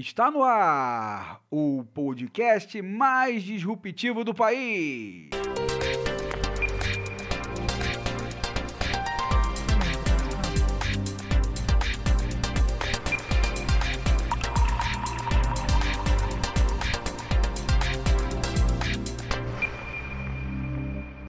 [0.00, 5.28] Está no ar o podcast mais disruptivo do país.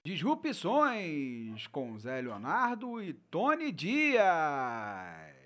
[0.04, 5.39] Disrupções com Zé Leonardo e Tony Dias.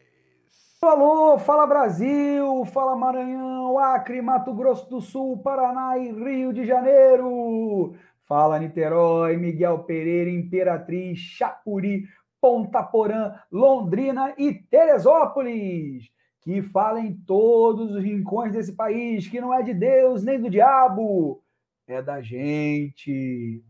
[0.86, 7.94] Alô, fala Brasil, fala Maranhão, Acre, Mato Grosso do Sul, Paraná e Rio de Janeiro.
[8.28, 12.04] Fala Niterói, Miguel Pereira, Imperatriz, Chapuri,
[12.38, 16.04] Ponta Porã, Londrina e Teresópolis.
[16.42, 20.50] Que fala em todos os rincões desse país, que não é de Deus nem do
[20.50, 21.42] diabo,
[21.88, 23.64] é da gente.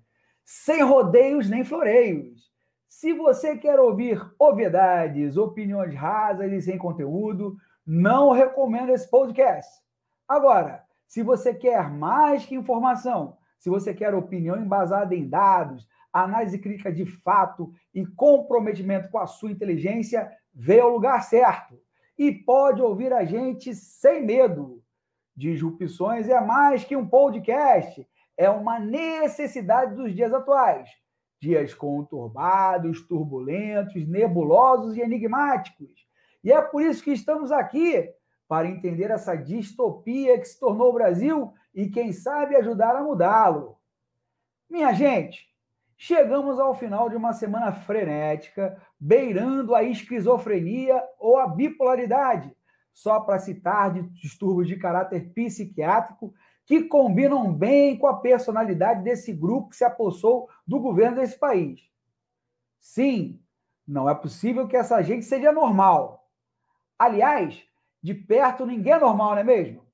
[0.45, 2.54] Sem rodeios nem floreios
[2.95, 9.69] se você quer ouvir obviedades, opiniões rasas e sem conteúdo, não recomendo esse podcast.
[10.29, 16.57] Agora, se você quer mais que informação, se você quer opinião embasada em dados, análise
[16.57, 21.77] crítica de fato e comprometimento com a sua inteligência, vê ao lugar certo.
[22.17, 24.81] E pode ouvir a gente sem medo.
[25.37, 30.89] Disrupções é mais que um podcast, é uma necessidade dos dias atuais
[31.45, 36.07] dias conturbados, turbulentos, nebulosos e enigmáticos.
[36.43, 38.11] E é por isso que estamos aqui
[38.49, 43.77] para entender essa distopia que se tornou o Brasil e, quem sabe, ajudar a mudá-lo.
[44.69, 45.47] Minha gente,
[45.97, 52.55] chegamos ao final de uma semana frenética, beirando a esquizofrenia ou a bipolaridade,
[52.93, 56.33] só para citar de distúrbios de caráter psiquiátrico
[56.67, 61.81] que combinam bem com a personalidade desse grupo que se apossou do governo desse país.
[62.81, 63.41] Sim,
[63.87, 66.29] não é possível que essa gente seja normal.
[66.99, 67.63] Aliás,
[68.03, 69.85] de perto ninguém é normal, não é mesmo?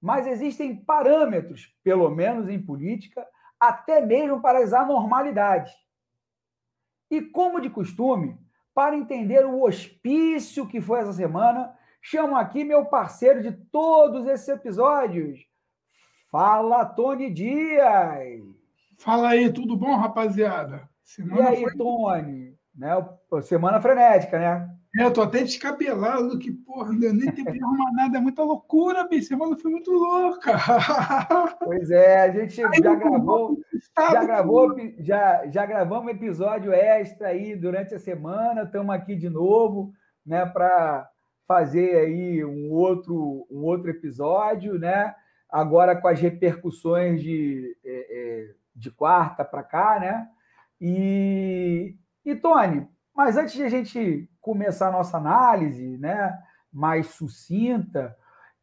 [0.00, 3.26] Mas existem parâmetros, pelo menos em política,
[3.58, 5.72] até mesmo para as anormalidades.
[7.10, 8.38] E como de costume,
[8.72, 14.48] para entender o hospício que foi essa semana, chamo aqui meu parceiro de todos esses
[14.48, 15.49] episódios,
[16.30, 18.40] Fala, Tony Dias!
[18.98, 20.88] Fala aí, tudo bom, rapaziada?
[21.02, 21.76] Semana e aí, foi...
[21.76, 22.54] Tony?
[22.72, 22.90] Né?
[23.42, 24.70] Semana frenética, né?
[24.96, 28.20] É, eu tô até descabelado, que porra, não deu nem tempo de arrumar nada, é
[28.20, 30.52] muita loucura, bicho, semana foi muito louca.
[31.64, 33.58] Pois é, a gente aí, já gravou,
[33.96, 39.28] já gravou, já, já gravamos um episódio extra aí durante a semana, estamos aqui de
[39.28, 39.92] novo,
[40.24, 41.08] né, para
[41.46, 45.14] fazer aí um outro, um outro episódio, né?
[45.50, 50.28] Agora com as repercussões de, é, é de quarta para cá, né?
[50.80, 56.38] E, e, Tony, mas antes de a gente começar a nossa análise, né,
[56.72, 58.16] mais sucinta,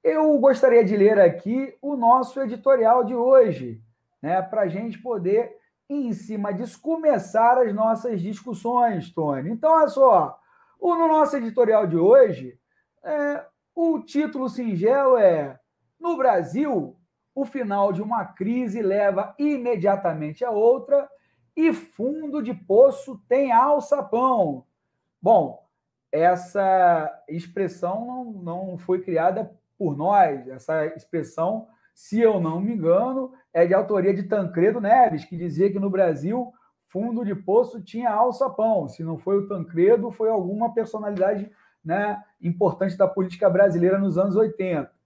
[0.04, 3.82] eu gostaria de ler aqui o nosso editorial de hoje,
[4.22, 5.56] né, para a gente poder,
[5.90, 9.52] em cima disso, começar as nossas discussões, Tony.
[9.52, 10.40] Então, olha só,
[10.82, 12.60] no nosso editorial de hoje,
[13.04, 13.46] é,
[13.76, 15.58] o título singelo é
[16.00, 16.96] no Brasil,
[17.34, 21.08] o final de uma crise leva imediatamente a outra
[21.56, 24.66] e fundo de poço tem alçapão.
[25.22, 25.68] Bom,
[26.12, 30.48] essa expressão não, não foi criada por nós.
[30.48, 35.72] Essa expressão, se eu não me engano, é de autoria de Tancredo Neves, que dizia
[35.72, 36.54] que no Brasil
[36.88, 38.88] fundo de poço tinha alçapão.
[38.88, 41.52] Se não foi o Tancredo, foi alguma personalidade
[41.84, 44.97] né, importante da política brasileira nos anos 80.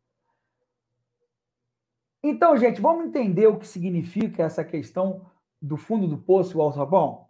[2.24, 5.26] Então, gente, vamos entender o que significa essa questão
[5.62, 7.28] do fundo do poço o alçapão?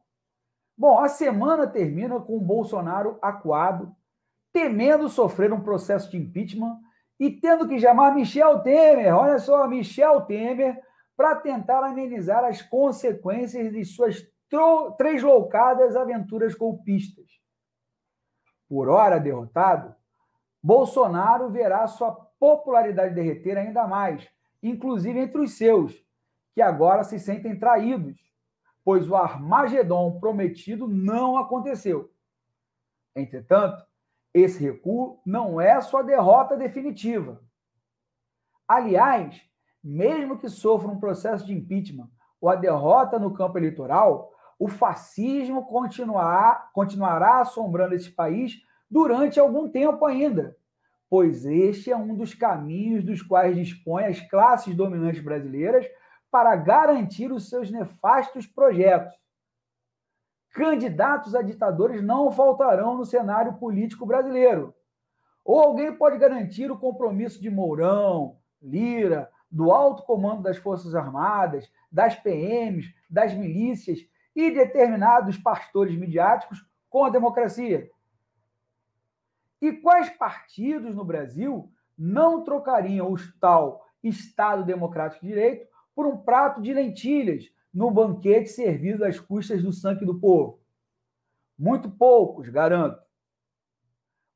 [0.78, 3.96] Bom, a semana termina com o Bolsonaro acuado,
[4.52, 6.78] temendo sofrer um processo de impeachment
[7.20, 10.82] e tendo que chamar Michel Temer, olha só, Michel Temer,
[11.16, 14.28] para tentar amenizar as consequências de suas
[14.98, 17.28] três loucadas aventuras golpistas.
[18.68, 19.96] Por hora derrotado,
[20.62, 24.28] Bolsonaro verá sua popularidade derreter ainda mais
[24.62, 25.94] inclusive entre os seus,
[26.54, 28.20] que agora se sentem traídos,
[28.84, 32.12] pois o Armagedon prometido não aconteceu.
[33.16, 33.86] Entretanto,
[34.34, 37.42] esse recuo não é sua derrota definitiva.
[38.68, 39.42] Aliás,
[39.84, 42.10] mesmo que sofra um processo de impeachment
[42.40, 49.70] ou a derrota no campo eleitoral, o fascismo continuará, continuará assombrando esse país durante algum
[49.70, 50.56] tempo ainda
[51.12, 55.86] pois este é um dos caminhos dos quais dispõem as classes dominantes brasileiras
[56.32, 59.14] para garantir os seus nefastos projetos.
[60.54, 64.74] Candidatos a ditadores não faltarão no cenário político brasileiro.
[65.44, 71.70] Ou alguém pode garantir o compromisso de Mourão, Lira, do alto comando das Forças Armadas,
[71.92, 74.00] das PMs, das milícias
[74.34, 77.92] e determinados pastores midiáticos com a democracia?
[79.62, 86.18] E quais partidos no Brasil não trocariam o tal Estado Democrático de Direito por um
[86.18, 90.60] prato de lentilhas no banquete servido às custas do sangue do povo?
[91.58, 93.00] Muito poucos, garanto.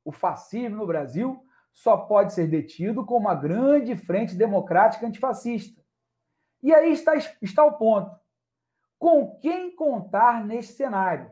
[0.04, 1.44] O fascismo no Brasil
[1.74, 5.84] só pode ser detido com uma grande frente democrática antifascista.
[6.62, 8.16] E aí está, está o ponto.
[8.98, 11.30] Com quem contar neste cenário?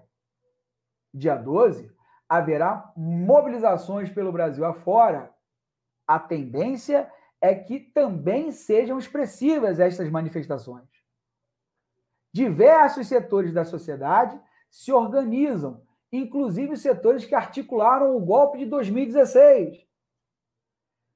[1.13, 1.94] Dia 12,
[2.29, 5.33] haverá mobilizações pelo Brasil afora.
[6.07, 7.11] A tendência
[7.41, 10.89] é que também sejam expressivas estas manifestações.
[12.33, 14.41] Diversos setores da sociedade
[14.71, 19.87] se organizam, inclusive os setores que articularam o golpe de 2016.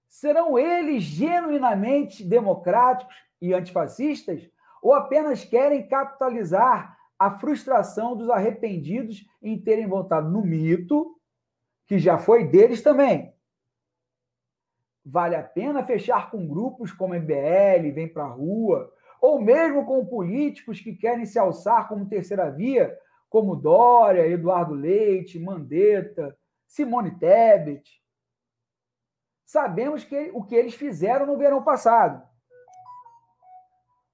[0.09, 4.49] Serão eles genuinamente democráticos e antifascistas
[4.83, 11.19] ou apenas querem capitalizar a frustração dos arrependidos em terem votado no mito,
[11.87, 13.35] que já foi deles também?
[15.05, 20.81] Vale a pena fechar com grupos como MBL, Vem Pra Rua, ou mesmo com políticos
[20.81, 22.97] que querem se alçar como terceira via,
[23.29, 26.37] como Dória, Eduardo Leite, Mandetta,
[26.67, 28.03] Simone Tebet.
[29.45, 32.23] Sabemos que, o que eles fizeram no verão passado.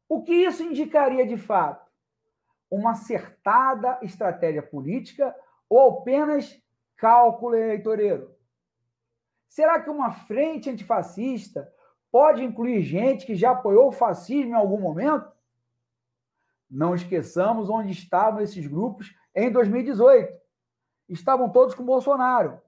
[0.08, 1.83] O que isso indicaria de fato?
[2.70, 5.34] Uma acertada estratégia política
[5.68, 6.60] ou apenas
[6.96, 8.34] cálculo eleitoreiro?
[9.48, 11.72] Será que uma frente antifascista
[12.10, 15.30] pode incluir gente que já apoiou o fascismo em algum momento?
[16.68, 20.32] Não esqueçamos onde estavam esses grupos em 2018.
[21.08, 22.60] Estavam todos com Bolsonaro.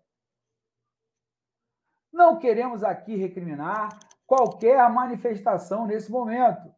[2.12, 6.74] Não queremos aqui recriminar qualquer manifestação nesse momento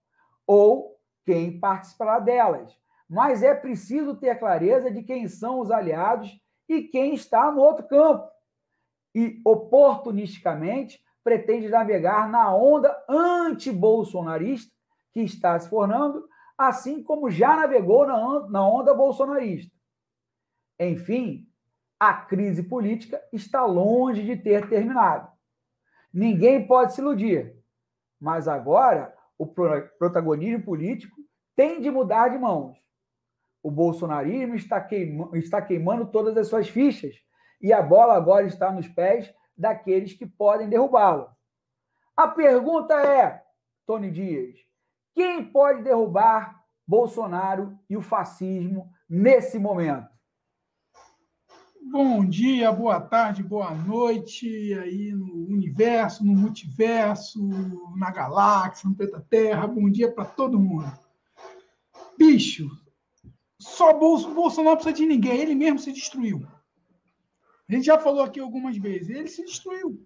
[0.47, 2.75] ou quem participará delas,
[3.09, 6.39] mas é preciso ter clareza de quem são os aliados
[6.69, 8.29] e quem está no outro campo
[9.15, 14.73] e oportunisticamente pretende navegar na onda anti-bolsonarista
[15.13, 19.75] que está se formando, assim como já navegou na onda bolsonarista.
[20.79, 21.49] Enfim,
[21.99, 25.31] a crise política está longe de ter terminado.
[26.13, 27.57] Ninguém pode se iludir,
[28.21, 31.17] mas agora o protagonismo político
[31.57, 32.79] tem de mudar de mãos.
[33.63, 37.17] O bolsonarismo está queimando, está queimando todas as suas fichas
[37.61, 41.29] e a bola agora está nos pés daqueles que podem derrubá-lo.
[42.17, 43.43] A pergunta é,
[43.87, 44.57] Tony Dias,
[45.15, 50.09] quem pode derrubar Bolsonaro e o fascismo nesse momento?
[51.91, 57.41] Bom dia, boa tarde, boa noite aí no universo, no multiverso,
[57.97, 59.67] na galáxia, no planeta Terra.
[59.67, 60.93] Bom dia para todo mundo.
[62.19, 62.69] Bicho,
[63.61, 66.47] só Bolsonaro precisa de ninguém, ele mesmo se destruiu.
[67.69, 69.11] A gente já falou aqui algumas vezes.
[69.11, 70.01] Ele se destruiu.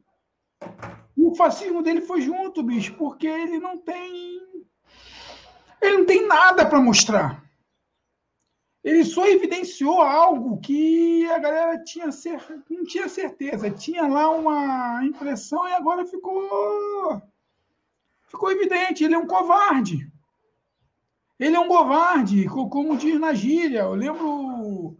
[1.17, 4.41] E o fascismo dele foi junto, bicho, porque ele não tem.
[5.81, 7.43] Ele não tem nada para mostrar.
[8.83, 12.41] Ele só evidenciou algo que a galera tinha cer...
[12.69, 13.71] não tinha certeza.
[13.71, 17.23] Tinha lá uma impressão e agora ficou.
[18.25, 19.05] Ficou evidente.
[19.05, 20.12] Ele é um covarde.
[21.43, 23.81] Ele é um covarde, como diz na gíria.
[23.81, 24.97] Eu lembro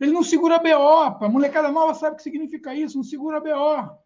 [0.00, 1.24] ele não segura BO.
[1.24, 3.96] A molecada nova sabe o que significa isso, não segura BO.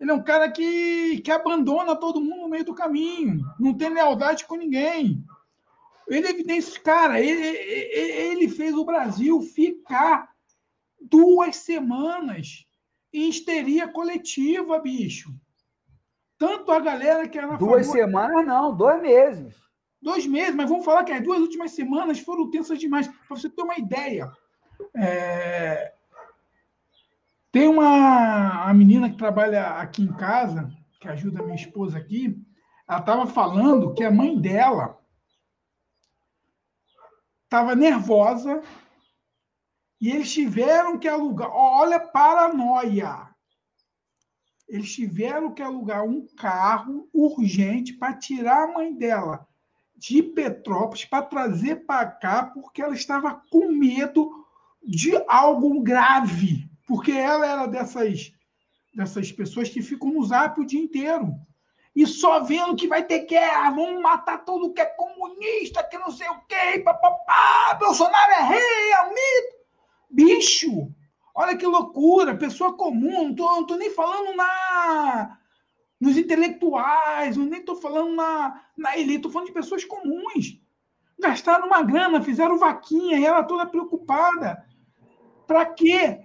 [0.00, 3.90] Ele é um cara que, que abandona todo mundo no meio do caminho, não tem
[3.90, 5.22] lealdade com ninguém.
[6.08, 10.28] Ele evidencia, cara, ele, ele fez o Brasil ficar
[11.00, 12.66] duas semanas
[13.12, 15.32] em histeria coletiva, bicho.
[16.36, 17.56] Tanto a galera que era.
[17.56, 19.54] Duas semanas, não, dois meses.
[20.02, 23.06] Dois meses, mas vamos falar que as duas últimas semanas foram tensas demais.
[23.06, 24.30] Para você ter uma ideia,
[24.96, 25.94] é...
[27.52, 32.42] Tem uma a menina que trabalha aqui em casa, que ajuda a minha esposa aqui,
[32.88, 34.98] ela estava falando que a mãe dela
[37.44, 38.62] estava nervosa
[40.00, 41.50] e eles tiveram que alugar.
[41.52, 43.28] Olha, paranoia!
[44.66, 49.46] Eles tiveram que alugar um carro urgente para tirar a mãe dela
[50.02, 54.44] de Petrópolis para trazer para cá, porque ela estava com medo
[54.82, 58.32] de algo grave, porque ela era dessas,
[58.92, 61.32] dessas pessoas que ficam no zap o dia inteiro.
[61.94, 66.10] E só vendo que vai ter guerra, vão matar todo que é comunista, que não
[66.10, 69.56] sei o quê, papapá, Bolsonaro é rei, é um mito.
[70.10, 70.92] Bicho,
[71.34, 75.38] Olha que loucura, pessoa comum, não tô, tô nem falando na
[76.02, 80.60] nos intelectuais, nem estou falando na, na elite, estou falando de pessoas comuns.
[81.16, 84.66] Gastaram uma grana, fizeram vaquinha e ela toda preocupada.
[85.46, 86.18] Para quê?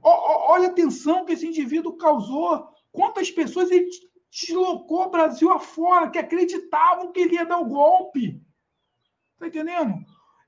[0.00, 2.68] Olha a tensão que esse indivíduo causou.
[2.92, 3.90] Quantas pessoas ele
[4.30, 8.40] deslocou o Brasil afora que acreditavam que ele ia dar o golpe.
[9.36, 9.96] Tá entendendo?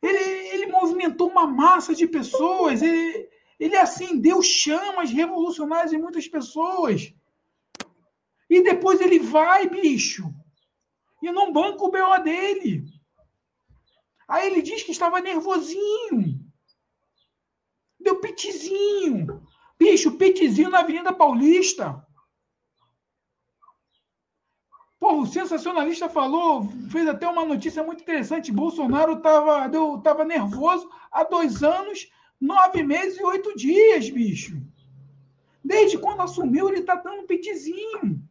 [0.00, 0.16] Ele,
[0.54, 2.82] ele movimentou uma massa de pessoas.
[2.82, 3.28] Ele,
[3.58, 7.12] ele acendeu chamas revolucionárias em muitas pessoas.
[8.48, 10.32] E depois ele vai, bicho,
[11.22, 12.84] e não banca o BO dele.
[14.26, 16.38] Aí ele diz que estava nervosinho.
[17.98, 19.42] Deu pitizinho.
[19.78, 22.04] Bicho, pitizinho na Avenida Paulista.
[24.98, 28.52] Pô, o sensacionalista falou, fez até uma notícia muito interessante.
[28.52, 29.70] Bolsonaro estava
[30.02, 34.60] tava nervoso há dois anos, nove meses e oito dias, bicho.
[35.64, 38.27] Desde quando assumiu, ele está dando pitizinho.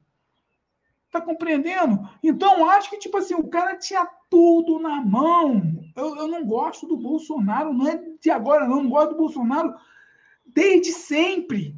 [1.11, 2.07] Tá compreendendo?
[2.21, 5.61] Então, acho que, tipo assim, o cara tinha tudo na mão.
[5.95, 8.83] Eu, eu não gosto do Bolsonaro, não é de agora, não.
[8.83, 9.73] Não gosto do Bolsonaro
[10.45, 11.75] desde sempre.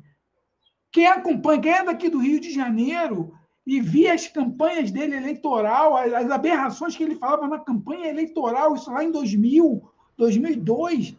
[0.92, 3.34] Quem acompanha, quem é daqui do Rio de Janeiro
[3.66, 8.74] e via as campanhas dele eleitoral, as, as aberrações que ele falava na campanha eleitoral,
[8.74, 11.16] isso lá em 2000, 2002,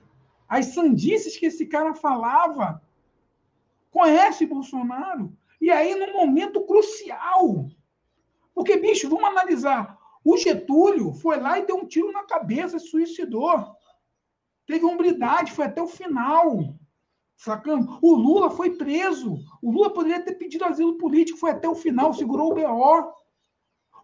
[0.48, 2.82] as sandices que esse cara falava,
[3.90, 5.32] conhece Bolsonaro.
[5.60, 7.68] E aí, num momento crucial,
[8.54, 9.98] porque, bicho, vamos analisar.
[10.24, 13.74] O Getúlio foi lá e deu um tiro na cabeça, suicidou.
[14.66, 16.74] Teve hombridade, foi até o final.
[17.36, 17.98] Sacando?
[18.02, 19.38] O Lula foi preso.
[19.62, 23.12] O Lula poderia ter pedido asilo político, foi até o final, segurou o BO.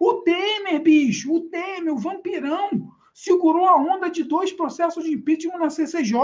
[0.00, 5.58] O Temer, bicho, o Temer, o vampirão, segurou a onda de dois processos de impeachment
[5.58, 6.16] na CCJ.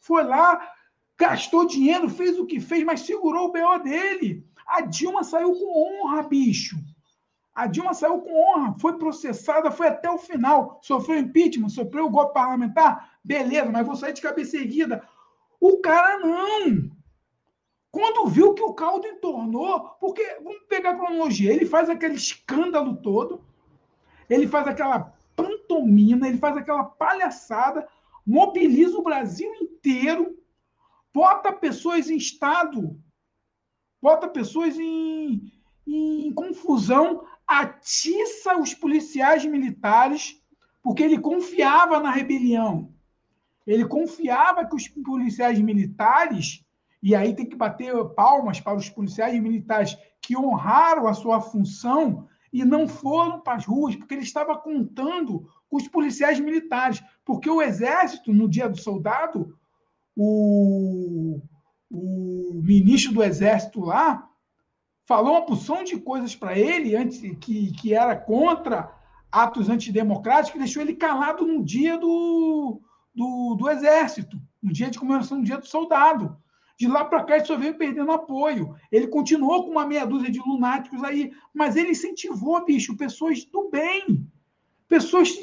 [0.00, 0.72] Foi lá,
[1.18, 4.44] gastou dinheiro, fez o que fez, mas segurou o BO dele.
[4.66, 6.76] A Dilma saiu com honra, bicho.
[7.56, 10.78] A Dilma saiu com honra, foi processada, foi até o final.
[10.82, 15.02] Sofreu impeachment, sofreu golpe parlamentar, beleza, mas vou sair de cabeça erguida.
[15.58, 16.90] O cara não.
[17.90, 22.94] Quando viu que o caldo entornou, porque, vamos pegar a cronologia, ele faz aquele escândalo
[22.96, 23.40] todo,
[24.28, 27.88] ele faz aquela pantomina, ele faz aquela palhaçada,
[28.26, 30.36] mobiliza o Brasil inteiro,
[31.10, 33.00] bota pessoas em estado,
[34.02, 35.50] bota pessoas em,
[35.86, 40.42] em confusão, atiça os policiais militares,
[40.82, 42.92] porque ele confiava na rebelião.
[43.66, 46.64] Ele confiava que os policiais militares,
[47.02, 52.28] e aí tem que bater palmas para os policiais militares que honraram a sua função
[52.52, 57.02] e não foram para as ruas, porque ele estava contando com os policiais militares.
[57.24, 59.58] Porque o exército, no dia do soldado,
[60.16, 61.40] o,
[61.90, 64.28] o ministro do exército lá
[65.06, 68.92] falou uma porção de coisas para ele antes que, que era contra
[69.30, 72.80] atos antidemocráticos, que deixou ele calado no dia do,
[73.14, 76.36] do, do exército, no dia de comemoração do dia do soldado.
[76.78, 78.74] De lá para cá, ele só veio perdendo apoio.
[78.92, 83.70] Ele continuou com uma meia dúzia de lunáticos aí, mas ele incentivou, bicho, pessoas do
[83.70, 84.28] bem.
[84.88, 85.34] Pessoas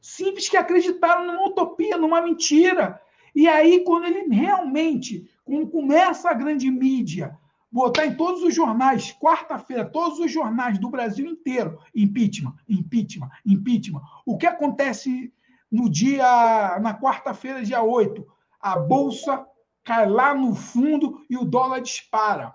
[0.00, 3.00] simples que acreditaram numa utopia, numa mentira.
[3.34, 7.36] E aí, quando ele realmente, quando começa a grande mídia
[7.70, 14.02] botar em todos os jornais, quarta-feira, todos os jornais do Brasil inteiro, impeachment, impeachment, impeachment.
[14.24, 15.32] O que acontece
[15.70, 18.26] no dia, na quarta-feira, dia 8?
[18.60, 19.46] A bolsa
[19.84, 22.54] cai lá no fundo e o dólar dispara.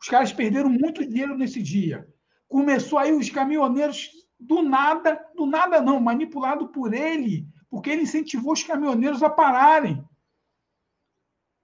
[0.00, 2.08] Os caras perderam muito dinheiro nesse dia.
[2.48, 8.52] Começou aí os caminhoneiros do nada, do nada não, manipulado por ele, porque ele incentivou
[8.52, 10.04] os caminhoneiros a pararem.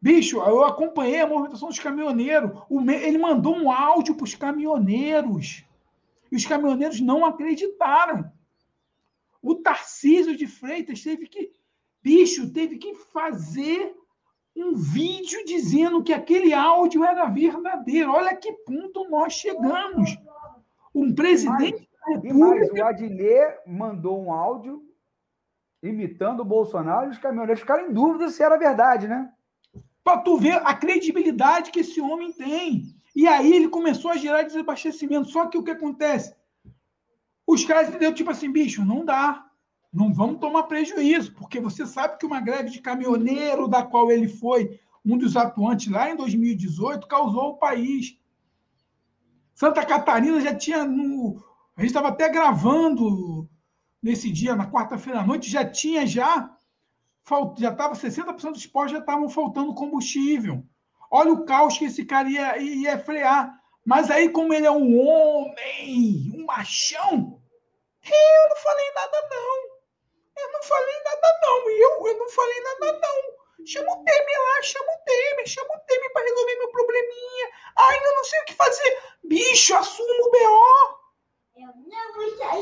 [0.01, 2.53] Bicho, eu acompanhei a movimentação dos caminhoneiros.
[2.71, 5.65] Ele mandou um áudio para os caminhoneiros.
[6.31, 8.31] E os caminhoneiros não acreditaram.
[9.43, 11.51] O Tarcísio de Freitas teve que.
[12.03, 13.95] Bicho, teve que fazer
[14.57, 18.13] um vídeo dizendo que aquele áudio era verdadeiro.
[18.13, 20.17] Olha que ponto nós chegamos.
[20.95, 22.75] Um presidente mais, da República.
[22.75, 24.83] o Adnet mandou um áudio
[25.83, 29.33] imitando o Bolsonaro e os caminhoneiros ficaram em dúvida se era verdade, né?
[30.09, 32.97] Para tu ver a credibilidade que esse homem tem.
[33.15, 35.29] E aí ele começou a gerar desabastecimento.
[35.29, 36.35] Só que o que acontece?
[37.47, 39.45] Os caras entenderam, tipo assim, bicho, não dá.
[39.93, 44.29] Não vamos tomar prejuízo, porque você sabe que uma greve de caminhoneiro, da qual ele
[44.29, 48.19] foi um dos atuantes lá em 2018, causou o país.
[49.55, 50.87] Santa Catarina já tinha.
[50.87, 51.45] No...
[51.77, 53.47] A gente estava até gravando
[54.03, 56.51] nesse dia, na quarta-feira à noite, já tinha já
[57.59, 60.63] já estava 60% dos postos já estavam faltando combustível.
[61.11, 63.55] Olha o caos que esse cara ia, ia frear.
[63.85, 67.41] Mas aí, como ele é um homem, um machão,
[68.05, 69.79] eu não falei nada, não.
[70.37, 71.71] Eu não falei nada, não.
[71.71, 73.67] Eu, eu não falei nada, não.
[73.67, 77.49] Chama o Temer lá, chama o Temer, chama o Temer para resolver meu probleminha.
[77.77, 79.03] Ai, eu não sei o que fazer.
[79.25, 80.98] Bicho, assuma o BO.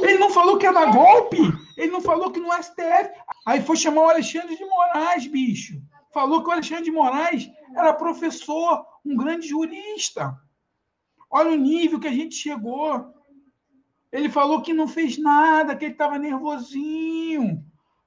[0.03, 1.39] Ele não falou que ia dar golpe.
[1.77, 3.11] Ele não falou que no STF.
[3.47, 5.81] Aí foi chamar o Alexandre de Moraes, bicho.
[6.13, 10.35] Falou que o Alexandre de Moraes era professor, um grande jurista.
[11.31, 13.15] Olha o nível que a gente chegou.
[14.11, 17.63] Ele falou que não fez nada, que ele estava nervosinho.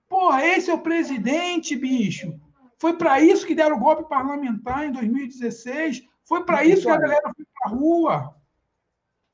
[0.08, 2.34] Porra, esse é o presidente, bicho.
[2.79, 6.03] Foi para isso que deram o golpe parlamentar em 2016.
[6.24, 8.38] Foi para isso que a galera foi para a rua.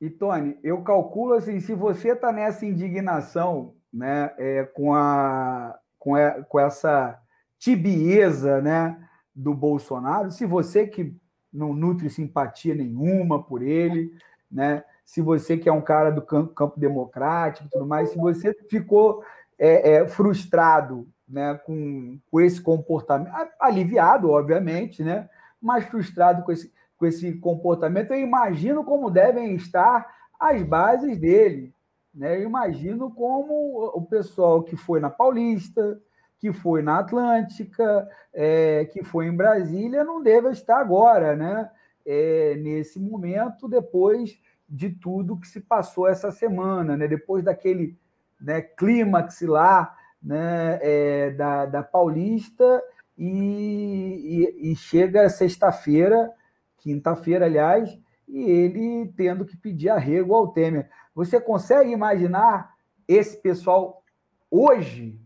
[0.00, 6.14] E, Tony, eu calculo assim, se você está nessa indignação né, é, com, a, com,
[6.14, 7.18] a, com essa
[7.58, 8.98] tibieza né,
[9.34, 11.16] do Bolsonaro, se você que
[11.52, 14.12] não nutre simpatia nenhuma por ele,
[14.50, 18.18] né, se você que é um cara do campo, campo democrático e tudo mais, se
[18.18, 19.24] você ficou
[19.58, 25.28] é, é, frustrado né, com, com esse comportamento, aliviado, obviamente, né,
[25.60, 30.06] mas frustrado com esse, com esse comportamento, eu imagino como devem estar
[30.38, 31.74] as bases dele.
[32.14, 32.36] Né?
[32.36, 36.00] Eu imagino como o pessoal que foi na Paulista,
[36.38, 41.70] que foi na Atlântica, é, que foi em Brasília, não deve estar agora, né?
[42.04, 44.38] É, nesse momento, depois
[44.68, 47.08] de tudo que se passou essa semana, né?
[47.08, 47.98] depois daquele
[48.40, 52.82] né, clímax lá né, é, da, da Paulista,
[53.18, 56.30] e, e, e chega sexta-feira,
[56.78, 60.90] quinta-feira, aliás, e ele tendo que pedir arrego ao Temer.
[61.14, 62.74] Você consegue imaginar
[63.06, 64.02] esse pessoal
[64.50, 65.20] hoje,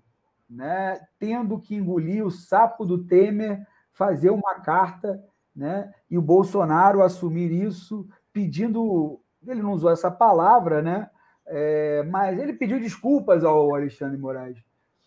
[0.48, 5.22] né, tendo que engolir o sapo do Temer, fazer uma carta,
[5.54, 11.08] né, e o Bolsonaro assumir isso, pedindo ele não usou essa palavra, né?
[11.46, 14.58] É, mas ele pediu desculpas ao Alexandre Moraes.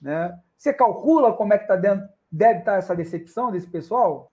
[0.01, 0.37] Né?
[0.57, 4.31] Você calcula como é que tá dentro, deve estar tá essa decepção desse pessoal?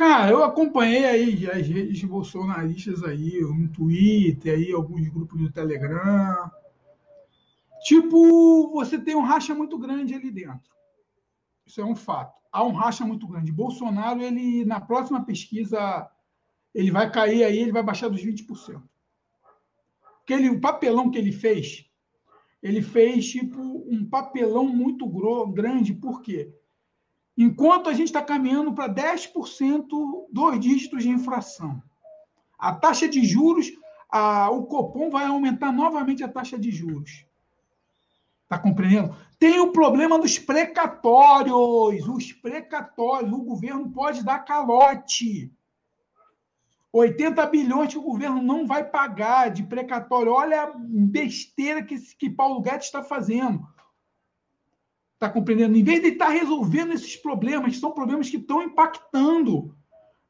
[0.00, 6.50] Cara, eu acompanhei aí as redes bolsonaristas aí, no Twitter, aí, alguns grupos do Telegram.
[7.82, 10.70] Tipo, você tem um racha muito grande ali dentro.
[11.66, 12.40] Isso é um fato.
[12.50, 13.52] Há um racha muito grande.
[13.52, 16.10] Bolsonaro, ele, na próxima pesquisa,
[16.74, 18.80] ele vai cair aí, ele vai baixar dos 20%
[20.26, 21.84] que ele, o papelão que ele fez,
[22.62, 25.06] ele fez tipo um papelão muito
[25.52, 26.54] grande, por quê?
[27.42, 31.82] Enquanto a gente está caminhando para 10% dois dígitos de inflação,
[32.58, 33.72] a taxa de juros,
[34.10, 37.24] a, o Copom vai aumentar novamente a taxa de juros.
[38.42, 39.16] Está compreendendo?
[39.38, 42.06] Tem o problema dos precatórios.
[42.06, 45.50] Os precatórios, o governo pode dar calote.
[46.92, 50.30] 80 bilhões que o governo não vai pagar de precatório.
[50.30, 53.66] Olha a besteira que, que Paulo Guedes está fazendo.
[55.20, 55.76] Está compreendendo?
[55.76, 59.76] Em vez de estar tá resolvendo esses problemas, são problemas que estão impactando.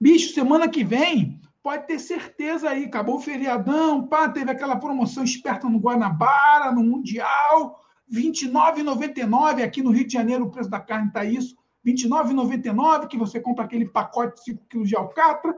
[0.00, 5.22] Bicho, semana que vem, pode ter certeza aí, acabou o feriadão, pá, teve aquela promoção
[5.22, 7.80] esperta no Guanabara, no Mundial,
[8.12, 9.62] R$ 29,99.
[9.62, 13.38] Aqui no Rio de Janeiro o preço da carne está isso, R$ 29,99, que você
[13.38, 15.54] compra aquele pacote de 5 quilos de alcatra.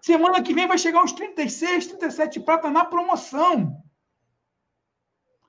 [0.00, 3.76] Semana que vem vai chegar uns 36, 37 prata na promoção.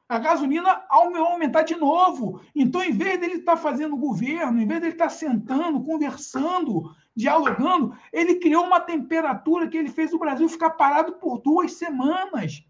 [0.08, 2.42] A gasolina aumentar de novo.
[2.56, 6.96] Então, em vez dele estar tá fazendo governo, em vez dele estar tá sentando, conversando,
[7.16, 12.64] dialogando, ele criou uma temperatura que ele fez o Brasil ficar parado por duas semanas.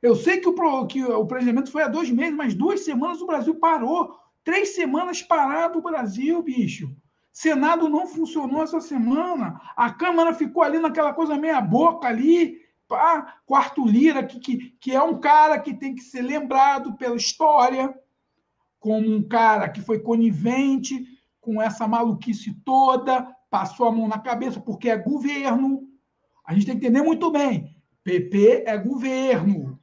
[0.00, 3.26] Eu sei que o, que o presidente foi há dois meses, mas duas semanas o
[3.26, 4.16] Brasil parou.
[4.44, 6.94] Três semanas parado o Brasil, bicho.
[7.32, 9.60] Senado não funcionou essa semana.
[9.76, 14.94] A Câmara ficou ali naquela coisa meia boca ali, pá, quarto Lira, que, que, que
[14.94, 17.94] é um cara que tem que ser lembrado pela história
[18.80, 21.04] como um cara que foi conivente
[21.40, 25.88] com essa maluquice toda, passou a mão na cabeça porque é governo.
[26.44, 27.76] A gente tem que entender muito bem.
[28.02, 29.78] PP é governo.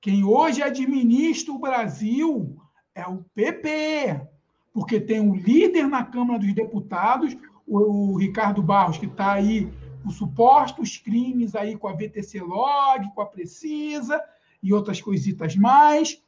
[0.00, 2.56] Quem hoje administra o Brasil
[2.94, 4.28] é o PP
[4.74, 9.72] porque tem um líder na Câmara dos Deputados, o, Ricardo Barros, que está aí
[10.04, 14.22] com supostos crimes aí com a VTC Log, com a Precisa
[14.62, 16.22] e outras coisitas mais.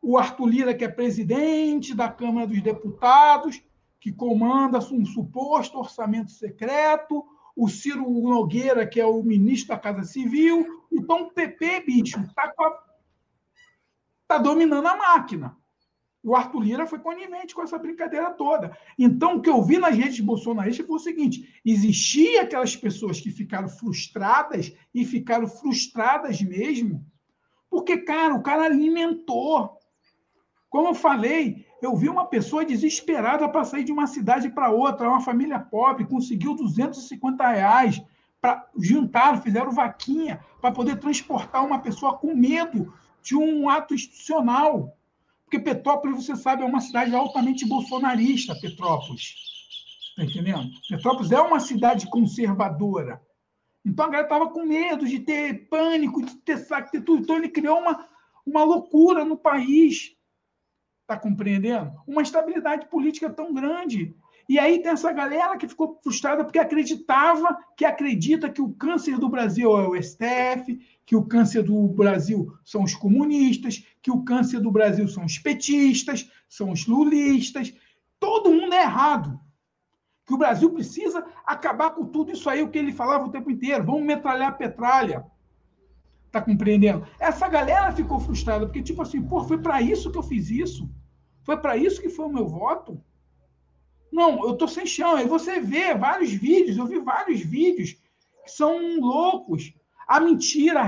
[0.00, 3.60] O Arthur Lira, que é presidente da Câmara dos Deputados,
[3.98, 7.26] que comanda um suposto orçamento secreto.
[7.56, 10.84] O Ciro Nogueira, que é o ministro da Casa Civil.
[10.92, 12.52] Então, o PP, bicho, está
[14.28, 15.56] tá dominando a máquina.
[16.26, 18.76] O Arthur Lira foi conivente com essa brincadeira toda.
[18.98, 23.30] Então, o que eu vi nas redes bolsonaristas foi o seguinte: existia aquelas pessoas que
[23.30, 27.06] ficaram frustradas e ficaram frustradas mesmo,
[27.70, 29.78] porque, cara, o cara alimentou.
[30.68, 35.08] Como eu falei, eu vi uma pessoa desesperada para sair de uma cidade para outra,
[35.08, 38.02] uma família pobre, conseguiu 250 reais
[38.40, 44.96] para juntar, fizeram vaquinha para poder transportar uma pessoa com medo de um ato institucional.
[45.46, 49.34] Porque Petrópolis, você sabe, é uma cidade altamente bolsonarista, Petrópolis.
[50.10, 50.70] Está entendendo?
[50.88, 53.22] Petrópolis é uma cidade conservadora.
[53.84, 57.22] Então a galera estava com medo de ter pânico, de ter saque, de tudo.
[57.22, 58.08] Então ele criou uma,
[58.44, 60.16] uma loucura no país.
[61.02, 61.92] Está compreendendo?
[62.04, 64.16] Uma estabilidade política tão grande.
[64.48, 69.18] E aí tem essa galera que ficou frustrada porque acreditava, que acredita que o câncer
[69.18, 74.24] do Brasil é o STF, que o câncer do Brasil são os comunistas, que o
[74.24, 77.72] câncer do Brasil são os petistas, são os lulistas.
[78.18, 79.40] Todo mundo é errado.
[80.26, 83.48] Que o Brasil precisa acabar com tudo isso aí, o que ele falava o tempo
[83.48, 83.84] inteiro.
[83.84, 85.24] Vamos metralhar a petralha.
[86.32, 87.06] Tá compreendendo?
[87.20, 90.90] Essa galera ficou frustrada, porque, tipo assim, pô, foi para isso que eu fiz isso?
[91.44, 93.00] Foi para isso que foi o meu voto?
[94.10, 95.14] Não, eu tô sem chão.
[95.14, 97.92] Aí você vê vários vídeos, eu vi vários vídeos
[98.44, 99.72] que são loucos
[100.06, 100.82] a mentira,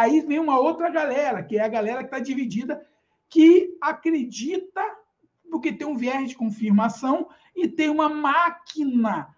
[0.00, 2.84] aí vem uma outra galera, que é a galera que está dividida,
[3.28, 4.82] que acredita,
[5.50, 9.28] porque tem um viés de confirmação e tem uma máquina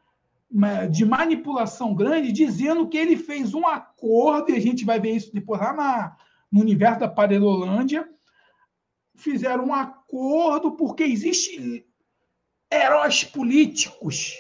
[0.93, 5.35] de manipulação grande dizendo que ele fez um acordo, e a gente vai ver isso
[5.35, 6.17] depois lá na,
[6.51, 8.09] no universo da Parelolândia,
[9.17, 11.85] fizeram um acordo porque existe
[12.73, 14.35] heróis políticos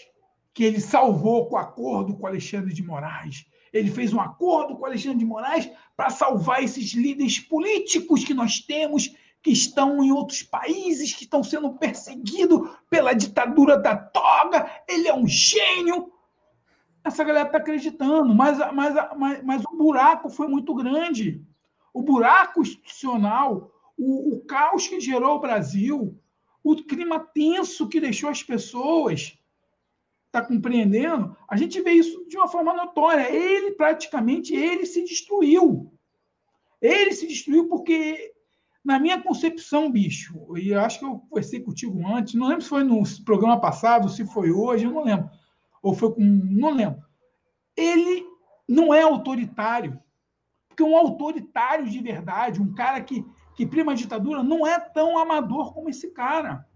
[0.52, 4.86] que ele salvou com o acordo com Alexandre de Moraes ele fez um acordo com
[4.86, 10.44] Alexandre de Moraes para salvar esses líderes políticos que nós temos, que estão em outros
[10.44, 14.70] países, que estão sendo perseguidos pela ditadura da toga.
[14.88, 16.12] Ele é um gênio.
[17.02, 21.44] Essa galera está acreditando, mas, mas, mas, mas o buraco foi muito grande.
[21.92, 26.16] O buraco institucional, o, o caos que gerou o Brasil,
[26.62, 29.36] o clima tenso que deixou as pessoas
[30.36, 33.30] está compreendendo, a gente vê isso de uma forma notória.
[33.30, 35.92] Ele praticamente ele se destruiu.
[36.82, 38.32] Ele se destruiu porque,
[38.84, 42.82] na minha concepção, bicho, e acho que eu conversei contigo antes, não lembro se foi
[42.82, 45.30] no programa passado, se foi hoje, eu não lembro.
[45.82, 46.20] Ou foi com.
[46.20, 47.02] Não lembro.
[47.76, 48.26] Ele
[48.68, 50.00] não é autoritário.
[50.68, 55.16] Porque um autoritário de verdade, um cara que, que prima a ditadura, não é tão
[55.16, 56.66] amador como esse cara.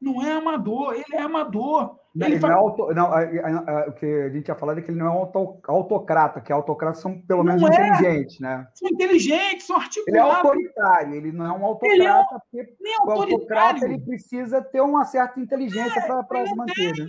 [0.00, 2.01] Não é amador, ele é amador.
[2.14, 2.52] Ele, fala...
[2.52, 4.90] não é auto, não, a, a, a, o que a gente tinha falado é que
[4.90, 7.66] ele não é auto, autocrata, que autocratas são pelo menos é.
[7.66, 8.68] inteligentes, né?
[8.74, 10.08] São inteligentes, são articulados.
[10.08, 13.98] Ele é autoritário, ele não é um autocrata, ele é, porque nem o autocrata ele
[13.98, 16.92] precisa ter uma certa inteligência é, para se manter.
[16.98, 17.06] Né?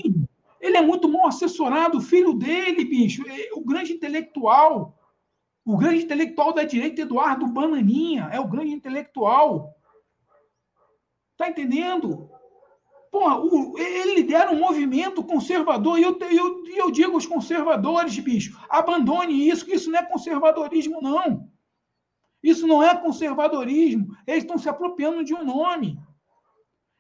[0.62, 4.98] Ele é muito mal assessorado, o filho dele, bicho, é o grande intelectual,
[5.66, 9.76] o grande intelectual da direita, Eduardo Bananinha, é o grande intelectual.
[11.36, 12.30] Tá entendendo?
[13.14, 19.48] Pô, ele lidera um movimento conservador, e eu, eu, eu digo aos conservadores, bicho, abandone
[19.48, 21.48] isso, que isso não é conservadorismo, não.
[22.42, 24.08] Isso não é conservadorismo.
[24.26, 25.96] Eles estão se apropriando de um nome.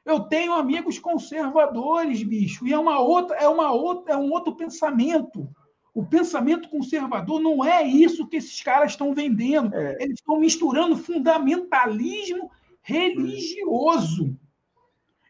[0.05, 4.55] Eu tenho amigos conservadores, bicho, e é uma outra, é uma outra, é um outro
[4.55, 5.49] pensamento.
[5.95, 9.73] O pensamento conservador não é isso que esses caras estão vendendo.
[9.73, 9.97] É.
[9.99, 12.51] Eles estão misturando fundamentalismo
[12.83, 14.37] religioso.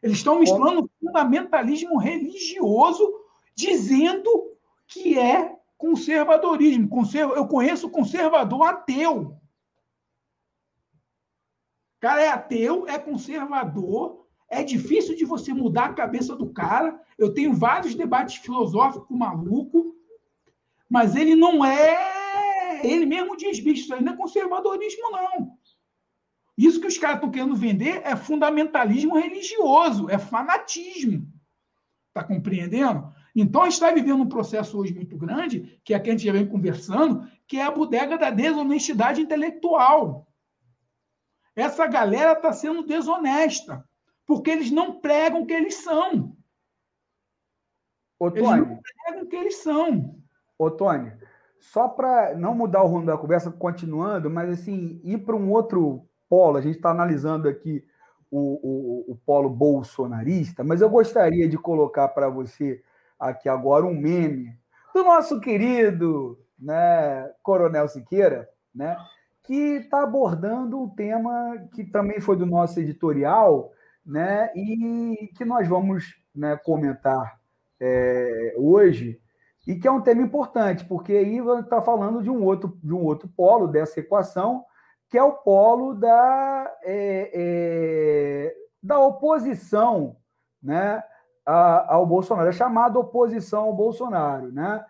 [0.03, 3.09] Eles estão misturando fundamentalismo religioso,
[3.55, 4.51] dizendo
[4.85, 6.89] que é conservadorismo.
[7.33, 9.37] Eu conheço conservador ateu.
[11.95, 17.01] O cara é ateu, é conservador, é difícil de você mudar a cabeça do cara.
[17.17, 19.95] Eu tenho vários debates filosóficos maluco,
[20.89, 22.85] mas ele não é.
[22.85, 25.57] Ele mesmo diz, bicho, isso aí não é conservadorismo, não.
[26.57, 31.27] Isso que os caras estão querendo vender é fundamentalismo religioso, é fanatismo.
[32.09, 33.11] Está compreendendo?
[33.35, 36.25] Então, a gente está vivendo um processo hoje muito grande, que é que a gente
[36.25, 40.27] já vem conversando, que é a bodega da desonestidade intelectual.
[41.55, 43.87] Essa galera está sendo desonesta,
[44.25, 46.37] porque eles não pregam o que eles são.
[48.19, 50.19] Ô, eles não pregam o que eles são.
[50.57, 51.11] Ô, Tony,
[51.59, 56.07] só para não mudar o rumo da conversa, continuando, mas assim, ir para um outro
[56.33, 57.85] polo, a gente está analisando aqui
[58.31, 62.81] o, o, o, polo bolsonarista, mas eu gostaria de colocar para você
[63.19, 64.51] aqui agora um meme
[64.95, 68.97] do nosso querido né, Coronel Siqueira, né,
[69.43, 73.71] que está abordando um tema que também foi do nosso editorial,
[74.03, 74.51] né?
[74.55, 77.39] E que nós vamos né, comentar
[77.79, 79.21] é, hoje,
[79.67, 83.03] e que é um tema importante, porque aí está falando de um outro de um
[83.03, 84.65] outro polo dessa equação,
[85.13, 90.17] que é o polo da, é, é, da oposição
[90.60, 91.04] né,
[91.45, 94.52] ao Bolsonaro, é chamada oposição ao Bolsonaro.
[94.52, 94.84] Né?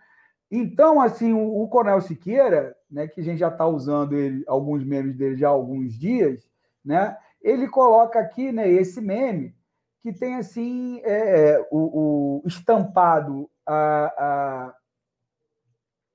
[0.49, 4.81] Então, assim, o, o Coronel Siqueira, né, que a gente já está usando ele, alguns
[4.85, 6.49] memes dele já há alguns dias,
[6.85, 9.53] né, ele coloca aqui né, esse meme
[9.99, 14.75] que tem assim é, é o, o, estampado a, a,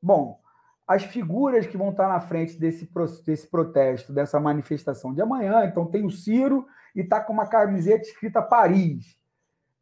[0.01, 0.41] bom
[0.89, 2.91] as figuras que vão estar na frente desse,
[3.23, 5.67] desse protesto, dessa manifestação de amanhã.
[5.67, 9.19] Então, tem o Ciro e está com uma camiseta escrita Paris.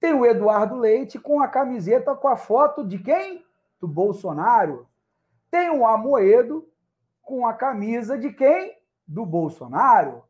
[0.01, 3.47] Tem o Eduardo Leite com a camiseta com a foto de quem?
[3.81, 4.88] Do Bolsonaro.
[5.49, 6.69] Tem o Amoedo
[7.23, 8.77] com a camisa de quem?
[9.07, 10.25] Do Bolsonaro.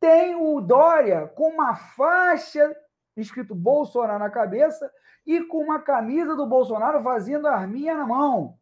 [0.00, 2.76] Tem o Dória com uma faixa
[3.16, 4.90] escrito Bolsonaro na cabeça
[5.24, 8.58] e com uma camisa do Bolsonaro fazendo arminha na mão.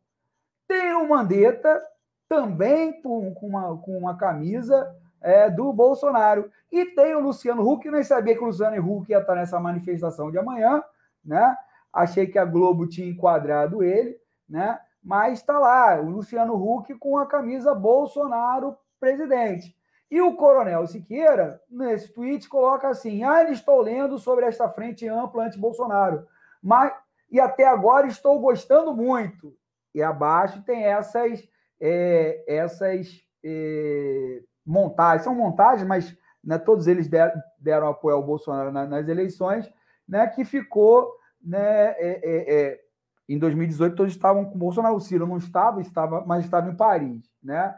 [0.74, 1.80] Tem o Mandetta,
[2.28, 6.50] também com, uma, com uma camisa é, do Bolsonaro.
[6.72, 10.32] E tem o Luciano Huck, nem sabia que o Luciano Huck ia estar nessa manifestação
[10.32, 10.82] de amanhã,
[11.24, 11.56] né?
[11.92, 14.80] Achei que a Globo tinha enquadrado ele, né?
[15.00, 19.76] Mas está lá, o Luciano Huck com a camisa Bolsonaro presidente.
[20.10, 25.44] E o Coronel Siqueira, nesse tweet, coloca assim: ainda estou lendo sobre esta frente ampla
[25.44, 26.26] anti-Bolsonaro,
[26.60, 26.92] mas
[27.30, 29.54] e até agora estou gostando muito
[29.94, 31.46] e abaixo tem essas,
[31.80, 35.22] é, essas é, montagens.
[35.22, 39.70] São montagens, mas né, todos eles deram, deram apoio ao Bolsonaro nas, nas eleições,
[40.06, 42.80] né, que ficou né, é, é, é,
[43.28, 46.76] em 2018 todos estavam com o Bolsonaro, o Ciro não estava, estava, mas estava em
[46.76, 47.22] Paris.
[47.42, 47.74] Né?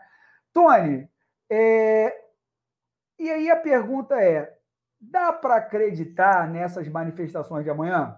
[0.53, 1.09] Tony,
[1.51, 2.17] é,
[3.19, 4.57] e aí a pergunta é:
[5.01, 8.17] dá para acreditar nessas manifestações de amanhã?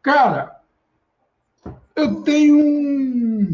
[0.00, 0.61] Cara,
[1.94, 3.48] eu tenho um.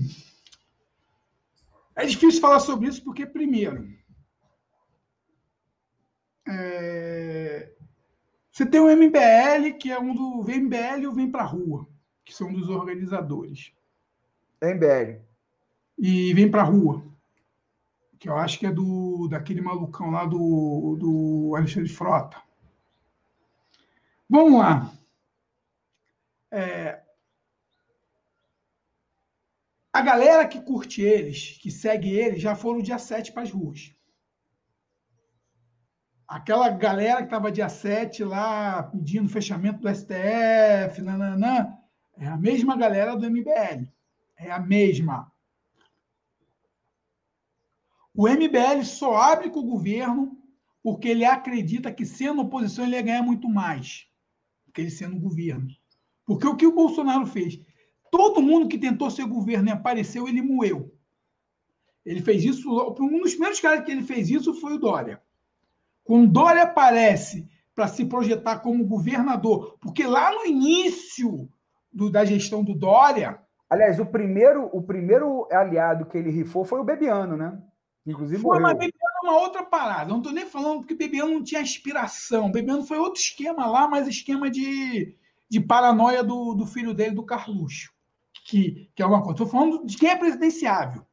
[1.95, 3.89] É difícil falar sobre isso porque, primeiro,
[6.47, 7.73] é...
[8.51, 10.43] você tem o MBL, que é um do.
[10.43, 11.87] Vem MBL ou Vem Pra Rua,
[12.25, 13.73] que são dos organizadores.
[14.63, 15.21] MBL.
[15.99, 17.05] E Vem Pra Rua,
[18.19, 22.41] que eu acho que é do daquele malucão lá do, do Alexandre Frota.
[24.29, 24.93] Vamos lá.
[26.51, 27.03] É,
[29.99, 33.93] a galera que curte eles, que segue eles, já foram dia 7 para as ruas.
[36.27, 41.77] Aquela galera que estava dia 7 lá pedindo fechamento do STF, nananã,
[42.17, 43.91] é a mesma galera do MBL.
[44.37, 45.33] É a mesma.
[48.15, 50.41] O MBL só abre com o governo
[50.81, 54.07] porque ele acredita que sendo oposição ele ia ganhar muito mais
[54.73, 55.69] que ele sendo governo.
[56.25, 57.61] Porque o que o Bolsonaro fez?
[58.11, 60.93] Todo mundo que tentou ser governo e apareceu, ele moeu.
[62.05, 62.69] Ele fez isso.
[62.99, 65.21] Um dos primeiros caras que ele fez isso foi o Dória.
[66.05, 71.49] Quando Dória aparece para se projetar como governador, porque lá no início
[71.93, 73.39] do, da gestão do Dória.
[73.69, 77.57] Aliás, o primeiro, o primeiro aliado que ele rifou foi o Bebiano, né?
[78.07, 78.63] Inclusive foi, morreu.
[78.63, 80.09] mas Bebiano é uma outra parada.
[80.09, 82.51] Não estou nem falando porque Bebiano não tinha aspiração.
[82.51, 85.15] Bebiano foi outro esquema lá, mas esquema de,
[85.49, 87.93] de paranoia do, do filho dele, do Carluxo
[88.49, 89.33] que, que é uma coisa.
[89.33, 91.05] Estou falando de quem é presidenciável,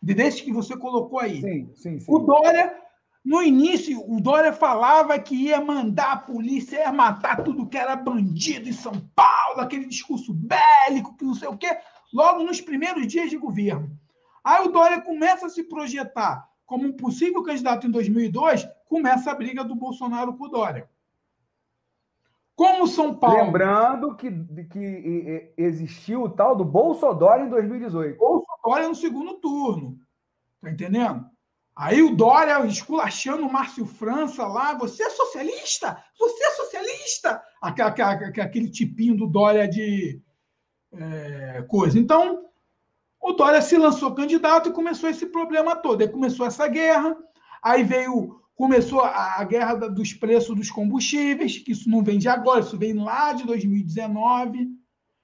[0.00, 1.40] desse que você colocou aí.
[1.40, 2.06] Sim, sim, sim.
[2.08, 2.72] O Dória,
[3.24, 7.96] no início, o Dória falava que ia mandar a polícia, ia matar tudo que era
[7.96, 11.76] bandido em São Paulo, aquele discurso bélico, que não sei o quê,
[12.14, 13.90] logo nos primeiros dias de governo.
[14.44, 19.34] Aí o Dória começa a se projetar como um possível candidato em 2002, começa a
[19.34, 20.88] briga do Bolsonaro com o Dória.
[22.58, 23.36] Como São Paulo.
[23.36, 24.32] Lembrando que,
[24.64, 28.18] que existiu o tal do Bolsonaro em 2018.
[28.18, 29.96] Bolsonaro no segundo turno.
[30.60, 31.24] Tá entendendo?
[31.76, 34.74] Aí o Dória esculachando o Márcio França lá.
[34.74, 36.02] Você é socialista?
[36.18, 37.40] Você é socialista?
[37.62, 40.20] Aquele, aquele tipinho do Dória de
[40.92, 41.96] é, coisa.
[41.96, 42.44] Então,
[43.20, 46.00] o Dória se lançou candidato e começou esse problema todo.
[46.00, 47.16] Aí começou essa guerra.
[47.62, 52.58] Aí veio Começou a, guerra dos preços dos combustíveis, que isso não vem de agora,
[52.58, 54.68] isso vem lá de 2019,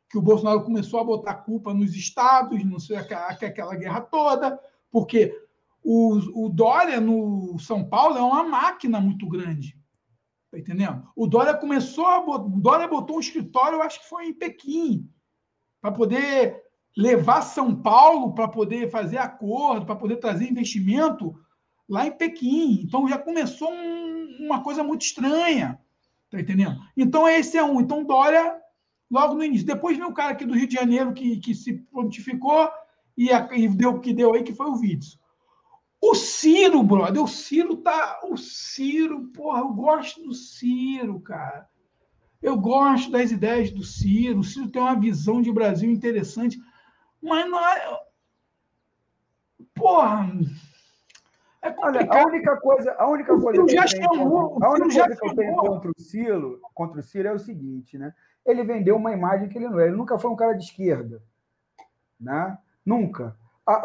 [0.09, 4.57] que o Bolsonaro começou a botar culpa nos estados, não sei aquela guerra toda,
[4.89, 5.37] porque
[5.83, 9.77] o, o Dória no São Paulo é uma máquina muito grande.
[10.49, 11.05] Tá entendendo?
[11.17, 12.21] O Dória começou a.
[12.21, 15.11] O Dória botou um escritório, eu acho que foi em Pequim,
[15.81, 16.63] para poder
[16.97, 21.35] levar São Paulo para poder fazer acordo, para poder trazer investimento
[21.89, 22.83] lá em Pequim.
[22.83, 25.79] Então já começou um, uma coisa muito estranha.
[26.31, 26.81] Tá entendendo?
[26.97, 27.81] Então esse é um.
[27.81, 28.57] Então Dória,
[29.11, 29.67] logo no início.
[29.67, 32.69] Depois vem o cara aqui do Rio de Janeiro que, que se prontificou
[33.17, 35.19] e, e deu o que deu aí, que foi o Vídeo.
[36.01, 38.21] O Ciro, brother, o Ciro tá.
[38.25, 41.67] O Ciro, porra, eu gosto do Ciro, cara.
[42.43, 44.41] Eu gosto das ideias do Ciro.
[44.41, 46.61] O Ciro tem uma visão de Brasil interessante.
[47.23, 48.01] Mas não é.
[49.75, 50.31] Porra.
[51.65, 52.11] É complicado.
[52.11, 55.35] Olha, a única coisa, a única coisa que, eu tenho, a única coisa que eu
[55.35, 58.13] tenho contra o Ciro, contra o Ciro é o seguinte, né?
[58.45, 59.87] Ele vendeu uma imagem que ele não é.
[59.87, 61.23] Ele nunca foi um cara de esquerda,
[62.21, 62.59] né?
[62.85, 63.35] Nunca.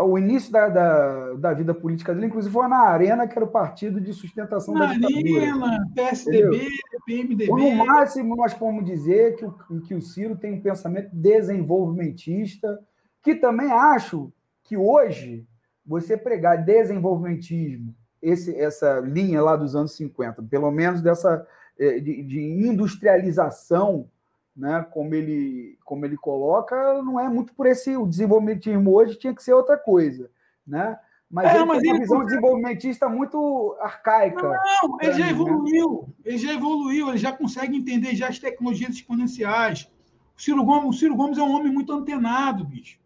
[0.02, 3.52] o início da, da, da, vida política dele, inclusive, foi na Arena, que era o
[3.52, 5.42] partido de sustentação na da ditadura.
[5.42, 6.68] Arena, PSDB,
[7.06, 7.48] PMDB.
[7.48, 12.78] No máximo, nós podemos dizer que o, que o Ciro tem um pensamento desenvolvimentista,
[13.24, 14.34] que também acho
[14.66, 15.48] que hoje
[15.90, 21.48] você pregar desenvolvimentismo, esse, essa linha lá dos anos 50, pelo menos dessa
[21.80, 24.08] eh, de, de industrialização,
[24.56, 29.34] né, como ele como ele coloca, não é muito por esse o desenvolvimentismo hoje tinha
[29.34, 30.30] que ser outra coisa,
[30.68, 30.96] né?
[31.32, 34.42] Mas é, ele mas tem uma visão desenvolvimentista muito arcaica.
[34.84, 35.30] Não, ele já mim, né?
[35.32, 36.14] evoluiu, né?
[36.26, 39.90] ele já evoluiu, ele já consegue entender já as tecnologias exponenciais.
[40.38, 43.00] O Ciro Gomes, o Ciro Gomes é um homem muito antenado, bicho.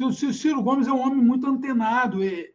[0.00, 2.24] O Ciro Gomes é um homem muito antenado.
[2.24, 2.50] É...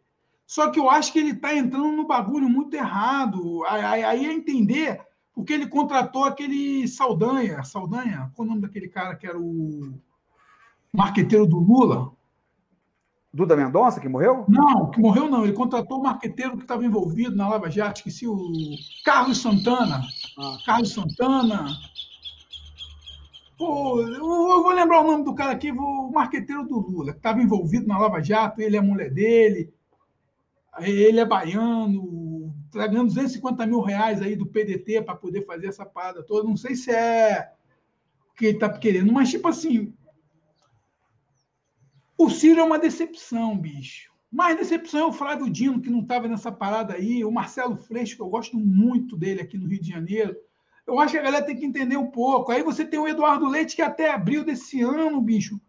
[0.46, 3.64] Só que eu acho que ele está entrando no bagulho muito errado.
[3.66, 5.02] Aí, aí é entender
[5.34, 7.64] porque ele contratou aquele Saldanha.
[7.64, 8.32] Saldanha?
[8.34, 9.94] Qual o nome daquele cara que era o
[10.92, 12.12] marqueteiro do Lula?
[13.32, 14.46] Duda Mendonça, que morreu?
[14.48, 15.44] Não, que morreu não.
[15.44, 18.36] Ele contratou o marqueteiro que estava envolvido na Lava Jato, esqueci o
[19.06, 20.02] Carlos Santana.
[20.40, 20.58] Ah.
[20.66, 21.68] Carlos Santana.
[23.58, 27.42] Pô, eu vou lembrar o nome do cara aqui, o marqueteiro do Lula, que estava
[27.42, 29.74] envolvido na Lava Jato, ele é mulher dele,
[30.80, 35.84] ele é baiano, está ganhando 250 mil reais aí do PDT para poder fazer essa
[35.84, 36.48] parada toda.
[36.48, 37.52] Não sei se é
[38.32, 39.92] o que ele está querendo, mas tipo assim,
[42.16, 44.12] o Ciro é uma decepção, bicho.
[44.32, 48.16] Mais decepção é o Flávio Dino, que não estava nessa parada aí, o Marcelo Freixo,
[48.16, 50.36] que eu gosto muito dele aqui no Rio de Janeiro.
[50.88, 52.52] Eu acho que a galera tem que entender um pouco.
[52.52, 55.60] Aí você tem o Eduardo Leite, que até abril desse ano, bicho,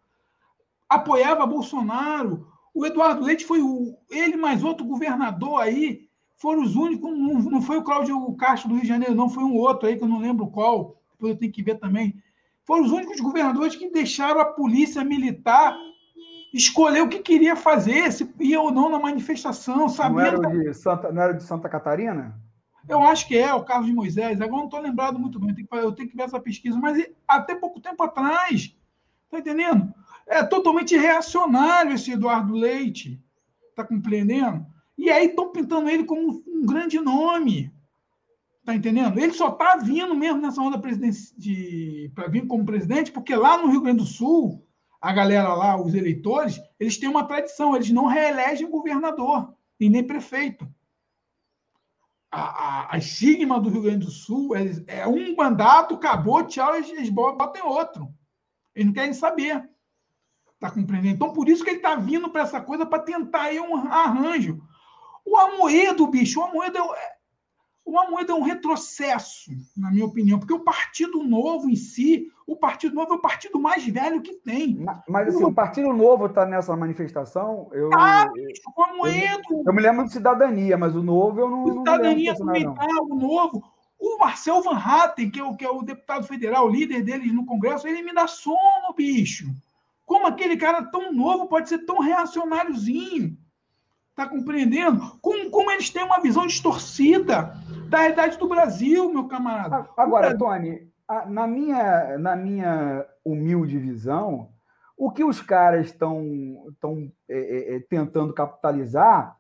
[0.89, 2.47] apoiava Bolsonaro.
[2.73, 7.61] O Eduardo Leite foi o, ele mais outro governador aí, foram os únicos, não, não
[7.61, 10.09] foi o Cláudio Castro do Rio de Janeiro, não, foi um outro aí que eu
[10.09, 12.15] não lembro qual, depois eu tenho que ver também.
[12.65, 15.77] Foram os únicos governadores que deixaram a polícia militar
[16.55, 20.43] escolher o que queria fazer, se ia ou não na manifestação, sabendo.
[20.43, 22.39] Não era de Santa, não era de Santa Catarina?
[22.89, 24.41] Eu acho que é o Carlos de Moisés.
[24.41, 25.51] Agora não estou lembrado muito bem.
[25.51, 26.79] Eu tenho, que, eu tenho que ver essa pesquisa.
[26.79, 28.75] Mas até pouco tempo atrás,
[29.31, 29.93] tá entendendo?
[30.27, 33.21] É totalmente reacionário esse Eduardo Leite.
[33.77, 34.67] Tá compreendendo?
[34.97, 37.71] E aí estão pintando ele como um grande nome.
[38.65, 39.19] Tá entendendo?
[39.19, 40.81] Ele só tá vindo mesmo nessa onda
[41.37, 44.63] de para vir como presidente, porque lá no Rio Grande do Sul,
[45.01, 50.03] a galera lá, os eleitores, eles têm uma tradição, eles não reelegem governador e nem
[50.03, 50.69] prefeito
[52.31, 56.91] a, a, estigma do Rio Grande do Sul é, é um mandato, acabou, tchau, eles,
[56.91, 58.09] eles botam outro.
[58.75, 59.69] Eles não querem saber.
[60.55, 61.15] Está compreendendo?
[61.15, 64.61] Então, por isso que ele está vindo para essa coisa para tentar aí um arranjo.
[65.25, 67.19] O Amoedo, bicho, o Amoedo é,
[67.85, 72.57] o Amoedo é um retrocesso, na minha opinião, porque o Partido Novo em si, o
[72.57, 74.79] Partido Novo é o partido mais velho que tem.
[74.79, 77.69] Mas, mas assim, o, Partido Novo está nessa manifestação.
[77.73, 79.43] Eu, ah, eu, o Amoedo.
[79.51, 81.65] Eu, eu, me lembro de Cidadania, mas o Novo eu não.
[81.65, 83.63] O Cidadania não também tá, o Novo.
[84.01, 87.35] O Marcel Van Hatten, que é, o, que é o deputado federal, o líder deles
[87.35, 89.55] no Congresso, ele me dá sono, bicho.
[90.07, 93.37] Como aquele cara tão novo pode ser tão reacionáriozinho?
[94.17, 95.19] Tá compreendendo?
[95.21, 97.55] Como, como eles têm uma visão distorcida
[97.91, 99.87] da realidade do Brasil, meu camarada.
[99.97, 100.89] Agora, Tony,
[101.27, 104.51] na minha, na minha humilde visão,
[104.97, 106.73] o que os caras estão
[107.29, 109.37] é, é, é, tentando capitalizar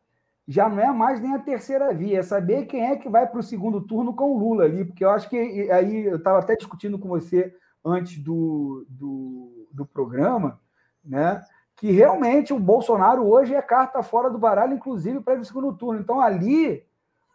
[0.46, 3.40] já não é mais nem a terceira via, é saber quem é que vai para
[3.40, 5.36] o segundo turno com o Lula ali, porque eu acho que
[5.70, 7.54] aí eu estava até discutindo com você
[7.84, 10.58] antes do, do, do programa,
[11.04, 11.42] né?
[11.78, 16.00] que realmente o Bolsonaro hoje é carta fora do baralho, inclusive para o segundo turno.
[16.00, 16.84] Então, ali,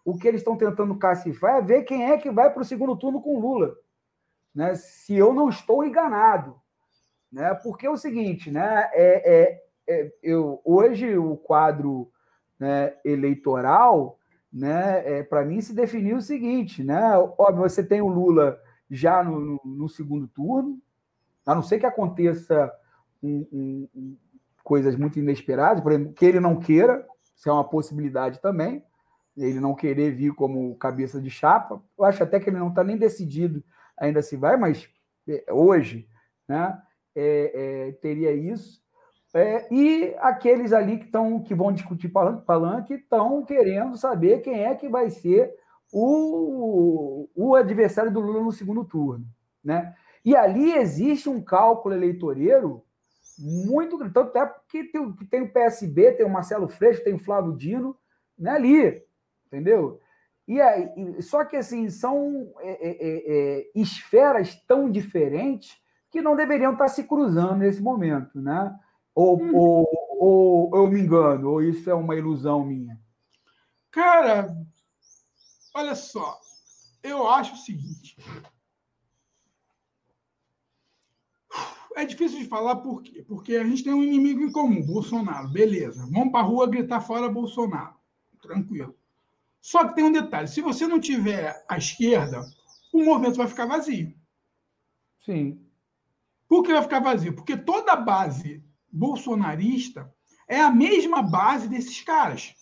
[0.03, 2.95] o que eles estão tentando cacifar é ver quem é que vai para o segundo
[2.95, 3.73] turno com Lula.
[4.53, 4.75] Né?
[4.75, 6.55] Se eu não estou enganado.
[7.31, 7.53] Né?
[7.55, 8.89] Porque é o seguinte, né?
[8.93, 12.11] É, é, é eu, hoje o quadro
[12.59, 14.19] né, eleitoral,
[14.51, 17.17] né, é, para mim, se definiu o seguinte, né?
[17.17, 20.79] Óbvio, você tem o Lula já no, no, no segundo turno,
[21.45, 22.71] a não ser que aconteça
[23.21, 24.17] um, um,
[24.63, 28.83] coisas muito inesperadas, por exemplo, que ele não queira, isso é uma possibilidade também,
[29.35, 31.81] ele não querer vir como cabeça de chapa.
[31.97, 33.63] Eu acho até que ele não está nem decidido
[33.97, 34.87] ainda se vai, mas
[35.27, 36.07] é, hoje
[36.47, 36.81] né,
[37.15, 38.81] é, é, teria isso.
[39.35, 44.75] É, e aqueles ali que, tão, que vão discutir palanque estão querendo saber quem é
[44.75, 45.51] que vai ser
[45.91, 49.25] o, o adversário do Lula no segundo turno.
[49.63, 49.95] Né?
[50.23, 52.83] E ali existe um cálculo eleitoreiro
[53.39, 54.13] muito grande.
[54.13, 57.97] Tanto é que tem, tem o PSB, tem o Marcelo Freixo, tem o Flávio Dino
[58.37, 59.03] né, ali,
[59.47, 59.99] entendeu?
[60.47, 63.23] E aí, só que assim, são é, é, é,
[63.59, 65.77] é, esferas tão diferentes
[66.11, 68.77] que não deveriam estar se cruzando nesse momento, né?
[69.15, 69.55] Ou, hum.
[69.55, 69.89] ou,
[70.19, 72.99] ou eu me engano, ou isso é uma ilusão minha?
[73.89, 74.55] Cara,
[75.73, 76.39] olha só,
[77.01, 78.17] eu acho o seguinte.
[81.95, 83.23] É difícil de falar por quê?
[83.27, 85.47] Porque a gente tem um inimigo em comum, Bolsonaro.
[85.49, 86.07] Beleza.
[86.11, 87.95] Vamos para a rua gritar fora Bolsonaro.
[88.41, 88.95] Tranquilo.
[89.63, 92.45] Só que tem um detalhe: se você não tiver a esquerda,
[92.91, 94.13] o movimento vai ficar vazio.
[95.19, 95.65] Sim.
[96.49, 97.33] Por que vai ficar vazio?
[97.33, 98.61] Porque toda a base
[98.91, 100.13] bolsonarista
[100.49, 102.53] é a mesma base desses caras.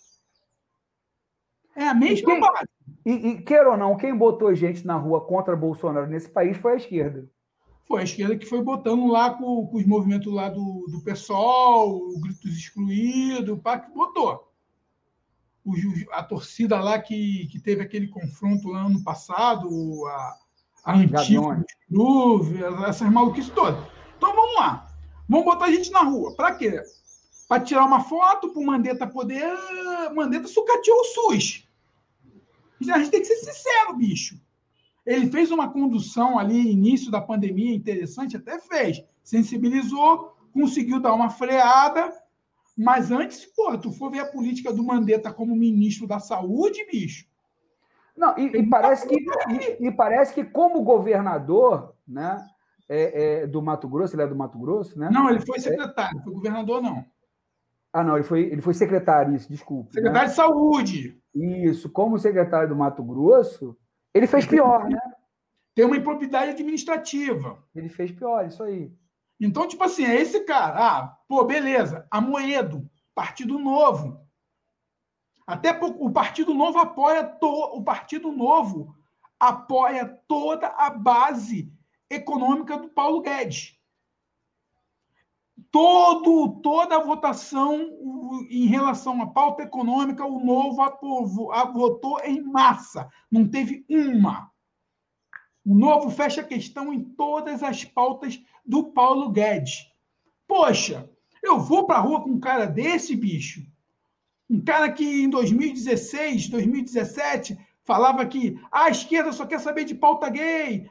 [1.74, 2.68] É a mesma e quem, base.
[3.04, 6.74] E, e, queira ou não, quem botou gente na rua contra Bolsonaro nesse país foi
[6.74, 7.28] a esquerda.
[7.84, 11.96] Foi a esquerda que foi botando lá com, com os movimentos lá do, do PSOL,
[11.96, 14.51] o Gritos Excluídos, o que botou.
[15.64, 15.74] O,
[16.12, 19.68] a torcida lá que, que teve aquele confronto lá ano passado,
[20.06, 20.36] a,
[20.84, 21.64] a Antifa,
[22.88, 23.84] essas maluquices todas.
[24.16, 24.92] Então vamos lá.
[25.28, 26.34] Vamos botar a gente na rua.
[26.34, 26.82] Para quê?
[27.48, 29.52] Para tirar uma foto, para o Mandetta poder.
[30.14, 31.68] Mandetta sucateou o SUS.
[32.90, 34.40] A gente tem que ser sincero, bicho.
[35.04, 39.02] Ele fez uma condução ali, início da pandemia, interessante, até fez.
[39.22, 42.12] Sensibilizou, conseguiu dar uma freada,
[42.76, 47.26] mas antes, pô, tu for ver a política do Mandetta como ministro da Saúde, bicho.
[48.16, 52.44] Não, e, e parece que, e, e, parece que como governador, né?
[52.92, 55.08] é, é, do Mato Grosso, ele é do Mato Grosso, né?
[55.10, 57.02] Não, ele foi secretário, foi governador, não.
[57.90, 59.88] Ah, não, ele foi, ele foi secretário, isso, desculpa.
[59.88, 59.94] Né?
[59.94, 60.30] Secretário né?
[60.30, 61.22] de Saúde.
[61.34, 63.76] Isso, como secretário do Mato Grosso,
[64.12, 64.98] ele fez pior, né?
[65.74, 67.58] Tem uma impropriedade administrativa.
[67.74, 68.92] Ele fez pior, isso aí.
[69.44, 70.78] Então, tipo assim, é esse cara.
[70.78, 72.06] Ah, pô, beleza.
[72.08, 74.24] Amoedo, Partido Novo.
[75.44, 78.94] Até o Partido Novo apoia to, o Partido Novo
[79.40, 81.72] apoia toda a base
[82.08, 83.76] econômica do Paulo Guedes.
[85.72, 87.80] Todo, toda a votação
[88.48, 90.80] em relação à pauta econômica, o Novo
[91.72, 93.08] votou em massa.
[93.28, 94.51] Não teve uma.
[95.64, 99.90] O Novo fecha a questão em todas as pautas do Paulo Guedes.
[100.46, 101.08] Poxa,
[101.42, 103.64] eu vou para a rua com um cara desse, bicho.
[104.50, 110.28] Um cara que em 2016, 2017, falava que a esquerda só quer saber de pauta
[110.28, 110.88] gay.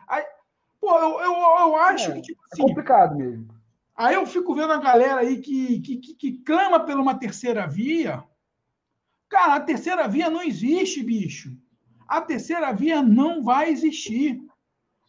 [0.80, 2.64] Pô, eu, eu, eu acho é, que, tipo é assim.
[2.64, 3.48] É complicado mesmo.
[3.96, 7.68] Aí eu fico vendo a galera aí que, que, que, que clama por uma terceira
[7.68, 8.24] via.
[9.30, 11.56] Cara, a terceira via não existe, bicho.
[12.08, 14.42] A terceira via não vai existir.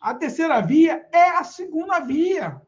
[0.02, 2.60] A terceira via é a segunda via.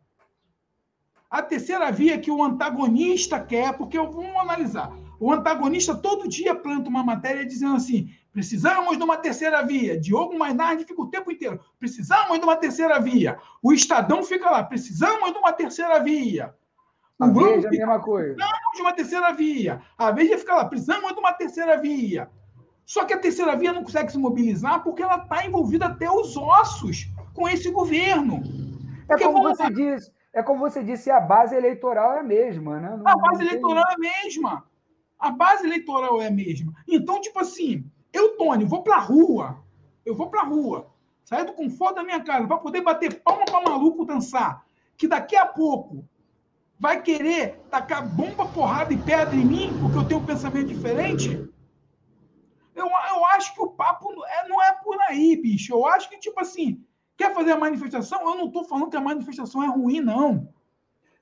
[1.29, 4.93] A terceira via que o antagonista quer, porque eu vou analisar.
[5.19, 9.99] O antagonista todo dia planta uma matéria dizendo assim: Precisamos de uma terceira via.
[9.99, 11.59] Diogo Mainardi fica o tempo inteiro.
[11.77, 13.37] Precisamos de uma terceira via.
[13.61, 14.63] O Estadão fica lá.
[14.63, 16.55] Precisamos de uma terceira via.
[17.19, 18.35] O a Globo Veja, fica, a mesma coisa.
[18.35, 19.83] Precisamos de uma terceira via.
[19.99, 20.65] A Veja fica lá.
[20.67, 22.31] Precisamos de uma terceira via.
[22.87, 26.37] Só que a terceira via não consegue se mobilizar porque ela está envolvida até os
[26.37, 28.43] ossos com esse governo.
[29.11, 30.13] É como você disse.
[30.33, 32.97] É como você disse, a base eleitoral é a mesma, né?
[32.97, 34.65] Não, a base eleitoral é a mesma.
[35.17, 36.73] A base eleitoral é a mesma.
[36.89, 39.63] Então, tipo assim, eu, Tony, vou pra rua.
[40.05, 40.91] Eu vou pra rua.
[41.25, 44.65] Sair do conforto da minha casa para poder bater palma para maluco dançar.
[44.97, 46.05] Que daqui a pouco
[46.81, 51.49] vai querer tacar bomba, porrada e pedra em mim porque eu tenho um pensamento diferente.
[52.75, 55.73] Eu, eu acho que o papo é, não é por aí, bicho.
[55.73, 56.85] Eu acho que, tipo assim,
[57.17, 58.21] quer fazer a manifestação?
[58.21, 60.49] Eu não estou falando que a manifestação é ruim, não.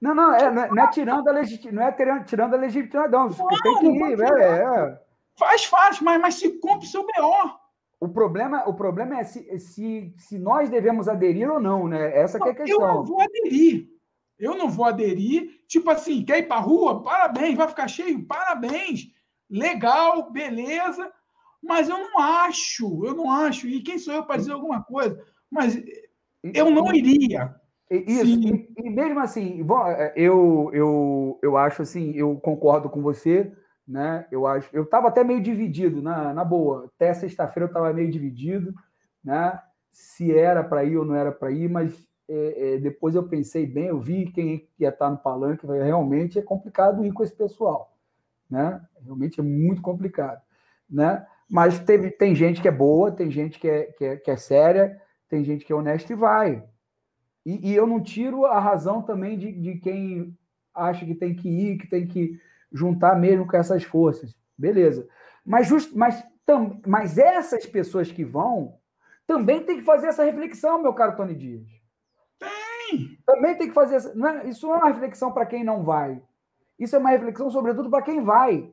[0.01, 3.13] Não, não, é, não, é, não é tirando a legitimidade, não é tirando a legitimidade,
[3.13, 3.29] não.
[3.29, 5.01] não tem que ir, é, é.
[5.39, 7.63] Faz, faz, mas, mas se cumpre seu BO.
[8.01, 12.19] O problema, o problema é se, se, se nós devemos aderir ou não, né?
[12.19, 12.81] Essa é a questão.
[12.81, 13.89] Eu não vou aderir.
[14.37, 15.63] Eu não vou aderir.
[15.69, 17.01] Tipo assim, quer ir para rua?
[17.01, 18.27] Parabéns, vai ficar cheio?
[18.27, 19.07] Parabéns.
[19.49, 21.13] Legal, beleza.
[21.63, 23.69] Mas eu não acho, eu não acho.
[23.69, 25.25] E quem sou eu para dizer alguma coisa?
[25.53, 25.81] Mas
[26.43, 27.55] eu não iria.
[27.91, 33.53] Isso, e, e, mesmo assim, é, eu, eu, eu acho assim, eu concordo com você,
[33.87, 34.27] né?
[34.31, 36.87] Eu acho, eu estava até meio dividido, na, na boa.
[36.87, 38.75] Até sexta-feira eu estava meio dividido,
[39.23, 39.61] né?
[39.91, 41.93] Se era para ir ou não era para ir, mas
[42.27, 46.43] é, é, depois eu pensei bem, eu vi quem ia estar no palanque, realmente é
[46.43, 47.95] complicado ir com esse pessoal,
[48.51, 48.81] né?
[49.05, 50.41] Realmente é muito complicado,
[50.89, 51.27] né?
[51.47, 54.37] Mas teve, tem gente que é boa, tem gente que é, que é, que é
[54.37, 54.99] séria,
[55.33, 56.63] tem gente que é honesta e vai.
[57.47, 60.37] E, e eu não tiro a razão também de, de quem
[60.75, 62.39] acha que tem que ir, que tem que
[62.71, 64.37] juntar mesmo com essas forças.
[64.59, 65.09] Beleza.
[65.43, 68.79] Mas, just, mas, tam, mas essas pessoas que vão
[69.27, 71.67] também tem que fazer essa reflexão, meu caro Tony Dias.
[72.39, 73.19] Tem!
[73.25, 74.15] Também tem que fazer essa.
[74.15, 76.23] Não é, isso não é uma reflexão para quem não vai.
[76.79, 78.71] Isso é uma reflexão, sobretudo, para quem vai.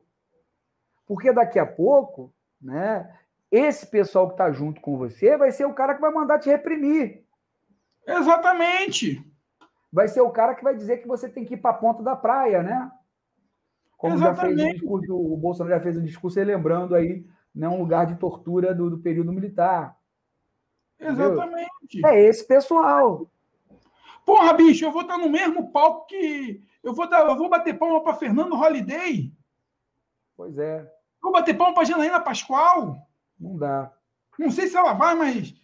[1.06, 2.30] Porque daqui a pouco,
[2.60, 3.10] né,
[3.50, 6.48] esse pessoal que está junto com você vai ser o cara que vai mandar te
[6.48, 7.24] reprimir.
[8.06, 9.24] Exatamente.
[9.92, 12.02] Vai ser o cara que vai dizer que você tem que ir para a ponta
[12.02, 12.90] da praia, né?
[13.96, 14.56] Como Exatamente.
[14.56, 18.06] já fez um discurso, o Bolsonaro já fez um discurso lembrando aí né, um lugar
[18.06, 19.96] de tortura do, do período militar.
[20.98, 21.70] Exatamente.
[21.84, 22.10] Entendeu?
[22.10, 23.30] É esse pessoal.
[24.24, 26.62] Porra, bicho, eu vou estar no mesmo palco que.
[26.82, 29.32] Eu vou, dar, eu vou bater palma para Fernando Holliday.
[30.36, 30.90] Pois é.
[31.20, 33.06] Vou bater palma para Janaína Pascoal.
[33.40, 33.90] Não dá.
[34.38, 35.54] Não sei se ela vai, mas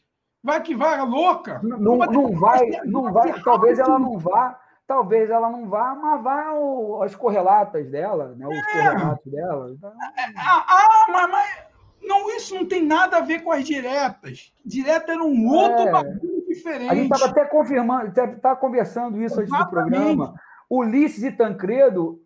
[0.43, 1.61] vai que vai, louca.
[1.63, 3.41] Não, não, não vai, não vai.
[3.43, 8.47] Talvez ela não vá, talvez ela não vá, mas vá o, as correlatas dela, né?
[8.47, 8.63] Os é.
[8.73, 9.71] correlatos dela.
[9.73, 9.91] Então...
[9.91, 11.67] É, é, ah, mas, mas
[12.03, 14.53] não, isso não tem nada a ver com as diretas.
[14.65, 15.91] Direta era um outro é.
[15.91, 16.91] bagulho diferente.
[16.91, 19.53] A gente estava até confirmando, está conversando isso Exatamente.
[19.53, 20.35] antes do programa.
[20.71, 22.21] Ulisses e Tancredo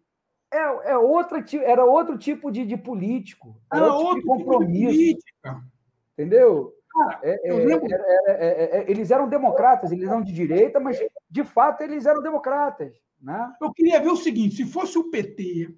[0.53, 3.57] é, é outra, era outro tipo de, de político.
[3.73, 4.99] Era, era outro, tipo de compromisso.
[4.99, 5.63] Tipo de
[6.13, 6.75] entendeu?
[7.23, 7.57] É, é,
[8.29, 10.99] é, é, eles eram democratas, eles eram de direita, mas
[11.31, 12.93] de fato eles eram democratas.
[13.21, 13.55] Né?
[13.61, 15.75] Eu queria ver o seguinte: se fosse o PT,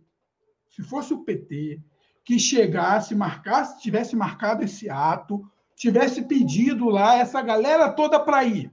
[0.71, 1.81] se fosse o PT
[2.25, 5.45] que chegasse, marcasse, tivesse marcado esse ato,
[5.75, 8.73] tivesse pedido lá essa galera toda para ir.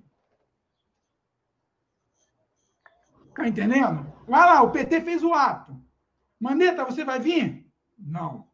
[3.36, 4.12] Tá entendendo?
[4.28, 5.79] Vai lá, o PT fez o ato.
[6.40, 7.66] Maneta, você vai vir?
[7.98, 8.48] Não.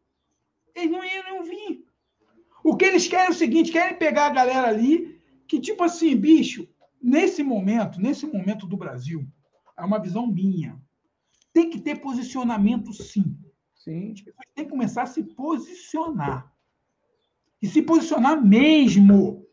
[0.74, 1.84] Eles não iam vir.
[2.64, 6.16] O que eles querem é o seguinte: querem pegar a galera ali, que, tipo assim,
[6.16, 6.68] bicho,
[7.00, 9.26] nesse momento, nesse momento do Brasil,
[9.78, 10.76] é uma visão minha.
[11.52, 13.38] Tem que ter posicionamento, sim.
[13.74, 14.12] Sim.
[14.12, 16.52] As pessoas têm que começar a se posicionar.
[17.62, 19.46] E se posicionar mesmo.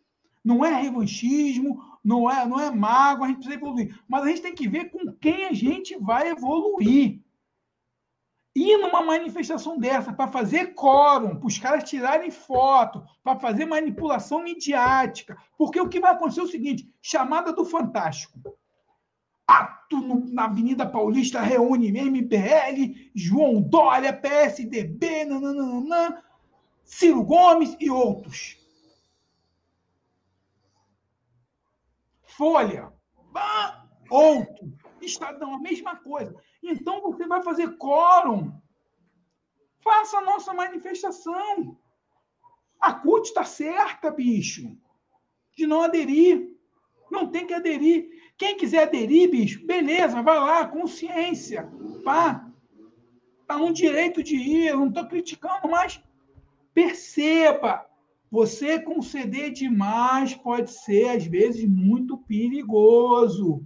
[0.43, 3.97] Não é revanchismo, não é, não é mágoa, a gente precisa evoluir.
[4.07, 7.21] Mas a gente tem que ver com quem a gente vai evoluir
[8.55, 14.43] ir numa manifestação dessa para fazer quórum, para os caras tirarem foto, para fazer manipulação
[14.43, 15.37] midiática.
[15.57, 18.39] Porque o que vai acontecer é o seguinte: chamada do Fantástico.
[19.45, 26.23] Ato no, na Avenida Paulista reúne MBL, João Dória, PSDB, nananana,
[26.83, 28.57] Ciro Gomes e outros.
[32.23, 32.91] Folha,
[34.09, 34.73] outro.
[35.01, 36.33] Estadão, a mesma coisa.
[36.63, 38.53] Então você vai fazer quórum.
[39.83, 41.77] Faça a nossa manifestação.
[42.79, 44.75] A CUT está certa, bicho,
[45.55, 46.49] de não aderir.
[47.11, 48.09] Não tem que aderir.
[48.37, 51.69] Quem quiser aderir, bicho, beleza, vai lá, consciência.
[52.03, 52.49] Pá.
[53.41, 56.01] Está no direito de ir, eu não estou criticando, mas
[56.73, 57.85] perceba,
[58.31, 63.65] você conceder demais pode ser, às vezes, muito perigoso.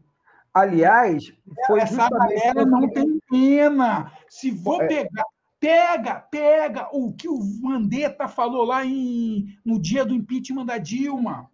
[0.57, 1.31] Aliás,
[1.67, 4.11] foi essa galera não tem pena.
[4.27, 4.87] Se vou é.
[4.87, 5.25] pegar,
[5.59, 11.49] pega, pega o que o Mandetta falou lá em, no dia do impeachment da Dilma.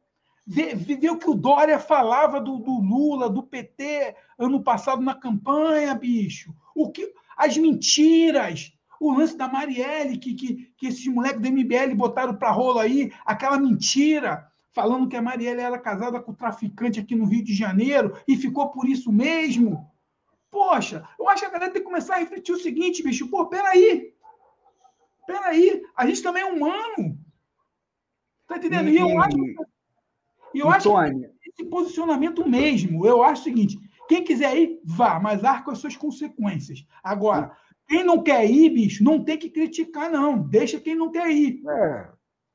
[0.48, 5.16] Vê, vê o que o Dória falava do, do, Lula, do PT, ano passado na
[5.16, 6.54] campanha, bicho.
[6.76, 8.72] O que, as mentiras.
[9.02, 13.12] O lance da Marielle, que, que, que esses moleques do MBL botaram para rolo aí,
[13.26, 17.54] aquela mentira falando que a Marielle era casada com o traficante aqui no Rio de
[17.54, 19.90] Janeiro e ficou por isso mesmo.
[20.50, 23.28] Poxa, eu acho que a galera tem que começar a refletir o seguinte, bicho.
[23.30, 24.14] Pô, peraí.
[25.26, 25.84] Peraí.
[25.96, 27.18] A gente também é humano.
[28.48, 28.90] Tá entendendo?
[28.90, 29.38] E, e eu acho,
[30.54, 35.20] e eu acho que esse posicionamento mesmo, eu acho o seguinte: quem quiser ir, vá,
[35.20, 36.86] mas arca as suas consequências.
[37.04, 37.56] Agora,
[37.88, 40.38] quem não quer ir, bicho, não tem que criticar, não.
[40.38, 41.62] Deixa quem não quer ir.
[41.68, 42.10] É.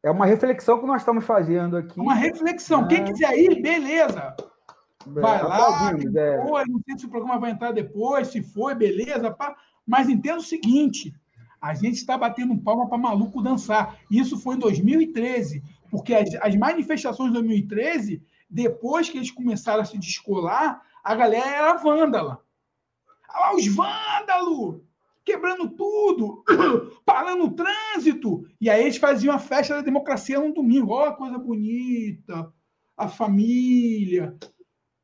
[0.09, 2.01] É uma reflexão que nós estamos fazendo aqui.
[2.01, 2.81] Uma reflexão.
[2.81, 2.89] Né?
[2.89, 4.35] Quem quiser ir, beleza.
[5.07, 5.93] É, vai lá.
[6.17, 6.47] É.
[6.49, 9.31] Foi, não sei se o programa vai entrar depois, se foi, beleza.
[9.31, 9.55] Pá.
[9.87, 11.15] Mas entenda o seguinte:
[11.61, 13.99] a gente está batendo palma para maluco dançar.
[14.11, 19.85] Isso foi em 2013, porque as, as manifestações de 2013 depois que eles começaram a
[19.85, 22.43] se descolar, a galera era vândala.
[23.29, 24.88] Olha lá os vândalos!
[25.29, 26.43] Quebrando tudo,
[27.05, 28.47] parando o trânsito.
[28.59, 30.95] E aí eles faziam a festa da democracia no domingo.
[30.95, 32.51] Olha coisa bonita,
[32.97, 34.35] a família.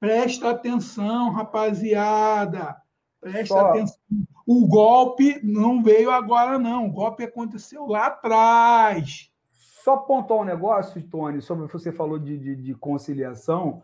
[0.00, 2.74] Presta atenção, rapaziada.
[3.20, 3.68] Presta Só...
[3.68, 3.98] atenção.
[4.46, 6.86] O golpe não veio agora, não.
[6.86, 9.30] O golpe aconteceu lá atrás.
[9.50, 13.82] Só pontuar um negócio, Tony, sobre você falou de, de, de conciliação.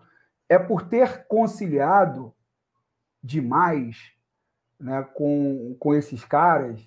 [0.48, 2.32] É por ter conciliado
[3.22, 4.14] demais
[4.80, 6.80] né, com, com esses caras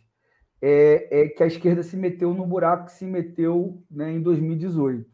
[0.62, 5.10] é, é, que a esquerda se meteu no buraco que se meteu né, em 2018.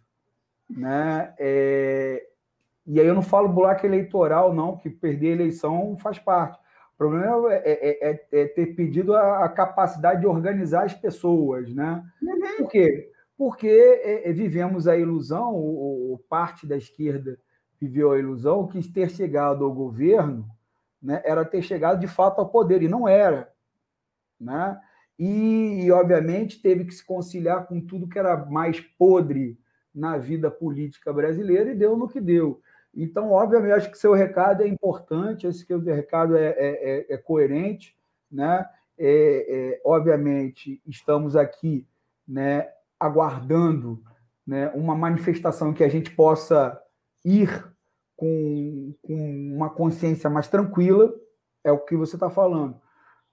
[0.69, 1.33] Né?
[1.39, 2.23] É,
[2.85, 6.59] e aí eu não falo buraco eleitoral, não, que perder a eleição faz parte.
[6.93, 11.73] O problema é, é, é, é ter pedido a, a, capacidade de organizar as pessoas.
[11.73, 12.03] Né?
[12.21, 12.57] Uhum.
[12.59, 13.11] Por quê?
[13.37, 17.39] Porque é, vivemos a ilusão, ou, ou parte da esquerda
[17.79, 20.45] viveu a ilusão, que ter chegado ao governo
[21.01, 23.51] né, era ter chegado de fato ao poder, e não era.
[24.39, 24.79] Né?
[25.17, 29.59] E, e, obviamente, teve que se conciliar com tudo que era mais podre
[29.93, 32.61] na vida política brasileira e deu no que deu.
[32.95, 37.13] Então, obviamente, acho que seu recado é importante, acho que o recado é, é, é,
[37.13, 37.97] é coerente.
[38.31, 38.65] Né?
[38.97, 41.87] É, é, obviamente, estamos aqui
[42.27, 42.69] né,
[42.99, 44.01] aguardando
[44.45, 46.81] né, uma manifestação que a gente possa
[47.23, 47.65] ir
[48.19, 51.09] com, com uma consciência mais tranquila,
[51.63, 52.75] é o que você está falando.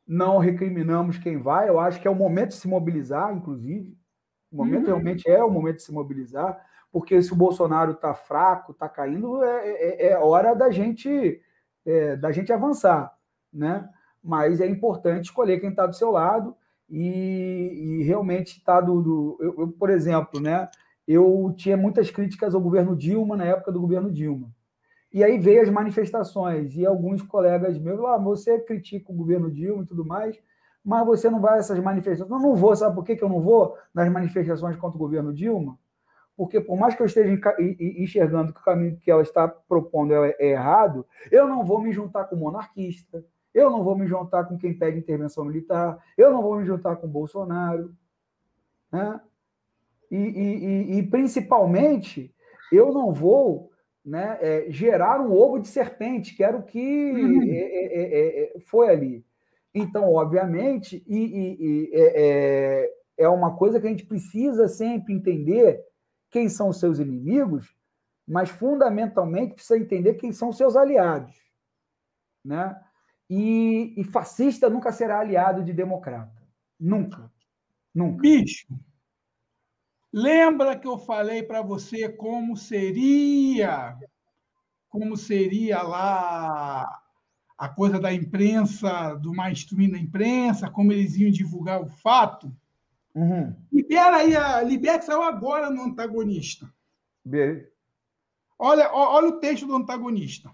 [0.06, 3.98] Não recriminamos quem vai, eu acho que é o momento de se mobilizar, inclusive.
[4.52, 4.86] O momento uhum.
[4.86, 9.42] realmente é o momento de se mobilizar, porque se o Bolsonaro está fraco, está caindo,
[9.42, 11.42] é, é, é, hora da gente
[11.84, 13.12] é, da gente avançar,
[13.52, 13.88] né?
[14.22, 16.56] Mas é importante escolher quem está do seu lado
[16.88, 20.68] e, e realmente está do, do eu, eu, por exemplo, né?
[21.08, 24.48] Eu tinha muitas críticas ao governo Dilma na época do governo Dilma.
[25.12, 29.82] E aí veio as manifestações, e alguns colegas meus, ah, você critica o governo Dilma
[29.82, 30.38] e tudo mais,
[30.84, 32.30] mas você não vai a essas manifestações.
[32.30, 35.78] Eu não vou, sabe por que eu não vou nas manifestações contra o governo Dilma?
[36.36, 37.40] Porque por mais que eu esteja
[37.80, 41.92] enxergando que o caminho que ela está propondo é, é errado, eu não vou me
[41.92, 46.42] juntar com monarquista, eu não vou me juntar com quem pede intervenção militar, eu não
[46.42, 47.90] vou me juntar com Bolsonaro.
[48.92, 49.18] Né?
[50.10, 52.34] E, e, e, principalmente,
[52.70, 53.70] eu não vou
[54.06, 57.42] né, é, gerar um ovo de serpente, que era o que uhum.
[57.42, 59.26] é é, é, é, foi ali.
[59.74, 65.84] Então, obviamente, e, e, e é, é, uma coisa que a gente precisa sempre entender
[66.30, 67.74] quem são os seus inimigos,
[68.26, 71.34] mas fundamentalmente precisa entender quem são os seus aliados.
[72.44, 72.80] Né?
[73.28, 76.42] E, e fascista nunca será aliado de democrata.
[76.78, 77.30] Nunca.
[77.92, 78.22] Nunca.
[78.22, 78.68] Bicho,
[80.18, 83.94] Lembra que eu falei para você como seria,
[84.88, 87.02] como seria lá
[87.58, 92.50] a coisa da imprensa, do mainstream da imprensa, como eles iam divulgar o fato?
[93.14, 93.54] Uhum.
[93.70, 96.66] Libera aí, a Libera saiu agora no antagonista.
[97.22, 97.68] Be...
[98.58, 100.50] Olha, olha o texto do antagonista.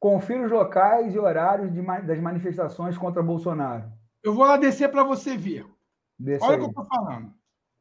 [0.00, 3.92] Confira os locais e horários de, das manifestações contra Bolsonaro.
[4.24, 5.64] Eu vou lá descer para você ver.
[6.18, 7.32] Desce olha o que eu estou falando.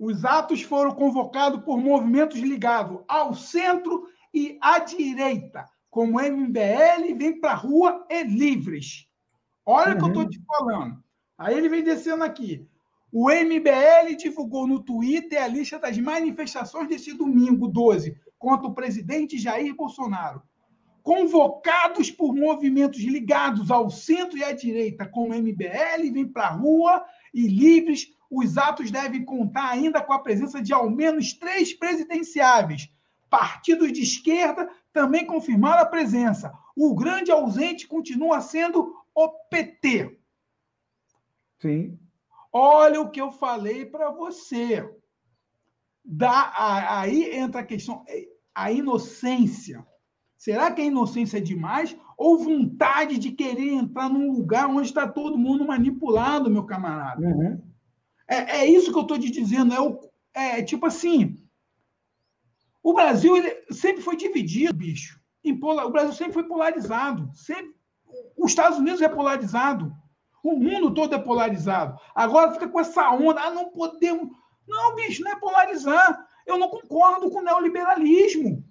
[0.05, 7.39] Os atos foram convocados por movimentos ligados ao centro e à direita, como MBL, Vem
[7.39, 9.07] para a Rua e Livres.
[9.65, 9.97] Olha o uhum.
[9.99, 11.01] que eu estou te falando.
[11.37, 12.67] Aí ele vem descendo aqui.
[13.13, 19.37] O MBL divulgou no Twitter a lista das manifestações desse domingo 12 contra o presidente
[19.37, 20.43] Jair Bolsonaro.
[21.01, 27.05] Convocados por movimentos ligados ao centro e à direita, como MBL, Vem para a Rua
[27.33, 32.89] e Livres, os atos devem contar ainda com a presença de ao menos três presidenciáveis.
[33.29, 36.53] Partidos de esquerda também confirmaram a presença.
[36.75, 40.17] O grande ausente continua sendo o PT.
[41.59, 41.99] Sim.
[42.51, 44.87] Olha o que eu falei para você.
[46.05, 46.51] Da,
[46.99, 49.85] aí entra a questão, é, a inocência.
[50.37, 55.07] Será que a inocência é demais ou vontade de querer entrar num lugar onde está
[55.07, 57.25] todo mundo manipulado, meu camarada?
[57.25, 57.72] Uhum.
[58.27, 59.73] É, é isso que eu estou te dizendo.
[59.73, 59.99] É, o,
[60.33, 61.37] é tipo assim.
[62.81, 63.35] O Brasil
[63.71, 65.19] sempre foi dividido, bicho.
[65.45, 67.29] o Brasil sempre foi polarizado.
[67.33, 67.73] Sempre,
[68.37, 69.93] os Estados Unidos é polarizado.
[70.43, 71.97] O mundo todo é polarizado.
[72.13, 73.41] Agora fica com essa onda.
[73.41, 74.29] Ah, não podemos.
[74.67, 76.27] Não, bicho, não é polarizar.
[76.45, 78.63] Eu não concordo com o neoliberalismo.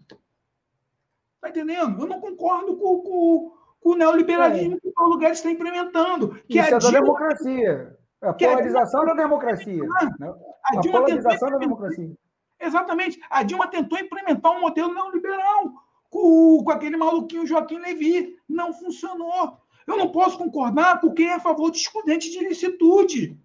[1.41, 2.03] Tá entendendo?
[2.03, 4.81] Eu não concordo com, com, com o neoliberalismo é.
[4.81, 6.35] que o Paulo Guedes está implementando.
[6.47, 7.99] Que Isso é, é da democracia.
[8.23, 9.83] É a polarização da democracia.
[9.83, 10.35] Né?
[10.65, 12.17] A, polarização da democracia.
[12.61, 13.21] Exatamente.
[13.29, 15.73] A Dilma tentou implementar um modelo neoliberal.
[16.09, 18.37] com, com aquele maluquinho Joaquim Levi.
[18.49, 19.59] Não funcionou.
[19.87, 23.37] Eu não posso concordar com quem é a favor de excludente de licitude.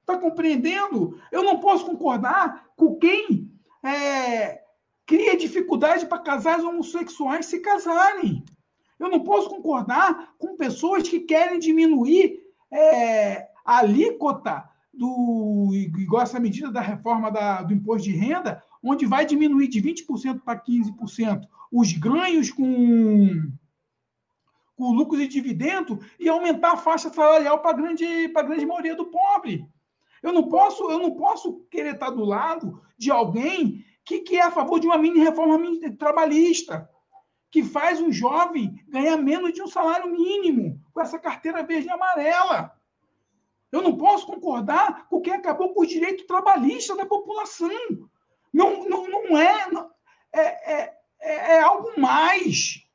[0.00, 1.16] Está compreendendo?
[1.30, 3.48] Eu não posso concordar com quem
[3.84, 4.64] é,
[5.06, 8.44] cria dificuldade para casais homossexuais se casarem.
[8.98, 12.41] Eu não posso concordar com pessoas que querem diminuir
[12.72, 19.06] é, a alíquota do igual essa medida da reforma da, do imposto de renda, onde
[19.06, 23.50] vai diminuir de 20% para 15% os ganhos com,
[24.76, 28.04] com lucros e dividendos e aumentar a faixa salarial para grande,
[28.34, 29.66] a grande maioria do pobre.
[30.22, 34.42] Eu não posso, eu não posso querer estar do lado de alguém que, que é
[34.42, 35.58] a favor de uma mini reforma
[35.98, 36.88] trabalhista,
[37.52, 41.90] que faz um jovem ganhar menos de um salário mínimo com essa carteira verde e
[41.90, 42.72] amarela.
[43.70, 47.68] Eu não posso concordar com quem acabou com o direito trabalhista da população.
[48.50, 49.90] Não, não, não é, não,
[50.32, 52.86] é, é, é, é algo mais.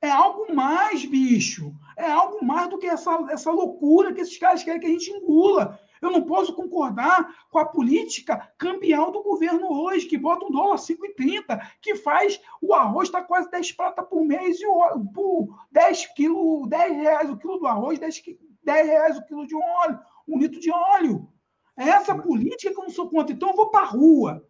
[0.00, 1.72] É algo mais, bicho.
[1.96, 5.10] É algo mais do que essa, essa loucura que esses caras querem que a gente
[5.10, 5.78] engula.
[6.06, 10.76] Eu não posso concordar com a política cambial do governo hoje, que bota um dólar
[10.76, 15.66] 5,30, que faz o arroz estar tá quase 10 prata por mês e o, por
[15.72, 18.22] 10 quilos, 10 reais o quilo do arroz, 10,
[18.62, 19.98] 10 reais o quilo de óleo,
[20.28, 21.28] um litro de óleo.
[21.76, 23.34] É essa política que eu não sou contra.
[23.34, 24.46] Então eu vou para a rua.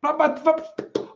[0.00, 0.56] Pra, pra, pra,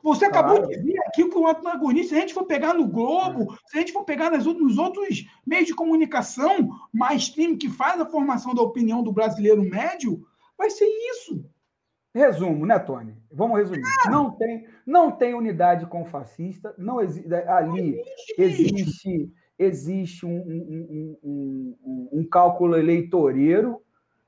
[0.03, 0.69] você acabou claro.
[0.69, 3.81] de ver aqui que o antagonista, se a gente for pegar no Globo, se a
[3.81, 8.55] gente for pegar nas, nos outros meios de comunicação mais stream que faz a formação
[8.55, 10.25] da opinião do brasileiro médio,
[10.57, 11.45] vai ser isso.
[12.15, 13.17] Resumo, né, Tony?
[13.31, 13.83] Vamos resumir.
[14.07, 14.11] É.
[14.11, 18.03] Não tem, não tem unidade com fascista, não existe ali
[18.37, 23.81] existe existe um, um, um, um, cálculo eleitoreiro,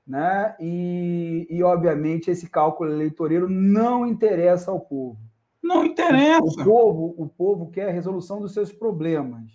[0.06, 0.54] né?
[0.60, 5.18] E, e, obviamente, esse cálculo eleitoreiro não interessa ao povo.
[5.64, 6.42] Não interessa.
[6.42, 9.50] O povo, o povo quer a resolução dos seus problemas,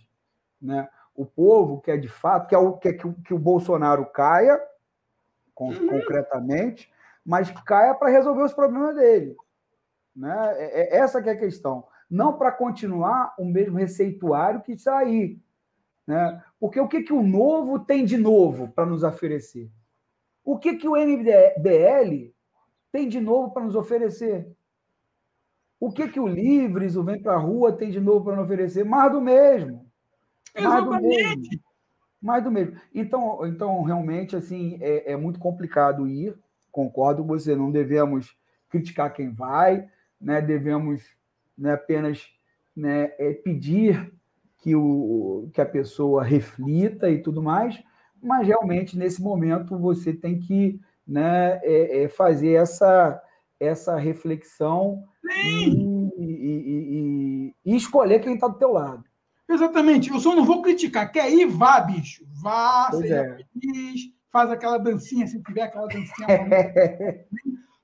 [0.59, 0.89] né?
[1.13, 4.59] O povo quer, de fato, quer, o, quer que, o, que o Bolsonaro caia,
[5.59, 5.87] uhum.
[5.87, 6.91] concretamente,
[7.23, 9.35] mas caia para resolver os problemas dele.
[10.15, 10.53] Né?
[10.57, 11.85] É, é, essa que é a questão.
[12.09, 15.39] Não para continuar o mesmo receituário que está aí.
[16.07, 16.43] Né?
[16.59, 19.69] Porque o que, que o novo tem de novo para nos oferecer?
[20.43, 22.33] O que, que o MBL
[22.91, 24.51] tem de novo para nos oferecer?
[25.79, 28.45] O que, que o Livres, o Vem para a Rua, tem de novo para nos
[28.45, 28.83] oferecer?
[28.83, 29.85] Mais do mesmo.
[30.59, 31.43] Mais do mesmo.
[32.21, 32.75] Mais do mesmo.
[32.93, 36.37] Então, então realmente, assim, é, é muito complicado ir.
[36.71, 38.35] Concordo com você, não devemos
[38.69, 39.87] criticar quem vai,
[40.19, 40.41] né?
[40.41, 41.01] devemos
[41.57, 42.27] né, apenas
[42.75, 44.13] né, é, pedir
[44.59, 47.81] que, o, que a pessoa reflita e tudo mais,
[48.21, 53.21] mas realmente nesse momento você tem que né, é, é fazer essa,
[53.59, 55.69] essa reflexão e,
[56.17, 59.03] e, e, e, escolher quem está do teu lado.
[59.47, 60.09] Exatamente.
[60.09, 61.11] Eu só não vou criticar.
[61.11, 61.47] Quer ir?
[61.47, 62.23] Vá, bicho.
[62.41, 63.37] Vá, pois seja é.
[63.53, 64.01] feliz,
[64.31, 67.25] faz aquela dancinha, se tiver aquela dancinha.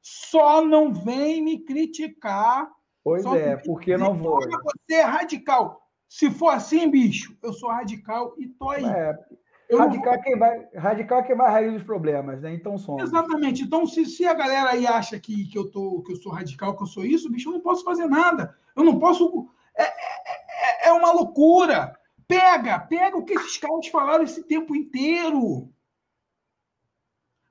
[0.02, 2.70] só não vem me criticar.
[3.04, 4.39] Pois é, porque não vou.
[4.39, 5.82] Você é radical.
[6.08, 8.86] Se for assim, bicho, eu sou radical e tô aí.
[8.86, 9.14] É,
[9.72, 10.24] radical, vou...
[10.24, 12.53] quem vai, radical é quem vai raiz dos problemas, né?
[12.53, 13.03] Então somos.
[13.03, 13.63] Exatamente.
[13.63, 16.76] Então, se, se a galera aí acha que, que, eu tô, que eu sou radical,
[16.76, 18.55] que eu sou isso, bicho, eu não posso fazer nada.
[18.76, 19.47] Eu não posso.
[19.76, 21.97] É, é, é, é uma loucura.
[22.28, 25.70] Pega, pega o que esses caras falaram esse tempo inteiro.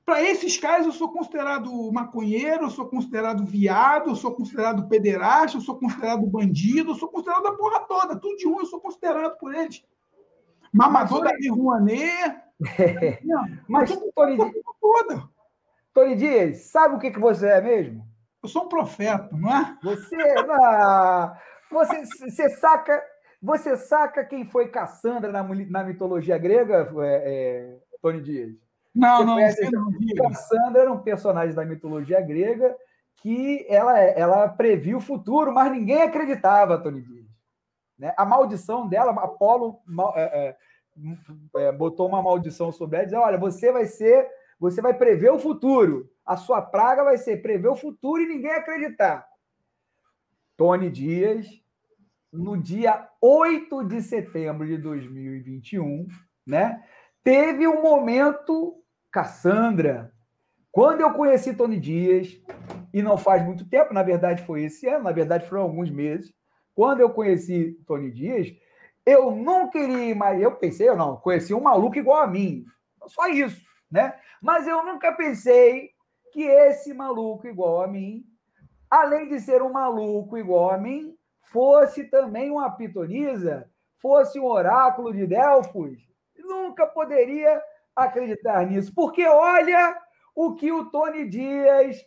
[0.05, 5.57] Para esses caras, eu sou considerado maconheiro, eu sou considerado viado, eu sou considerado pederasta,
[5.57, 8.21] eu sou considerado bandido, eu sou considerado a porra toda.
[8.21, 9.83] Tudo de ruim eu sou considerado por eles.
[10.75, 12.43] Mamador da Rouanet.
[12.79, 13.19] É.
[13.69, 14.39] Mas, Tony,
[14.81, 15.29] toda.
[15.93, 18.07] Tony Dias, sabe o que, que você é mesmo?
[18.43, 19.77] Eu sou um profeta, não é?
[19.83, 20.17] Você,
[20.63, 21.37] ah,
[21.71, 23.03] você, você saca,
[23.43, 28.55] você saca quem foi Cassandra na, na mitologia grega, é, é, Tony Dias?
[28.95, 29.91] Não, não, conhece, não.
[30.17, 32.75] Cassandra era um personagem da mitologia grega
[33.17, 37.24] que ela, ela previa o futuro, mas ninguém acreditava, Tony Dias.
[37.99, 38.13] Né?
[38.17, 39.81] A maldição dela, Apolo
[40.17, 40.57] é, é,
[41.57, 44.29] é, botou uma maldição sobre ela, dizendo, olha, você vai ser,
[44.59, 46.11] você vai prever o futuro.
[46.25, 49.27] A sua praga vai ser prever o futuro e ninguém acreditar.
[50.57, 51.47] Tony Dias,
[52.33, 56.07] no dia 8 de setembro de 2021,
[56.47, 56.83] né,
[57.23, 58.81] teve um momento
[59.11, 60.13] Cassandra.
[60.71, 62.41] Quando eu conheci Tony Dias,
[62.93, 66.33] e não faz muito tempo, na verdade foi esse ano, na verdade foram alguns meses,
[66.75, 68.53] quando eu conheci Tony Dias,
[69.07, 72.65] eu não queria mais, eu pensei, eu não, conheci um maluco igual a mim,
[73.07, 73.61] só isso,
[73.91, 74.19] né?
[74.43, 75.91] Mas eu nunca pensei
[76.33, 78.25] que esse maluco igual a mim,
[78.91, 83.71] além de ser um maluco igual a mim, fosse também uma pitonisa,
[84.01, 85.99] fosse um oráculo de Delfos,
[86.37, 87.63] nunca poderia
[87.95, 89.97] acreditar nisso, porque olha
[90.35, 92.05] o que o Tony Dias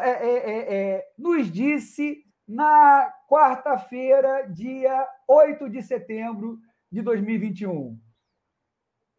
[0.00, 6.58] é, é, é, é, nos disse na quarta-feira, dia 8 de setembro
[6.90, 7.98] de 2021.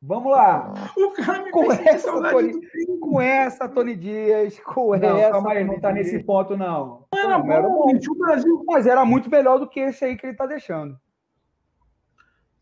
[0.01, 0.71] Vamos lá.
[0.95, 2.53] O cara me com essa, Tony,
[2.99, 5.49] com essa, Tony Dias, com não, essa.
[5.49, 7.07] Aí, não está nesse ponto, não.
[7.11, 8.63] Não era, não, era bom, o Brasil.
[8.67, 10.95] Mas era muito melhor do que esse aí que ele está deixando.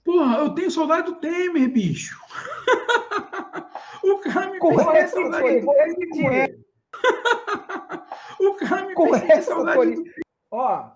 [0.05, 2.17] Porra, eu tenho saudade do Temer, bicho.
[4.03, 5.71] o cara me com essa, saudade do
[6.11, 6.59] Temer.
[8.39, 9.95] o cara me com essa, saudade Tony.
[9.95, 10.03] do
[10.51, 10.91] Ó.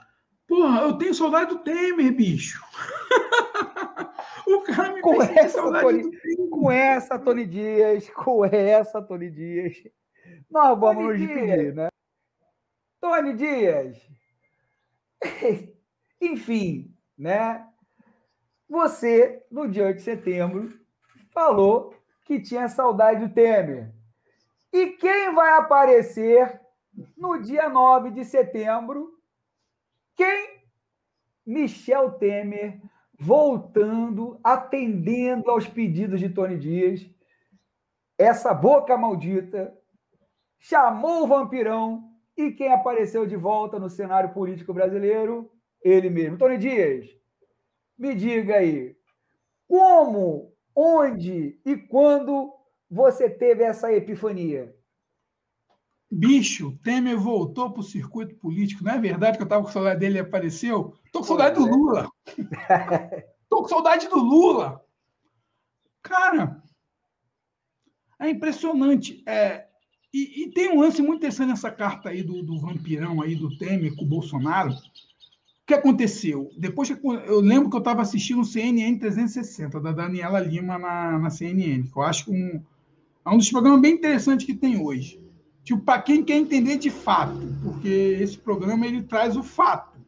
[0.47, 2.63] Porra, eu tenho saudade do Temer, bicho.
[4.47, 9.83] o cara me com essa, Tony, com essa, Tony Dias, com essa, Tony Dias.
[10.49, 11.89] Nós vamos Tony nos despedir, né?
[13.01, 13.97] Tony Dias.
[16.21, 17.67] Enfim, né?
[18.69, 20.79] Você, no dia 8 de setembro,
[21.33, 21.93] falou
[22.23, 23.93] que tinha saudade do Temer.
[24.71, 26.61] E quem vai aparecer
[27.17, 29.16] no dia 9 de setembro
[30.18, 30.57] quem?
[31.45, 32.82] Michel Temer
[33.18, 37.09] voltando, atendendo aos pedidos de Tony Dias.
[38.18, 39.74] Essa boca maldita
[40.59, 45.51] chamou o vampirão e quem apareceu de volta no cenário político brasileiro?
[45.82, 46.38] Ele mesmo.
[46.38, 47.07] Tony Dias,
[47.97, 48.95] me diga aí,
[49.68, 52.53] como, onde e quando
[52.89, 54.76] você teve essa epifania?
[56.10, 58.84] Bicho, Temer voltou para o circuito político.
[58.84, 60.93] Não é verdade que eu estava com saudade dele e apareceu?
[61.05, 62.10] Estou com saudade do Lula.
[63.43, 64.82] Estou com saudade do Lula.
[66.01, 66.64] Cara,
[68.20, 69.22] é impressionante.
[69.28, 69.68] É,
[70.14, 73.58] e, e, tem um lance muito interessante nessa carta aí do, do vampirão aí do
[73.58, 74.72] Temer com o Bolsonaro.
[74.72, 76.49] O que aconteceu?
[76.58, 81.20] Depois que eu lembro que eu estava assistindo o CNN 360 da Daniela Lima na,
[81.20, 82.64] na CNN, que eu acho um,
[83.26, 85.26] é um dos programas bem interessantes que tem hoje
[85.68, 89.99] tipo, para quem quer entender de fato, porque esse programa ele traz o fato.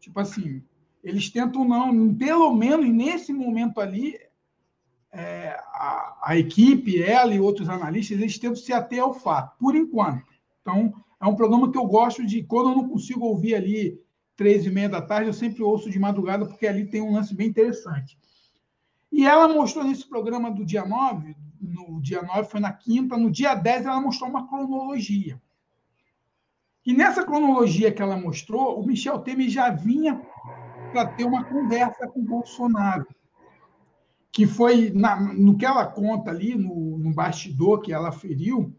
[0.00, 0.62] Tipo assim,
[1.04, 4.18] eles tentam não, pelo menos nesse momento ali,
[5.12, 9.76] é, a, a, equipe, ela e outros analistas, eles tentam se ater ao fato, por
[9.76, 10.24] enquanto.
[10.62, 14.00] Então, é um programa que eu gosto de, quando eu não consigo ouvir ali
[14.38, 17.34] três e meia da tarde, eu sempre ouço de madrugada, porque ali tem um lance
[17.34, 18.16] bem interessante.
[19.12, 23.30] E ela mostrou nesse programa do dia 9, no dia 9 foi na quinta, no
[23.30, 25.40] dia 10 ela mostrou uma cronologia.
[26.84, 30.20] E nessa cronologia que ela mostrou, o Michel Temer já vinha
[30.90, 33.06] para ter uma conversa com o Bolsonaro.
[34.32, 38.74] Que foi, na, no que ela conta ali, no, no bastidor que ela feriu,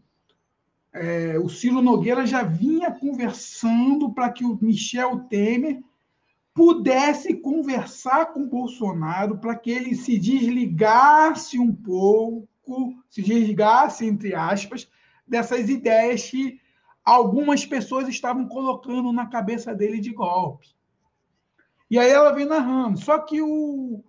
[0.92, 5.82] é, o Ciro Nogueira já vinha conversando para que o Michel Temer
[6.54, 12.48] pudesse conversar com Bolsonaro para que ele se desligasse um pouco
[13.10, 14.88] se desligasse, entre aspas,
[15.26, 16.60] dessas ideias que
[17.04, 20.68] algumas pessoas estavam colocando na cabeça dele de golpe.
[21.90, 22.98] E aí ela vem narrando.
[22.98, 24.02] Só que o.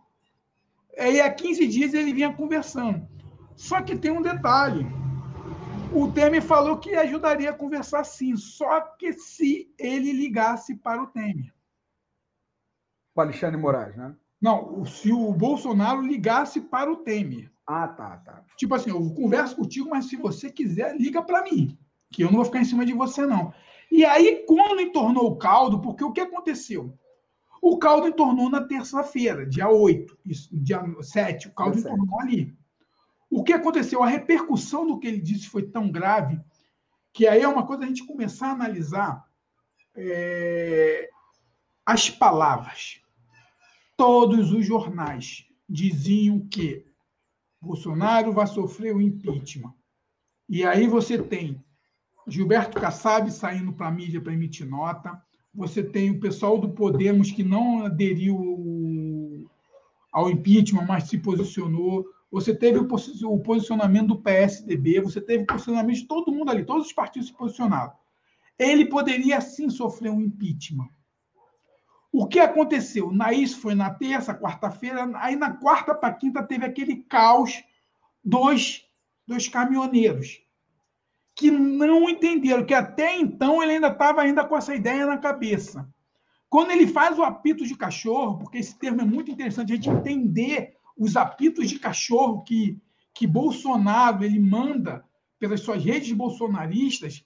[0.98, 3.08] Aí há 15 dias ele vinha conversando.
[3.56, 4.86] Só que tem um detalhe.
[5.94, 11.08] O Temer falou que ajudaria a conversar sim, só que se ele ligasse para o
[11.08, 11.54] Temer.
[13.16, 14.14] O Alexandre Moraes, né?
[14.42, 17.50] Não, se o Bolsonaro ligasse para o Temer.
[17.66, 18.44] Ah, tá, tá.
[18.58, 21.78] Tipo assim, eu converso contigo, mas se você quiser, liga para mim,
[22.12, 23.54] que eu não vou ficar em cima de você, não.
[23.92, 26.94] E aí, quando entornou o caldo, porque o que aconteceu?
[27.62, 32.56] O caldo entornou na terça-feira, dia 8, isso, dia 7, o caldo entornou ali.
[33.32, 34.04] O que aconteceu?
[34.04, 36.40] A repercussão do que ele disse foi tão grave
[37.12, 39.26] que aí é uma coisa a gente começar a analisar
[39.96, 41.10] é,
[41.86, 43.02] as palavras.
[43.98, 46.86] Todos os jornais diziam que
[47.62, 49.74] Bolsonaro vai sofrer o impeachment.
[50.48, 51.64] E aí você tem
[52.28, 55.22] Gilberto Kassab saindo para a mídia para emitir nota,
[55.54, 59.50] você tem o pessoal do Podemos que não aderiu
[60.12, 65.98] ao impeachment, mas se posicionou, você teve o posicionamento do PSDB, você teve o posicionamento
[65.98, 67.94] de todo mundo ali, todos os partidos se posicionaram.
[68.60, 70.90] Ele poderia sim sofrer um impeachment.
[72.18, 73.12] O que aconteceu?
[73.12, 77.62] Na, isso foi na terça, quarta-feira, aí na quarta para quinta teve aquele caos
[78.24, 78.86] dos,
[79.28, 80.42] dos caminhoneiros,
[81.36, 85.94] que não entenderam, que até então ele ainda estava ainda com essa ideia na cabeça.
[86.50, 89.90] Quando ele faz o apito de cachorro, porque esse termo é muito interessante, a gente
[89.90, 92.82] entender os apitos de cachorro que,
[93.14, 95.04] que Bolsonaro ele manda
[95.38, 97.26] pelas suas redes bolsonaristas,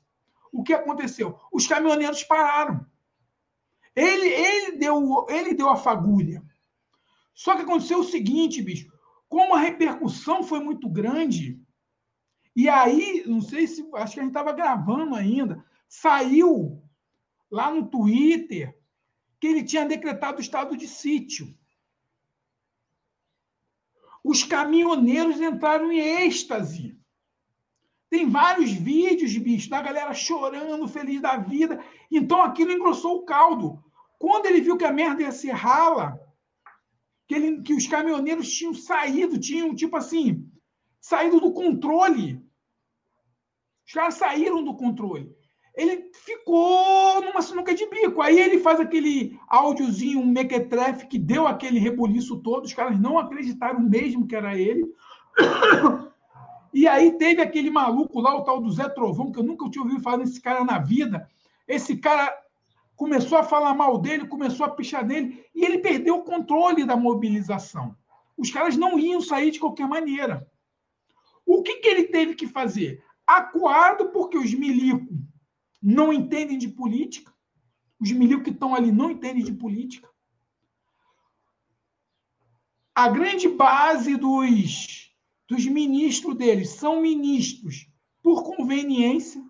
[0.51, 1.37] o que aconteceu?
[1.51, 2.83] Os caminhoneiros pararam.
[3.99, 6.43] Ele, ele, deu, ele deu a fagulha.
[7.33, 8.91] Só que aconteceu o seguinte, bicho.
[9.27, 11.59] Como a repercussão foi muito grande,
[12.55, 13.87] e aí, não sei se.
[13.93, 15.63] Acho que a gente estava gravando ainda.
[15.87, 16.83] Saiu
[17.49, 18.77] lá no Twitter
[19.39, 21.57] que ele tinha decretado o estado de sítio.
[24.21, 26.99] Os caminhoneiros entraram em êxtase.
[28.09, 31.81] Tem vários vídeos, bicho, da galera chorando, feliz da vida.
[32.11, 33.81] Então aquilo engrossou o caldo.
[34.19, 36.19] Quando ele viu que a merda ia ser rala,
[37.25, 40.45] que, ele, que os caminhoneiros tinham saído, tinham, tipo assim,
[40.99, 42.43] saído do controle.
[43.87, 45.33] Os caras saíram do controle.
[45.73, 48.21] Ele ficou numa sinuca de bico.
[48.21, 52.65] Aí ele faz aquele áudiozinho, um mequetrefe, que deu aquele rebuliço todo.
[52.65, 54.85] Os caras não acreditaram mesmo que era ele.
[56.71, 59.81] E aí teve aquele maluco lá, o tal do Zé Trovão, que eu nunca tinha
[59.81, 61.27] ouvido falar desse cara na vida.
[61.67, 62.31] Esse cara
[62.99, 66.97] começou a falar mal dele, começou a pichar nele, e ele perdeu o controle da
[66.97, 67.95] mobilização.
[68.35, 70.45] Os caras não iam sair de qualquer maneira.
[71.45, 73.01] O que, que ele teve que fazer?
[73.25, 75.17] Acuado, porque os milicos
[75.81, 77.33] não entendem de política.
[78.01, 80.09] Os milicos que estão ali não entendem de política.
[82.93, 85.07] A grande base dos
[85.47, 87.89] dos ministros deles são ministros
[88.21, 89.41] por conveniência,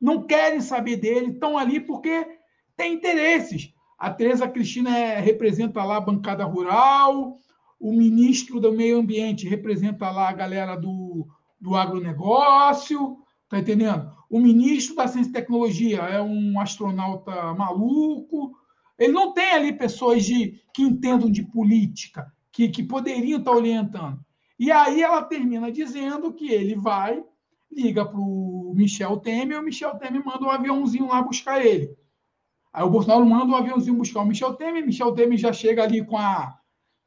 [0.00, 2.35] não querem saber dele, estão ali porque
[2.76, 3.72] tem interesses.
[3.98, 7.38] A Tereza Cristina é, representa lá a bancada rural,
[7.80, 11.26] o ministro do Meio Ambiente representa lá a galera do,
[11.60, 13.18] do agronegócio,
[13.48, 14.10] tá entendendo?
[14.28, 18.56] O ministro da Ciência e Tecnologia é um astronauta maluco.
[18.98, 24.18] Ele não tem ali pessoas de, que entendam de política, que, que poderiam estar orientando.
[24.58, 27.22] E aí ela termina dizendo que ele vai,
[27.70, 31.94] liga para o Michel Temer, e o Michel Temer manda um aviãozinho lá buscar ele.
[32.76, 36.04] Aí o Bolsonaro manda um aviãozinho buscar o Michel Temer, Michel Temer já chega ali
[36.04, 36.58] com a,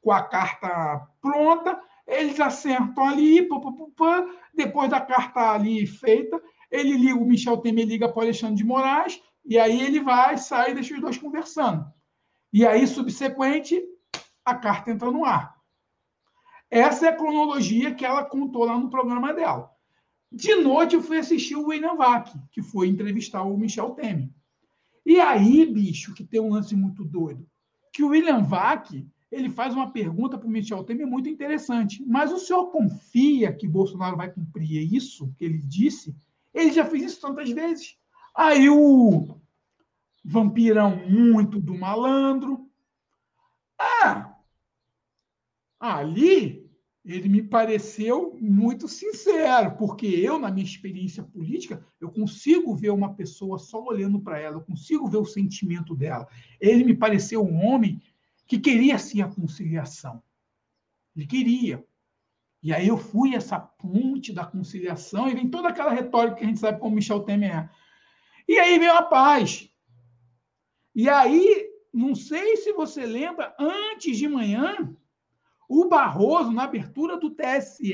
[0.01, 6.41] com a carta pronta, eles acertam ali, pá, pá, pá, depois da carta ali feita,
[6.72, 10.39] ele liga, o Michel Temer liga para o Alexandre de Moraes, e aí ele vai,
[10.39, 11.86] sai e deixa os dois conversando.
[12.51, 13.80] E aí, subsequente,
[14.43, 15.55] a carta entra no ar.
[16.72, 19.70] Essa é a cronologia que ela contou lá no programa dela.
[20.32, 24.32] De noite eu fui assistir o William Vac, que foi entrevistar o Michel Temer.
[25.10, 27.43] E aí, bicho, que tem um lance muito doido,
[27.91, 28.91] que o William Vac,
[29.32, 32.05] ele faz uma pergunta para o Michel Temer muito interessante.
[32.05, 36.16] Mas o senhor confia que Bolsonaro vai cumprir isso que ele disse?
[36.53, 37.97] Ele já fez isso tantas vezes.
[38.36, 39.36] Aí o
[40.24, 42.70] vampirão muito do malandro.
[43.80, 44.36] Ah,
[45.80, 46.68] ali
[47.06, 53.14] ele me pareceu muito sincero, porque eu, na minha experiência política, eu consigo ver uma
[53.14, 56.28] pessoa só olhando para ela, eu consigo ver o sentimento dela.
[56.60, 58.02] Ele me pareceu um homem
[58.45, 60.22] que queria sim a conciliação.
[61.16, 61.86] Ele queria.
[62.62, 66.47] E aí eu fui essa ponte da conciliação e vem toda aquela retórica que a
[66.47, 67.70] gente sabe como Michel Temer é.
[68.47, 69.70] E aí veio a paz.
[70.93, 74.93] E aí, não sei se você lembra, antes de manhã,
[75.70, 77.93] o Barroso, na abertura do TSE,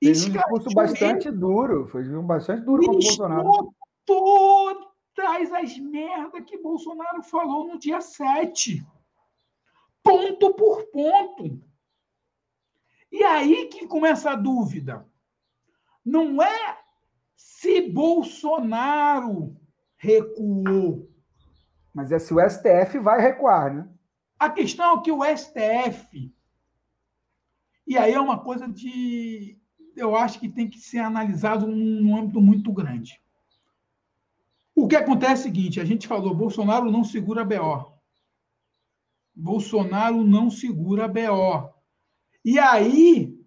[0.00, 3.74] fez um discurso bastante duro, foi bastante duro com o Bolsonaro.
[4.06, 8.86] Todas as merdas que Bolsonaro falou no dia 7.
[10.04, 11.60] Ponto por ponto.
[13.10, 15.04] E aí que começa a dúvida.
[16.04, 16.78] Não é
[17.36, 19.56] se Bolsonaro
[19.96, 21.08] recuou.
[21.92, 23.88] Mas é se o STF vai recuar, né?
[24.38, 26.32] A questão é que o STF
[27.86, 29.58] e aí é uma coisa de.
[29.94, 33.20] Eu acho que tem que ser analisado num âmbito muito grande.
[34.74, 37.92] O que acontece é o seguinte: a gente falou, Bolsonaro não segura BO.
[39.34, 41.72] Bolsonaro não segura BO.
[42.44, 43.42] E aí,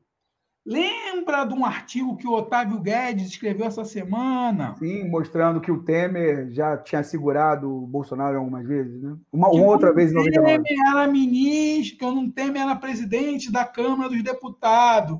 [0.65, 4.75] Lembra de um artigo que o Otávio Guedes escreveu essa semana?
[4.79, 9.15] Sim, mostrando que o Temer já tinha segurado o Bolsonaro algumas vezes, né?
[9.31, 10.63] Uma, uma outra vez em 99.
[10.63, 15.19] Temer era ministro, que o Temer era presidente da Câmara dos Deputados.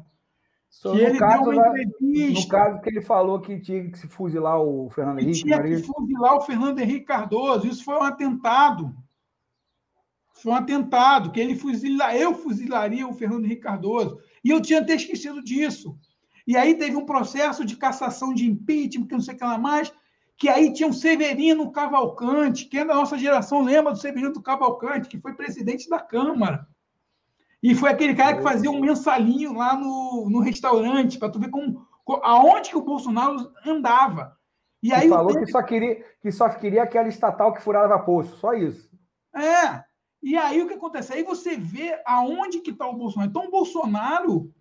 [0.76, 2.42] Só que ele caso, deu uma entrevista.
[2.42, 5.44] No caso que ele falou que tinha que se fuzilar o Fernando Henrique.
[5.44, 5.78] Tinha Maria.
[5.78, 7.66] que fuzilar o Fernando Henrique Cardoso.
[7.66, 8.94] Isso foi um atentado.
[10.34, 14.20] Foi um atentado, que ele fuzila, eu fuzilaria o Fernando Henrique Cardoso.
[14.46, 15.98] E eu tinha até esquecido disso.
[16.46, 19.58] E aí teve um processo de cassação de impeachment, que não sei o que lá
[19.58, 19.92] mais,
[20.38, 25.10] que aí tinha um Severino Cavalcante, quem é da nossa geração lembra do Severino Cavalcante,
[25.10, 26.68] que foi presidente da Câmara.
[27.64, 31.50] E foi aquele cara que fazia um mensalinho lá no, no restaurante, para tu ver
[31.50, 31.84] como,
[32.22, 34.38] aonde que o Bolsonaro andava.
[34.84, 38.54] E aí falou que só, queria, que só queria aquela estatal que furava poço, só
[38.54, 38.88] isso.
[39.36, 39.84] É.
[40.22, 41.14] E aí o que acontece?
[41.14, 43.30] Aí você vê aonde que está o Bolsonaro.
[43.30, 44.54] Então o Bolsonaro,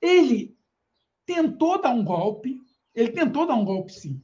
[0.00, 0.56] ele
[1.24, 2.60] tentou dar um golpe,
[2.94, 4.22] ele tentou dar um golpe sim.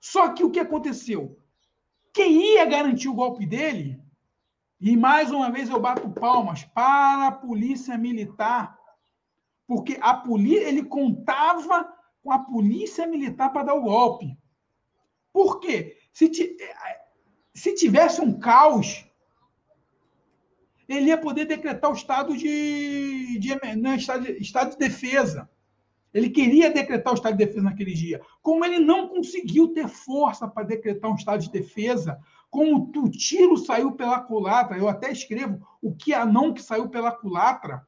[0.00, 1.38] Só que o que aconteceu?
[2.12, 4.00] Quem ia garantir o golpe dele,
[4.80, 8.78] e mais uma vez eu bato palmas para a polícia militar,
[9.66, 11.92] porque a polícia, ele contava
[12.22, 14.36] com a polícia militar para dar o golpe.
[15.32, 15.96] Por quê?
[16.12, 16.30] Se,
[17.54, 19.04] se tivesse um caos,
[20.88, 25.48] ele ia poder decretar o estado de, de, né, estado, estado de defesa.
[26.12, 28.20] Ele queria decretar o estado de defesa naquele dia.
[28.40, 33.56] Como ele não conseguiu ter força para decretar um estado de defesa, como o tiro
[33.56, 37.84] saiu pela culatra, eu até escrevo o Quianon que saiu pela culatra,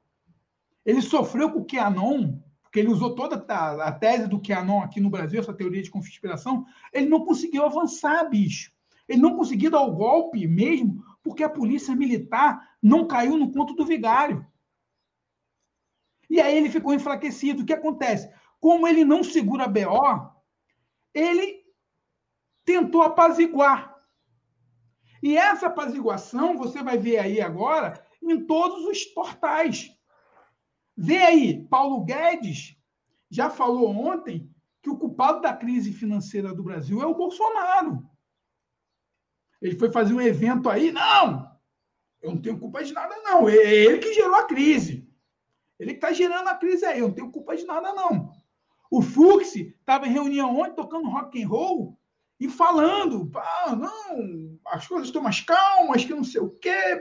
[0.84, 5.00] ele sofreu com o Quianon, porque ele usou toda a, a tese do Quianon aqui
[5.00, 8.72] no Brasil, essa teoria de conspiração, ele não conseguiu avançar, bicho.
[9.08, 13.74] Ele não conseguiu dar o golpe mesmo, porque a polícia militar não caiu no ponto
[13.74, 14.46] do vigário.
[16.30, 17.62] E aí ele ficou enfraquecido.
[17.62, 18.32] O que acontece?
[18.60, 20.30] Como ele não segura BO,
[21.12, 21.64] ele
[22.64, 23.92] tentou apaziguar.
[25.20, 29.92] E essa apaziguação você vai ver aí agora em todos os portais.
[30.96, 32.76] Vê aí, Paulo Guedes
[33.28, 34.48] já falou ontem
[34.80, 38.08] que o culpado da crise financeira do Brasil é o Bolsonaro.
[39.60, 41.55] Ele foi fazer um evento aí, não,
[42.26, 43.48] eu não tenho culpa de nada, não.
[43.48, 45.08] É ele que gerou a crise.
[45.78, 48.32] Ele que está gerando a crise aí, eu não tenho culpa de nada, não.
[48.90, 51.98] O Fux estava em reunião ontem, tocando rock and roll
[52.40, 56.98] e falando, ah, não, as coisas estão mais calmas, que não sei o quê.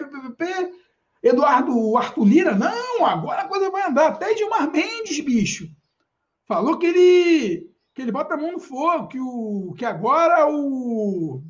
[1.24, 4.08] Eduardo Arthur Lira, não, agora a coisa vai andar.
[4.10, 5.68] Até Edmar Mendes, bicho,
[6.46, 11.42] falou que ele que ele bota a mão no fogo, que, o, que agora o,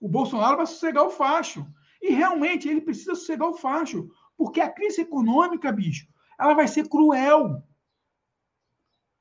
[0.00, 1.66] o Bolsonaro vai sossegar o facho.
[2.00, 6.06] E realmente ele precisa sossegar o facho, porque a crise econômica, bicho,
[6.38, 7.62] ela vai ser cruel.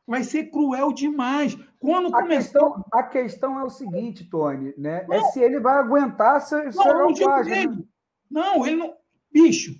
[0.07, 1.57] Vai ser cruel demais.
[1.77, 5.03] Quando a, questão, a questão é o seguinte, Tony, né?
[5.03, 7.67] É não, é se ele vai aguentar ser, não, página, ele.
[7.67, 7.84] Né?
[8.30, 8.95] não, ele não.
[9.32, 9.80] Bicho,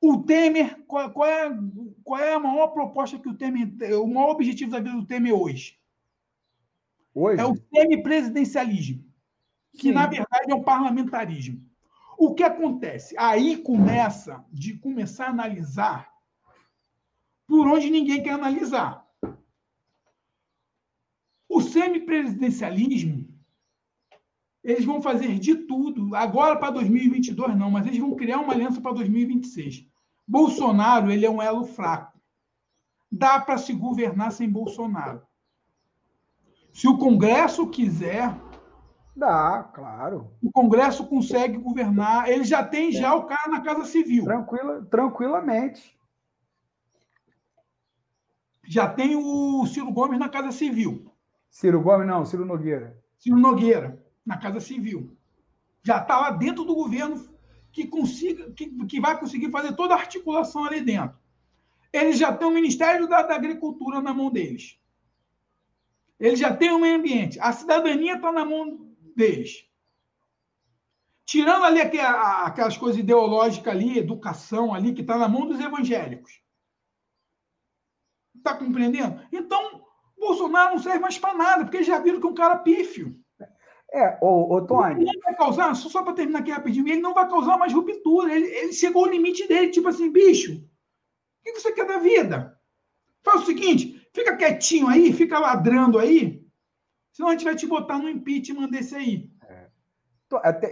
[0.00, 1.58] o Temer, qual, qual, é,
[2.02, 3.68] qual é a maior proposta que o Temer.
[4.02, 5.78] O maior objetivo da vida do Temer hoje?
[7.14, 7.40] Hoje?
[7.40, 9.04] É o semipresidencialismo,
[9.74, 9.92] que Sim.
[9.92, 11.64] na verdade é um parlamentarismo.
[12.24, 13.16] O que acontece?
[13.18, 16.08] Aí começa de começar a analisar
[17.48, 19.04] por onde ninguém quer analisar.
[21.48, 23.28] O semipresidencialismo,
[24.62, 28.80] eles vão fazer de tudo, agora para 2022 não, mas eles vão criar uma aliança
[28.80, 29.84] para 2026.
[30.24, 32.20] Bolsonaro, ele é um elo fraco.
[33.10, 35.26] Dá para se governar sem Bolsonaro.
[36.72, 38.32] Se o Congresso quiser,
[39.14, 40.32] Dá, claro.
[40.42, 42.28] O Congresso consegue governar.
[42.28, 42.92] Ele já tem é.
[42.92, 44.24] já o cara na Casa Civil.
[44.24, 45.96] Tranquila, tranquilamente
[48.72, 51.12] já tem o Ciro Gomes na Casa Civil.
[51.50, 52.98] Ciro Gomes, não, Ciro Nogueira.
[53.18, 55.14] Ciro Nogueira, na Casa Civil.
[55.82, 57.28] Já está lá dentro do governo
[57.70, 61.18] que, consiga, que, que vai conseguir fazer toda a articulação ali dentro.
[61.92, 64.78] Eles já têm o Ministério da, da Agricultura na mão deles.
[66.18, 67.38] Eles já têm o meio ambiente.
[67.40, 69.66] A cidadania está na mão deles.
[71.24, 76.40] Tirando ali aquelas coisas ideológicas ali, educação ali, que está na mão dos evangélicos.
[78.36, 79.20] Está compreendendo?
[79.32, 79.84] Então,
[80.18, 83.18] Bolsonaro não serve mais para nada, porque já viram que é um cara pífio.
[83.92, 85.02] É, o, o Tony.
[85.02, 88.34] Ele vai causar, só, só para terminar aqui rapidinho, ele não vai causar mais ruptura.
[88.34, 92.58] Ele, ele chegou ao limite dele, tipo assim, bicho, o que você quer da vida?
[93.22, 96.41] Faz o seguinte, fica quietinho aí, fica ladrando aí,
[97.12, 99.30] senão a gente vai te botar no impeachment desse aí.
[99.48, 99.66] É.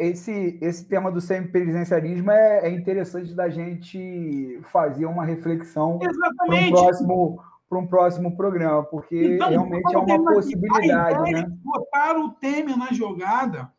[0.00, 6.70] Esse, esse tema do semipresidencialismo é, é interessante da gente fazer uma reflexão para um
[6.70, 11.32] próximo para um próximo programa, porque então, realmente é uma possibilidade.
[11.32, 11.46] Né?
[11.62, 13.72] Botaram o Temer na jogada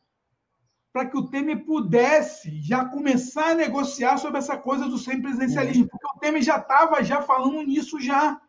[0.93, 6.07] para que o Temer pudesse já começar a negociar sobre essa coisa do semipresidencialismo, porque
[6.07, 8.39] o Temer já estava já falando nisso já.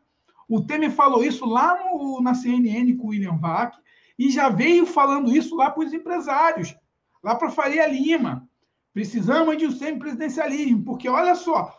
[0.49, 3.75] O Temer falou isso lá no, na CNN com o William Vac
[4.19, 6.75] e já veio falando isso lá para os empresários,
[7.23, 8.49] lá para Faria Lima.
[8.93, 11.77] Precisamos de um semipresidencialismo, porque olha só,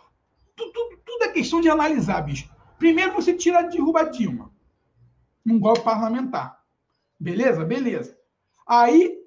[0.55, 2.49] tudo, tudo, tudo é questão de analisar, bicho.
[2.77, 4.51] Primeiro você tira a derruba Dilma,
[5.45, 6.64] num golpe parlamentar.
[7.19, 7.64] Beleza?
[7.64, 8.18] Beleza.
[8.68, 9.22] Aí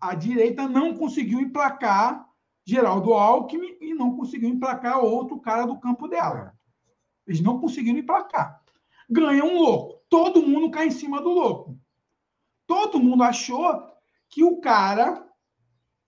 [0.00, 2.28] a direita não conseguiu emplacar
[2.64, 6.54] Geraldo Alckmin e não conseguiu emplacar outro cara do campo dela.
[7.26, 8.62] Eles não conseguiram emplacar.
[9.08, 10.00] Ganha um louco.
[10.08, 11.78] Todo mundo cai em cima do louco.
[12.70, 13.84] Todo mundo achou
[14.28, 15.26] que o cara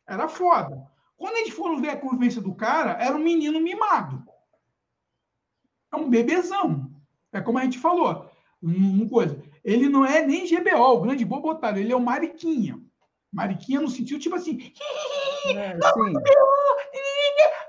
[0.09, 0.89] era foda.
[1.17, 4.25] Quando a gente for ver a convivência do cara, era um menino mimado.
[5.93, 6.89] É um bebezão.
[7.33, 8.31] É como a gente falou.
[8.63, 9.43] Uma coisa.
[9.65, 11.81] Ele não é nem GBO, o grande bobotário.
[11.81, 12.79] Ele é o Mariquinha.
[13.33, 14.73] Mariquinha no sentido, tipo assim...
[15.47, 16.15] É, sim.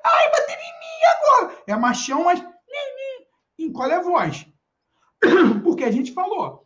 [0.06, 1.64] Ai, bateu em mim agora.
[1.65, 2.45] É machão, mas...
[3.57, 4.45] Encolhe a voz.
[5.64, 6.62] Porque a gente falou.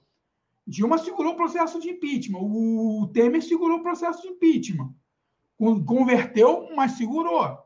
[0.67, 2.39] Dilma segurou o processo de impeachment.
[2.41, 4.93] O Temer segurou o processo de impeachment.
[5.85, 7.57] Converteu, mas segurou.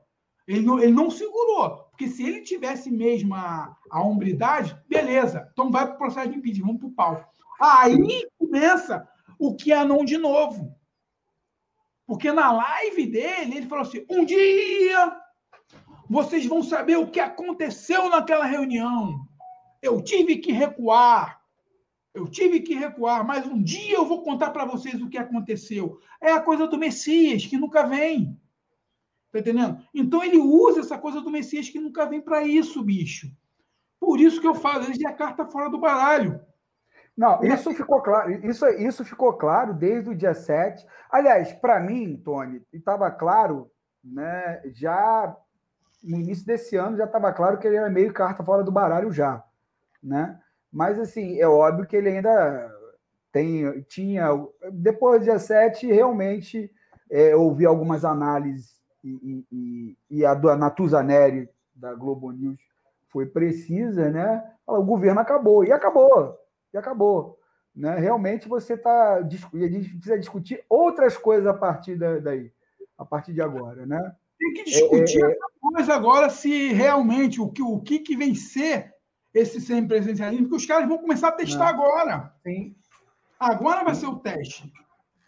[0.47, 1.89] Ele não, ele não segurou.
[1.89, 5.49] Porque se ele tivesse mesmo a, a hombridade, beleza.
[5.51, 7.33] Então vai para o processo de impeachment, vamos para o pau.
[7.59, 9.07] Aí começa
[9.39, 10.75] o que é não de novo.
[12.05, 15.17] Porque na live dele, ele falou assim: um dia
[16.07, 19.25] vocês vão saber o que aconteceu naquela reunião.
[19.81, 21.40] Eu tive que recuar.
[22.13, 25.99] Eu tive que recuar, mas um dia eu vou contar para vocês o que aconteceu.
[26.19, 28.37] É a coisa do Messias, que nunca vem.
[29.31, 29.81] Tá entendendo?
[29.93, 33.31] Então ele usa essa coisa do Messias que nunca vem para isso, bicho.
[33.99, 36.41] Por isso que eu falo, ele é a carta fora do baralho.
[37.15, 40.85] Não, isso ficou claro, isso, isso ficou claro desde o dia 7.
[41.09, 43.69] Aliás, para mim, Tony, estava claro,
[44.03, 45.35] né, já
[46.03, 49.11] no início desse ano já estava claro que ele era meio carta fora do baralho
[49.11, 49.43] já,
[50.01, 50.39] né?
[50.71, 52.71] Mas assim, é óbvio que ele ainda
[53.31, 54.29] tem, tinha.
[54.71, 56.71] Depois do dia 7, realmente
[57.09, 62.59] é, ouvi algumas análises e, e, e a do Natuzaneri, da Globo News,
[63.09, 64.43] foi precisa, né?
[64.65, 66.37] O governo acabou, e acabou,
[66.73, 67.37] e acabou.
[67.75, 67.97] Né?
[67.97, 69.15] Realmente você está.
[69.15, 72.51] A gente precisa discutir outras coisas a partir daí,
[72.97, 74.15] a partir de agora, né?
[74.37, 78.33] Tem que discutir é, é, coisa agora se realmente o que, o que, que vem
[78.33, 78.93] ser
[79.33, 81.83] esse semipresencialismo, que os caras vão começar a testar Não.
[81.83, 82.33] agora.
[82.43, 82.75] Sim.
[83.39, 84.71] Agora vai ser o teste.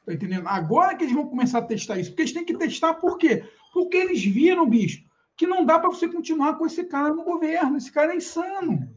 [0.06, 0.48] Tá entendendo?
[0.48, 2.12] Agora que eles vão começar a testar isso.
[2.12, 3.44] Porque eles têm que testar por quê?
[3.74, 5.04] Porque eles viram, bicho,
[5.38, 7.78] que não dá para você continuar com esse cara no governo.
[7.78, 8.94] Esse cara é insano.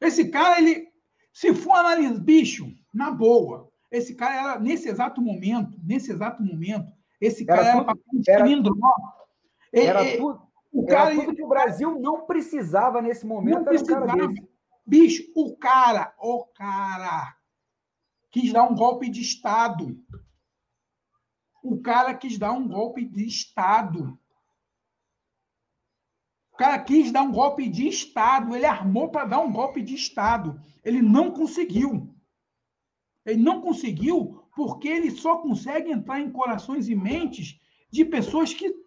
[0.00, 0.88] Esse cara, ele.
[1.32, 6.92] Se for analisar, bicho, na boa, esse cara era, nesse exato momento, nesse exato momento,
[7.20, 7.94] esse cara era, para
[8.26, 8.48] era,
[9.72, 10.42] era, era, tudo,
[10.72, 13.56] o cara, tudo que o Brasil não precisava nesse momento.
[13.56, 14.06] Não precisava.
[14.86, 17.36] Bicho, o cara, o cara
[18.30, 20.02] quis dar um golpe de Estado.
[21.62, 24.18] O cara quis dar um golpe de Estado.
[26.52, 28.56] O cara quis dar um golpe de Estado.
[28.56, 30.60] Ele armou para dar um golpe de Estado.
[30.82, 32.12] Ele não conseguiu.
[33.24, 38.81] Ele não conseguiu porque ele só consegue entrar em corações e mentes de pessoas que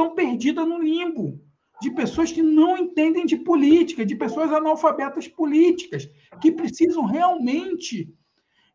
[0.00, 1.38] estão perdidas no limbo,
[1.80, 6.08] de pessoas que não entendem de política, de pessoas analfabetas políticas,
[6.40, 8.14] que precisam realmente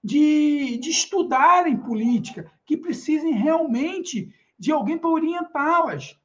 [0.04, 6.16] de, de estudarem política, que precisem realmente de alguém para orientá-las.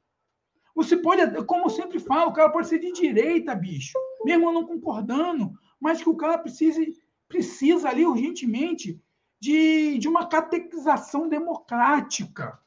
[0.75, 4.65] Você pode, como eu sempre falo, o cara pode ser de direita, bicho, mesmo não
[4.65, 6.95] concordando, mas que o cara precise,
[7.27, 9.01] precisa ali urgentemente
[9.39, 12.59] de, de uma catequização democrática.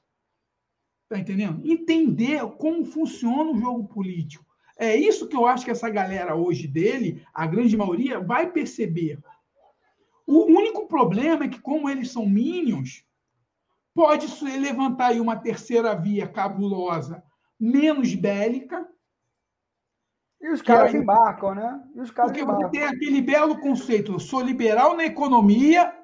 [1.09, 1.60] Tá entendendo?
[1.64, 4.44] Entender como funciona o jogo político.
[4.76, 9.18] É isso que eu acho que essa galera hoje dele, a grande maioria, vai perceber.
[10.26, 13.05] O único problema é que, como eles são minions,
[13.94, 14.26] pode
[14.59, 17.22] levantar aí uma terceira via cabulosa,
[17.60, 18.89] menos bélica.
[20.40, 21.82] E os caras aí, embarcam, né?
[21.94, 22.68] E os caras porque embarcam.
[22.68, 25.94] você tem aquele belo conceito, eu sou liberal na economia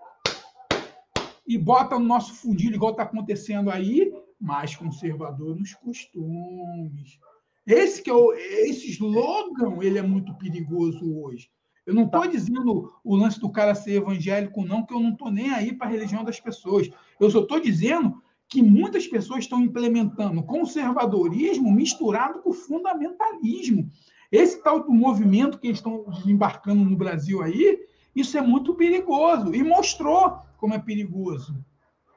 [1.50, 7.18] e bota no nosso fundilho, igual está acontecendo aí, mais conservador nos costumes.
[7.66, 11.50] Esse que é o, esse slogan, ele é muito perigoso hoje.
[11.84, 15.28] Eu não estou dizendo o lance do cara ser evangélico, não, que eu não estou
[15.28, 16.88] nem aí para a religião das pessoas.
[17.18, 23.90] Eu só estou dizendo que muitas pessoas estão implementando conservadorismo misturado com fundamentalismo.
[24.30, 27.80] Esse tal do movimento que eles estão desembarcando no Brasil aí,
[28.14, 29.52] isso é muito perigoso.
[29.52, 31.64] E mostrou como é perigoso.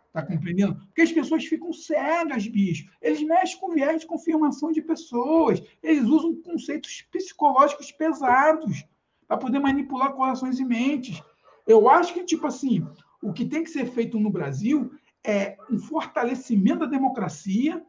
[0.07, 0.75] Está compreendendo?
[0.75, 2.87] Porque as pessoas ficam cegas, bicho.
[3.01, 5.63] Eles mexem com viés de confirmação de pessoas.
[5.81, 8.85] Eles usam conceitos psicológicos pesados
[9.27, 11.19] para poder manipular corações e mentes.
[11.65, 12.85] Eu acho que, tipo assim,
[13.21, 14.91] o que tem que ser feito no Brasil
[15.23, 17.83] é um fortalecimento da democracia,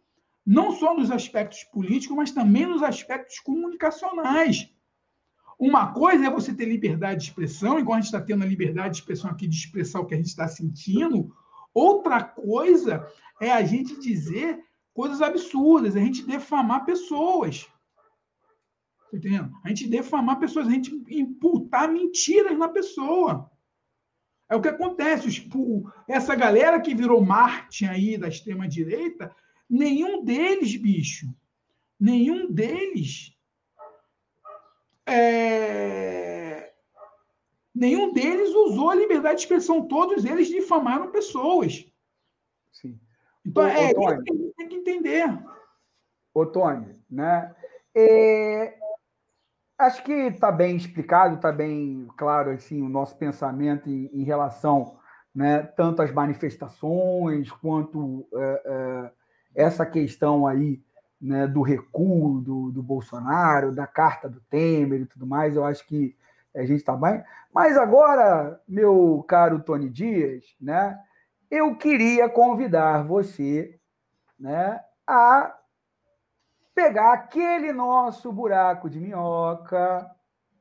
[0.46, 4.72] não só nos aspectos políticos, mas também nos aspectos comunicacionais.
[5.58, 8.94] Uma coisa é você ter liberdade de expressão, igual a gente está tendo a liberdade
[8.94, 11.34] de expressão aqui, de expressar o que a gente está sentindo.
[11.72, 13.06] Outra coisa
[13.40, 14.62] é a gente dizer
[14.92, 17.66] coisas absurdas, a gente defamar pessoas.
[19.10, 19.52] Tá entendendo?
[19.64, 23.50] A gente defamar pessoas, a gente imputar mentiras na pessoa.
[24.48, 25.48] É o que acontece.
[26.08, 29.34] essa galera que virou Marte aí da extrema-direita
[29.68, 31.26] nenhum deles, bicho,
[31.98, 33.32] nenhum deles
[35.06, 36.72] é...
[37.74, 39.86] nenhum deles usou a liberdade de expressão.
[39.86, 41.86] Todos eles difamaram pessoas.
[42.72, 42.98] Sim.
[43.44, 45.38] Então, ô, é isso que a gente tem que entender.
[46.32, 47.54] Ô, Tony, né?
[47.94, 48.78] É...
[49.76, 54.98] Acho que está bem explicado, está bem claro assim, o nosso pensamento em, em relação
[55.34, 59.12] né, tanto às manifestações quanto é, é,
[59.64, 60.80] essa questão aí
[61.24, 65.56] né, do recuo do, do Bolsonaro, da carta do Temer e tudo mais.
[65.56, 66.14] Eu acho que
[66.54, 67.24] a gente está bem.
[67.52, 71.00] Mas agora, meu caro Tony Dias, né,
[71.50, 73.80] eu queria convidar você
[74.38, 75.56] né, a
[76.74, 80.10] pegar aquele nosso buraco de minhoca,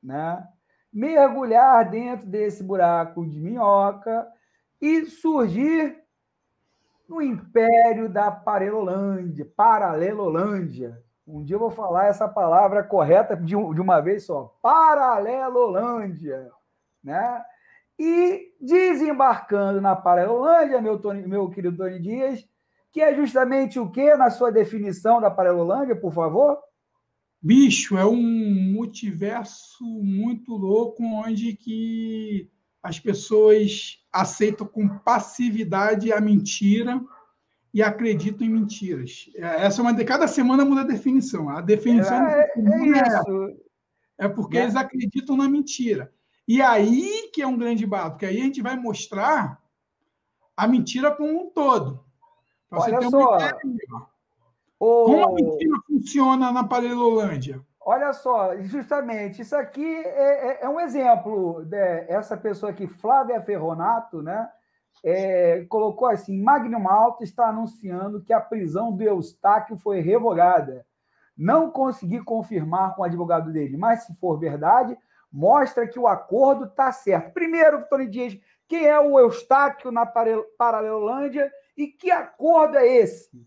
[0.02, 0.48] né,
[0.94, 4.26] mergulhar dentro desse buraco de minhoca
[4.80, 6.03] e surgir
[7.14, 11.00] no império da Paralelolândia, Paralelolândia.
[11.26, 14.58] Um dia eu vou falar essa palavra correta de, uma vez só.
[14.62, 16.50] Paralelolândia.
[17.04, 17.42] Né?
[17.98, 22.44] E desembarcando na Paralelolândia, meu, meu querido Tony Dias,
[22.92, 26.58] que é justamente o que na sua definição da Paralelolândia, por favor?
[27.40, 32.50] Bicho, é um multiverso muito louco onde que
[32.84, 37.02] as pessoas aceitam com passividade a mentira
[37.74, 39.30] e acreditam em mentiras.
[39.36, 41.50] É, essa é uma de cada semana muda a definição.
[41.50, 43.00] A definição é, é,
[44.20, 44.64] é, é porque né?
[44.66, 46.14] eles acreditam na mentira.
[46.46, 49.60] E aí que é um grande barato, porque aí a gente vai mostrar
[50.56, 52.04] a mentira como um todo.
[52.70, 53.38] Olha só.
[53.38, 53.58] Ideia,
[54.78, 57.66] Como a mentira funciona na Paralelolândia?
[57.86, 61.66] Olha só, justamente, isso aqui é, é, é um exemplo.
[61.66, 62.06] Né?
[62.08, 64.50] Essa pessoa aqui, Flávia Ferronato, né?
[65.04, 70.86] É, colocou assim: Magnum Alto está anunciando que a prisão do Eustáquio foi revogada.
[71.36, 74.98] Não consegui confirmar com o advogado dele, mas se for verdade,
[75.32, 77.34] mostra que o acordo está certo.
[77.34, 78.38] Primeiro, Tony Dias,
[78.68, 83.46] quem é o Eustáquio na Paralelândia e que acordo é esse?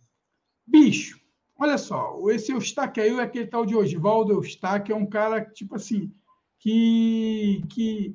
[0.66, 1.20] Bicho,
[1.58, 5.74] Olha só, esse Eustáquio aí é aquele tal de Oswaldo Eustáquio, é um cara, tipo
[5.74, 6.12] assim,
[6.58, 8.14] que, que,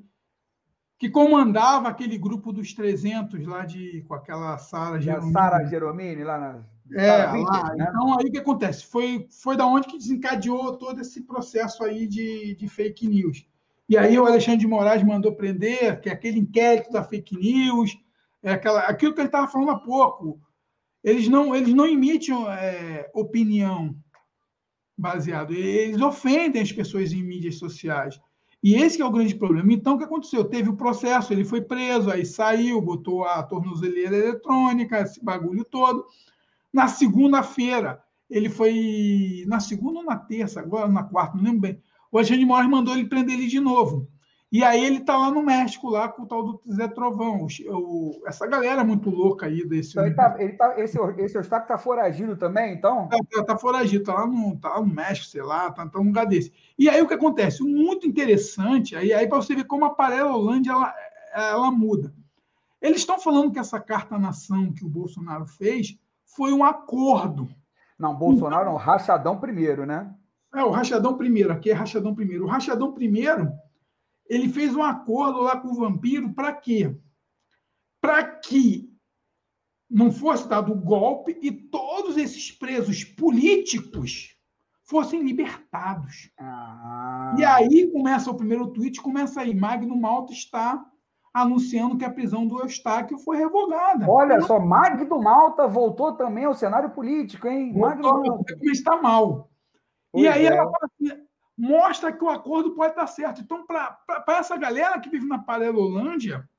[1.00, 5.34] que comandava aquele grupo dos 300 lá de, com aquela Sara Geromini.
[5.34, 6.72] Sara Geromini, lá na...
[6.94, 7.74] É, lá.
[7.74, 7.88] Né?
[7.90, 8.86] Então, aí o que acontece?
[8.86, 13.48] Foi, foi da onde que desencadeou todo esse processo aí de, de fake news.
[13.90, 17.98] E aí o Alexandre de Moraes mandou prender, que é aquele inquérito da fake news,
[18.44, 20.40] é aquela, aquilo que ele estava falando há pouco,
[21.04, 23.96] eles não, eles não emitem é, opinião
[24.98, 28.20] baseado, eles ofendem as pessoas em mídias sociais.
[28.64, 29.74] E esse é o grande problema.
[29.74, 30.46] Então, o que aconteceu?
[30.46, 36.06] Teve o processo, ele foi preso, aí saiu, botou a tornozeleira eletrônica, esse bagulho todo.
[36.72, 39.44] Na segunda-feira, ele foi.
[39.48, 41.82] Na segunda ou na terça, agora na quarta, não lembro bem.
[42.12, 44.08] O Alexandre Moraes mandou ele prender ele de novo.
[44.52, 47.48] E aí ele está lá no México, lá com o tal do Zé Trovão.
[47.70, 49.92] O, essa galera muito louca aí desse.
[49.92, 53.06] Então, ele tá, ele tá, esse, esse Eustáquio está foragido também, então?
[53.06, 56.00] Está tá, tá foragido, está lá, no, tá lá no México, sei lá, está tá
[56.00, 56.52] num lugar desse.
[56.78, 57.64] E aí o que acontece?
[57.64, 60.94] Muito interessante, aí, aí para você ver como a Paralelolândia ela,
[61.34, 62.14] ela muda.
[62.82, 67.48] Eles estão falando que essa carta-nação que o Bolsonaro fez foi um acordo.
[67.98, 70.14] Não, Bolsonaro não, Rachadão primeiro, né?
[70.54, 72.44] É, o Rachadão primeiro, aqui é Rachadão primeiro.
[72.44, 73.50] O Rachadão primeiro
[74.32, 76.98] ele fez um acordo lá com o vampiro para quê?
[78.00, 78.90] Para que
[79.90, 84.38] não fosse dado o golpe e todos esses presos políticos
[84.86, 86.32] fossem libertados.
[86.40, 87.36] Ah.
[87.38, 90.82] E aí começa o primeiro tweet, começa aí, Magno Malta está
[91.34, 94.10] anunciando que a prisão do Eustáquio foi revogada.
[94.10, 97.74] Olha só, Magno Malta voltou também ao cenário político, hein?
[97.74, 98.56] Voltou, Magno Malta.
[98.64, 99.52] está mal.
[100.10, 100.48] Pois e aí é.
[100.48, 101.22] ela fala assim,
[101.62, 103.40] mostra que o acordo pode estar certo.
[103.40, 106.50] Então, para essa galera que vive na Paralelolândia,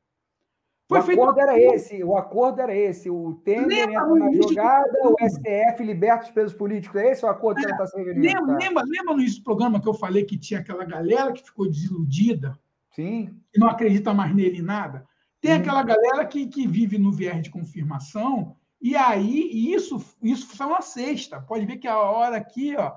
[0.88, 3.10] foi o feito acordo era esse, o acordo era esse.
[3.10, 7.00] O Temer entra na jogada, o STF liberta os presos políticos.
[7.00, 8.26] É esse o acordo é, que está se referindo?
[8.26, 12.56] Lembra, lembra, lembra no programa que eu falei que tinha aquela galera que ficou desiludida?
[12.94, 13.34] Sim.
[13.52, 15.04] Que não acredita mais nele em nada?
[15.40, 15.60] Tem Sim.
[15.62, 20.82] aquela galera que, que vive no viés de confirmação, e aí isso, isso foi uma
[20.82, 21.40] sexta.
[21.40, 22.92] Pode ver que a hora aqui, ó,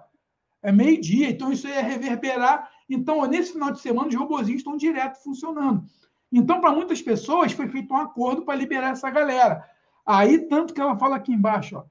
[0.66, 2.70] é meio-dia, então isso ia reverberar.
[2.90, 5.84] Então, nesse final de semana, os robozinhos estão direto funcionando.
[6.32, 9.64] Então, para muitas pessoas, foi feito um acordo para liberar essa galera.
[10.06, 11.84] Aí, tanto que ela fala aqui embaixo, ó,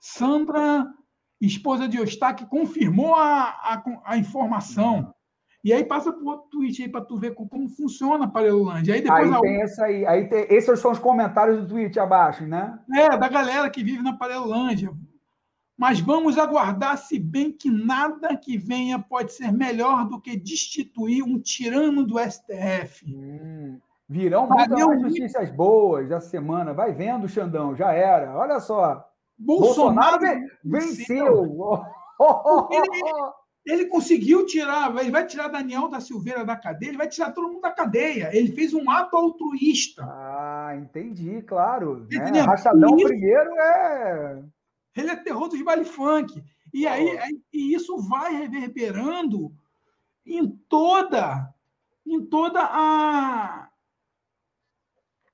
[0.00, 0.86] Sandra,
[1.40, 5.14] esposa de Eustáquio, confirmou a, a, a informação.
[5.64, 8.94] E aí passa para outro tweet aí para tu ver como, funciona a Parelolândia.
[8.94, 9.40] Aí depois aí a...
[9.40, 10.06] tem essa aí.
[10.06, 10.46] aí tem...
[10.48, 12.78] Esses são os comentários do tweet abaixo, né?
[12.94, 14.92] É, da galera que vive na Parelolândia.
[15.76, 21.22] Mas vamos aguardar, se bem que nada que venha pode ser melhor do que destituir
[21.22, 23.04] um tirano do STF.
[23.06, 23.78] Hum,
[24.08, 26.72] virão muitas notícias boas da semana.
[26.72, 28.34] Vai vendo, Xandão, já era.
[28.34, 29.06] Olha só.
[29.38, 31.42] Bolsonaro, Bolsonaro venceu.
[31.42, 31.84] venceu.
[32.70, 37.32] Ele, ele, conseguiu tirar, ele vai tirar Daniel da Silveira da cadeia, ele vai tirar
[37.32, 38.30] todo mundo da cadeia.
[38.32, 40.02] Ele fez um ato altruísta.
[40.08, 42.06] Ah, entendi, claro.
[42.10, 42.40] Né?
[42.40, 44.42] Rachadão primeiro é
[44.96, 46.42] ele é terror dos baile funk.
[46.72, 47.18] E aí,
[47.52, 49.52] e isso vai reverberando
[50.24, 51.54] em toda,
[52.06, 53.70] em toda a.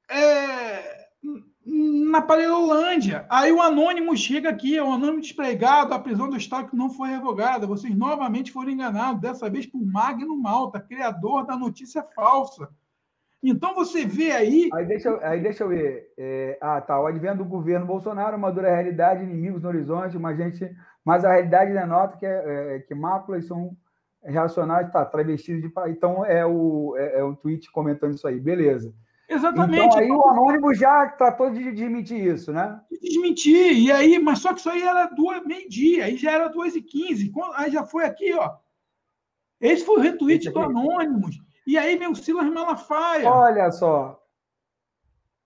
[0.08, 1.08] É,
[1.64, 3.24] na Parelolândia.
[3.30, 6.90] Aí o anônimo chega aqui, é o anônimo despregado, a prisão do Estado que não
[6.90, 7.66] foi revogada.
[7.66, 12.68] Vocês novamente foram enganados, dessa vez por Magno Malta, criador da notícia falsa.
[13.42, 14.70] Então você vê aí.
[14.72, 16.12] Aí deixa, eu, aí deixa eu ver.
[16.16, 17.00] É, ah, tá.
[17.00, 20.70] O advento do governo Bolsonaro, uma dura realidade, inimigos no horizonte, mas, gente,
[21.04, 23.76] mas a realidade denota que, é, é, que máculas são
[24.22, 25.72] reacionárias, tá, travestidos de.
[25.90, 28.94] Então é o, é, é o tweet comentando isso aí, beleza.
[29.28, 29.86] Exatamente.
[29.86, 32.80] Então aí o Anônimo já tratou de desmentir isso, né?
[33.02, 33.72] Desmentir.
[33.72, 36.82] E aí, mas só que isso aí era duas, meio-dia, aí já era duas e
[36.82, 37.32] quinze.
[37.54, 38.52] Aí já foi aqui, ó.
[39.60, 41.40] Esse foi o retweet do Anônimos.
[41.66, 43.28] E aí vem o Silas Malafaia.
[43.28, 44.20] Olha só.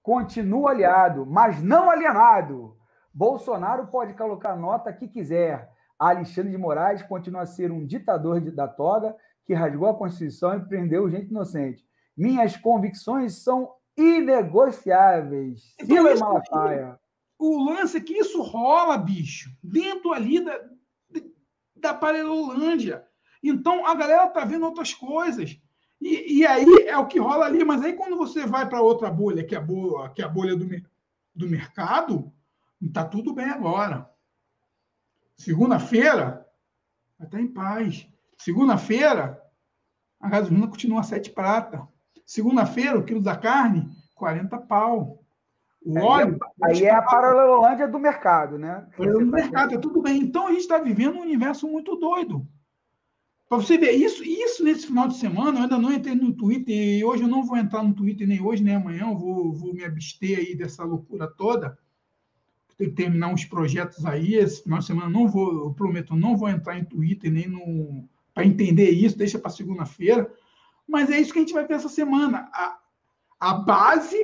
[0.03, 2.77] Continua aliado, mas não alienado.
[3.13, 5.71] Bolsonaro pode colocar nota que quiser.
[5.99, 10.69] Alexandre de Moraes continua a ser um ditador da toga que rasgou a Constituição e
[10.69, 11.85] prendeu gente inocente.
[12.17, 15.75] Minhas convicções são inegociáveis.
[15.81, 16.99] Então, Silas Malafaia.
[17.39, 20.61] O lance é que isso rola, bicho, dentro ali da,
[21.77, 23.05] da Parelolândia.
[23.43, 25.59] Então a galera tá vendo outras coisas.
[26.01, 29.11] E, e, aí é o que rola ali, mas aí quando você vai para outra
[29.11, 30.69] bolha, que é a bolha, que é a bolha do,
[31.35, 32.33] do mercado,
[32.81, 34.09] está tudo bem agora.
[35.37, 36.47] Segunda-feira,
[37.19, 38.07] vai estar tá em paz.
[38.39, 39.43] Segunda-feira,
[40.21, 41.87] a gasolina continua a 7 prata.
[42.25, 45.23] Segunda-feira, o quilo da carne, 40 pau.
[45.85, 46.39] O óleo.
[46.63, 48.87] Aí é, aí é a paralelolândia do mercado, né?
[48.99, 50.21] Do mercado, é tudo bem.
[50.21, 52.47] Então a gente está vivendo um universo muito doido.
[53.49, 56.75] Para você ver, isso, isso nesse final de semana, eu ainda não entrei no Twitter,
[56.75, 59.73] e hoje eu não vou entrar no Twitter nem hoje nem amanhã, eu vou, vou
[59.73, 61.79] me abster aí dessa loucura toda.
[62.77, 66.37] Tem que terminar uns projetos aí, esse final de semana não vou, eu prometo, não
[66.37, 68.05] vou entrar em Twitter nem no.
[68.35, 70.31] para entender isso, deixa para segunda-feira.
[70.87, 72.49] Mas é isso que a gente vai ver essa semana.
[72.53, 72.79] A,
[73.39, 74.17] a base,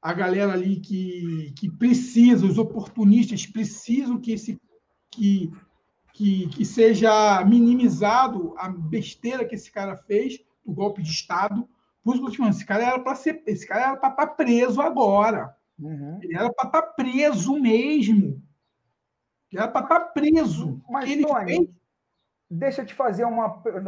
[0.00, 4.58] a galera ali que, que precisa, os oportunistas precisam que esse.
[5.10, 5.52] Que,
[6.20, 11.66] que, que seja minimizado a besteira que esse cara fez, do golpe de Estado.
[12.04, 14.82] Por isso que esse cara era para ser, esse cara era para estar tá preso
[14.82, 15.56] agora.
[15.78, 16.18] Uhum.
[16.22, 18.42] Ele era para estar tá preso mesmo.
[19.50, 20.82] Ele era para estar tá preso.
[20.90, 21.68] Mas, ele Tony, fez...
[22.50, 23.46] deixa eu te fazer uma,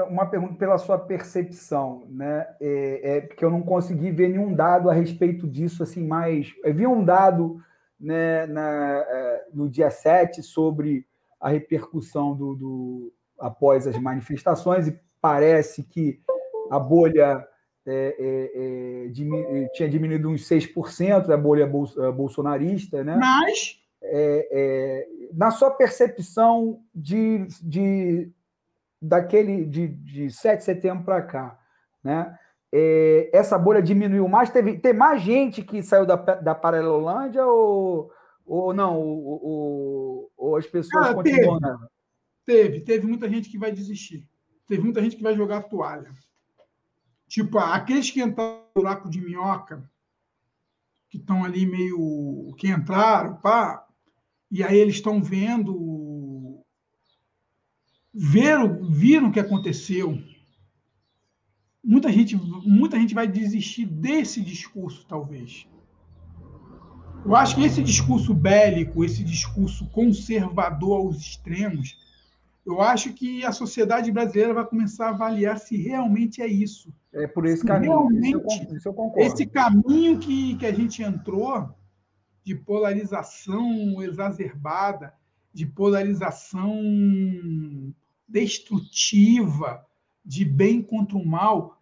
[0.09, 2.47] uma pergunta pela sua percepção, né?
[2.59, 6.51] É, é, porque eu não consegui ver nenhum dado a respeito disso, assim, mais.
[6.65, 7.63] Eu vi um dado
[8.01, 11.07] né, na, é, no dia 7 sobre
[11.43, 16.21] a repercussão do, do após as manifestações e parece que
[16.71, 17.45] a bolha
[17.85, 23.17] é, é, é, diminu tinha diminuído uns 6%, a bolha bolsonarista, né?
[23.17, 23.81] Mas.
[24.05, 28.33] É, é, na sua percepção de, de,
[29.01, 31.59] daquele de, de 7 de setembro para cá,
[32.03, 32.37] né?
[32.75, 34.49] É, essa bolha diminuiu mais?
[34.49, 38.11] Teve, tem mais gente que saiu da, da Paralelolândia ou
[38.53, 39.01] ou não?
[39.01, 41.89] Ou, ou as pessoas ah, continuam teve,
[42.45, 44.29] teve, teve muita gente que vai desistir.
[44.67, 46.13] Teve muita gente que vai jogar a toalha.
[47.27, 49.91] Tipo, aqueles que entraram no buraco de minhoca,
[51.09, 52.55] que estão ali meio.
[52.59, 53.87] que entraram, pá,
[54.51, 56.63] e aí eles estão vendo.
[58.13, 60.23] Viram, viram o que aconteceu.
[61.83, 65.67] Muita gente, muita gente vai desistir desse discurso, talvez.
[67.25, 71.97] Eu acho que esse discurso bélico, esse discurso conservador aos extremos,
[72.65, 76.93] eu acho que a sociedade brasileira vai começar a avaliar se realmente é isso.
[77.13, 77.93] É por esse caminho.
[77.93, 79.21] Realmente, isso eu, concordo.
[79.21, 81.69] Esse caminho que, que a gente entrou
[82.45, 85.13] de polarização exacerbada,
[85.53, 86.73] de polarização
[88.27, 89.85] destrutiva,
[90.25, 91.82] de bem contra o mal,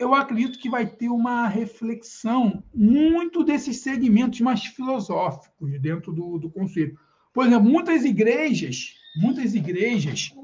[0.00, 6.50] eu acredito que vai ter uma reflexão muito desses segmentos mais filosóficos dentro do, do
[6.50, 6.98] conceito.
[7.34, 10.34] Por exemplo, muitas igrejas, muitas igrejas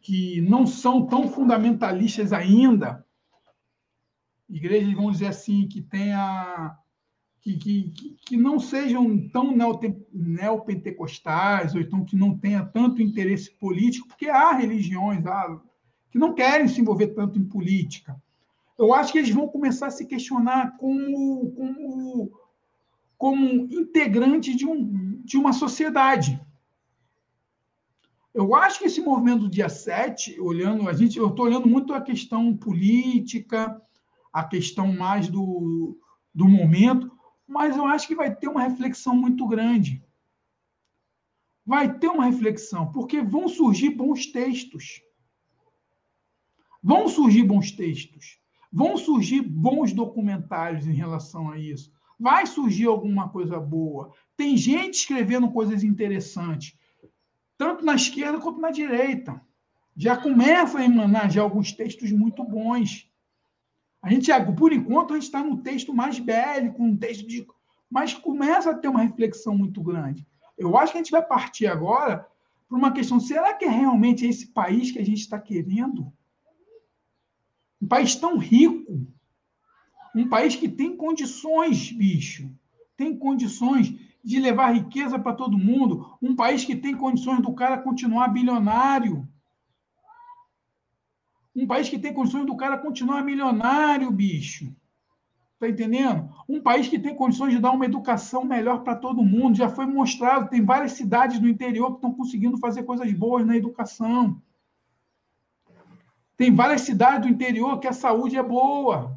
[0.00, 3.06] que não são tão fundamentalistas ainda,
[4.48, 6.76] igrejas, vamos dizer assim, que têm a,
[7.40, 9.54] que, que, que não sejam tão
[10.12, 15.60] neopentecostais, ou então que não tenha tanto interesse político, porque há religiões há,
[16.10, 18.20] que não querem se envolver tanto em política.
[18.78, 22.40] Eu acho que eles vão começar a se questionar como, como,
[23.16, 26.40] como integrante de, um, de uma sociedade.
[28.32, 31.92] Eu acho que esse movimento do dia 7, olhando, a gente, eu estou olhando muito
[31.92, 33.82] a questão política,
[34.32, 35.98] a questão mais do,
[36.32, 37.10] do momento,
[37.48, 40.04] mas eu acho que vai ter uma reflexão muito grande.
[41.66, 45.02] Vai ter uma reflexão, porque vão surgir bons textos.
[46.80, 48.38] Vão surgir bons textos.
[48.72, 51.90] Vão surgir bons documentários em relação a isso.
[52.18, 54.12] Vai surgir alguma coisa boa.
[54.36, 56.76] Tem gente escrevendo coisas interessantes,
[57.56, 59.40] tanto na esquerda quanto na direita.
[59.96, 63.10] Já começa a emanar já alguns textos muito bons.
[64.02, 67.46] A gente, por enquanto, a gente está no texto mais bélico, um texto de.
[67.90, 70.26] Mas começa a ter uma reflexão muito grande.
[70.56, 72.26] Eu acho que a gente vai partir agora
[72.68, 76.12] para uma questão: será que é realmente esse país que a gente está querendo?
[77.80, 79.06] Um país tão rico,
[80.14, 82.50] um país que tem condições, bicho,
[82.96, 83.94] tem condições
[84.24, 89.26] de levar riqueza para todo mundo, um país que tem condições do cara continuar bilionário.
[91.54, 94.74] Um país que tem condições do cara continuar milionário, bicho.
[95.58, 96.32] Tá entendendo?
[96.48, 99.56] Um país que tem condições de dar uma educação melhor para todo mundo.
[99.56, 103.56] Já foi mostrado, tem várias cidades do interior que estão conseguindo fazer coisas boas na
[103.56, 104.40] educação.
[106.38, 109.14] Tem várias cidades do interior que a saúde é boa.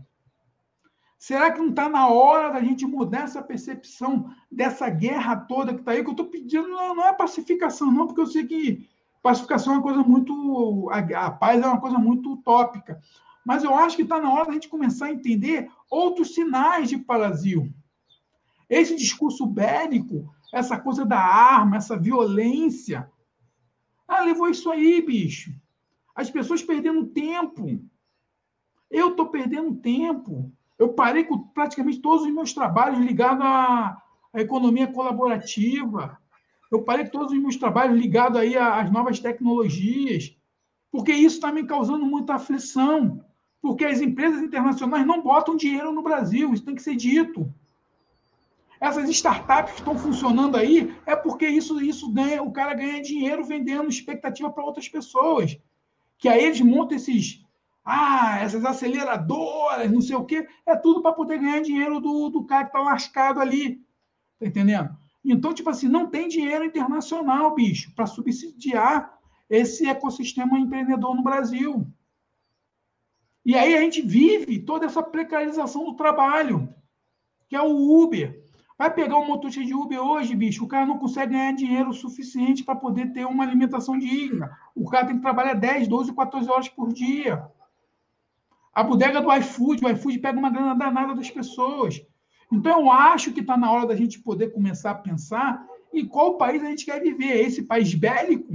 [1.17, 5.79] Será que não está na hora da gente mudar essa percepção dessa guerra toda que
[5.79, 6.03] está aí?
[6.03, 8.89] Que eu estou pedindo não, não é pacificação, não, porque eu sei que
[9.21, 10.89] Pacificação é uma coisa muito.
[10.89, 12.99] A, a paz é uma coisa muito utópica.
[13.45, 16.97] Mas eu acho que está na hora da gente começar a entender outros sinais de
[16.97, 17.71] Brasil.
[18.69, 23.09] Esse discurso bélico, essa coisa da arma, essa violência.
[24.07, 25.53] Ah, levou isso aí, bicho.
[26.21, 27.83] As pessoas perdendo tempo.
[28.89, 30.51] Eu estou perdendo tempo.
[30.77, 33.97] Eu parei com praticamente todos os meus trabalhos ligados à,
[34.33, 36.17] à economia colaborativa,
[36.71, 40.35] eu parei todos os meus trabalhos ligados aí às novas tecnologias,
[40.91, 43.23] porque isso está me causando muita aflição,
[43.61, 47.53] porque as empresas internacionais não botam dinheiro no Brasil, isso tem que ser dito.
[48.79, 53.43] Essas startups que estão funcionando aí é porque isso, isso ganha, o cara ganha dinheiro
[53.43, 55.59] vendendo expectativa para outras pessoas.
[56.21, 57.43] Que aí eles montam esses,
[57.83, 62.45] ah, essas aceleradoras, não sei o quê, é tudo para poder ganhar dinheiro do, do
[62.45, 63.83] cara que está lascado ali.
[64.39, 64.95] Tá entendendo?
[65.25, 69.11] Então, tipo assim, não tem dinheiro internacional, bicho, para subsidiar
[69.49, 71.87] esse ecossistema empreendedor no Brasil.
[73.43, 76.71] E aí a gente vive toda essa precarização do trabalho,
[77.49, 78.40] que é o Uber.
[78.81, 82.63] Vai pegar um motorista de Uber hoje, bicho, o cara não consegue ganhar dinheiro suficiente
[82.63, 84.57] para poder ter uma alimentação digna.
[84.73, 87.45] O cara tem que trabalhar 10, 12, 14 horas por dia.
[88.73, 92.03] A bodega do iFood, o iFood pega uma grana danada das pessoas.
[92.51, 95.63] Então, eu acho que está na hora da gente poder começar a pensar
[95.93, 97.39] em qual país a gente quer viver.
[97.39, 98.51] Esse país bélico?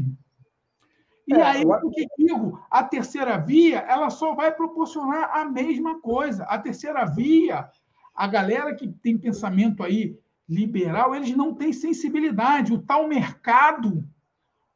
[1.28, 2.60] E é, aí, o que digo?
[2.68, 6.42] A terceira via, ela só vai proporcionar a mesma coisa.
[6.46, 7.70] A terceira via,
[8.16, 10.18] a galera que tem pensamento aí
[10.48, 12.72] liberal, eles não têm sensibilidade.
[12.72, 14.08] O tal mercado,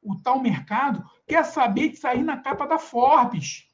[0.03, 3.67] o tal mercado quer saber de sair na capa da Forbes.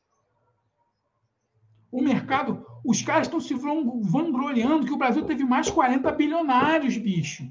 [1.91, 7.51] O mercado, os caras estão se vangloriando que o Brasil teve mais 40 bilionários, bicho.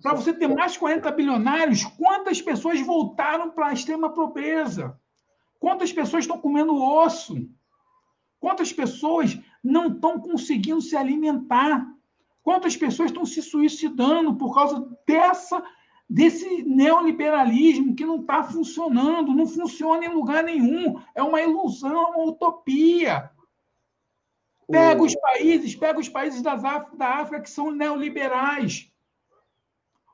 [0.00, 4.96] Para você ter mais 40 bilionários, quantas pessoas voltaram para a extrema pobreza?
[5.58, 7.48] Quantas pessoas estão comendo osso?
[8.38, 11.86] Quantas pessoas não estão conseguindo se alimentar?
[12.42, 15.62] Quantas pessoas estão se suicidando por causa dessa
[16.08, 22.16] desse neoliberalismo que não está funcionando, não funciona em lugar nenhum, é uma ilusão, é
[22.16, 23.30] uma utopia.
[24.70, 28.90] Pega os países, pega os países das África, da África que são neoliberais.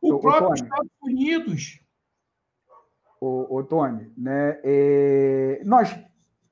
[0.02, 1.80] O, o próprio Estados Unidos.
[3.20, 4.60] O, o Tony, né?
[4.62, 5.96] É, nós,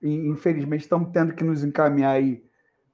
[0.02, 2.44] infelizmente, estamos tendo que nos encaminhar aí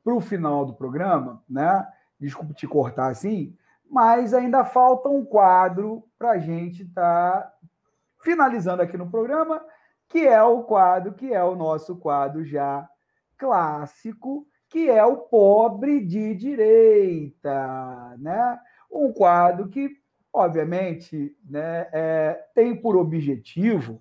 [0.08, 1.86] para o final do programa, né?
[2.18, 3.54] Desculpe te cortar assim,
[3.90, 7.52] mas ainda falta um quadro para a gente estar tá
[8.22, 9.62] finalizando aqui no programa,
[10.08, 12.88] que é o quadro, que é o nosso quadro já
[13.36, 18.58] clássico, que é o pobre de direita, né?
[18.90, 19.90] Um quadro que,
[20.32, 24.00] obviamente, né, é, tem por objetivo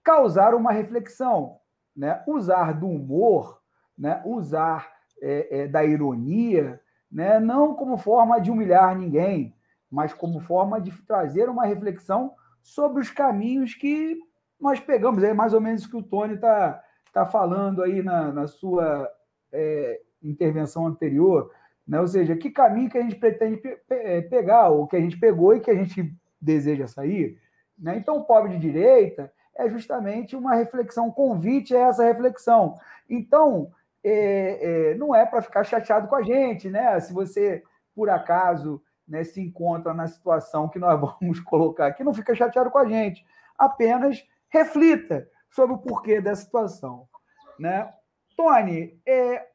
[0.00, 1.58] causar uma reflexão,
[1.96, 2.22] né?
[2.24, 3.60] Usar do humor,
[3.98, 4.22] né?
[4.24, 6.80] Usar é, é, da ironia,
[7.10, 7.38] né?
[7.38, 9.54] não como forma de humilhar ninguém,
[9.90, 12.32] mas como forma de trazer uma reflexão
[12.62, 14.18] sobre os caminhos que
[14.60, 15.22] nós pegamos.
[15.22, 16.82] É mais ou menos o que o Tony está
[17.12, 19.08] tá falando aí na, na sua
[19.52, 21.50] é, intervenção anterior.
[21.86, 22.00] Né?
[22.00, 25.18] Ou seja, que caminho que a gente pretende pe pe pegar, ou que a gente
[25.18, 27.38] pegou e que a gente deseja sair.
[27.78, 27.98] Né?
[27.98, 32.74] Então, o pobre de direita é justamente uma reflexão, um convite a essa reflexão.
[33.08, 33.70] Então,
[34.04, 37.00] é, é, não é para ficar chateado com a gente, né?
[37.00, 37.62] Se você,
[37.94, 42.70] por acaso, né, se encontra na situação que nós vamos colocar aqui, não fica chateado
[42.70, 43.24] com a gente.
[43.58, 47.08] Apenas reflita sobre o porquê dessa situação.
[47.58, 47.90] Né?
[48.36, 49.46] Tony, é,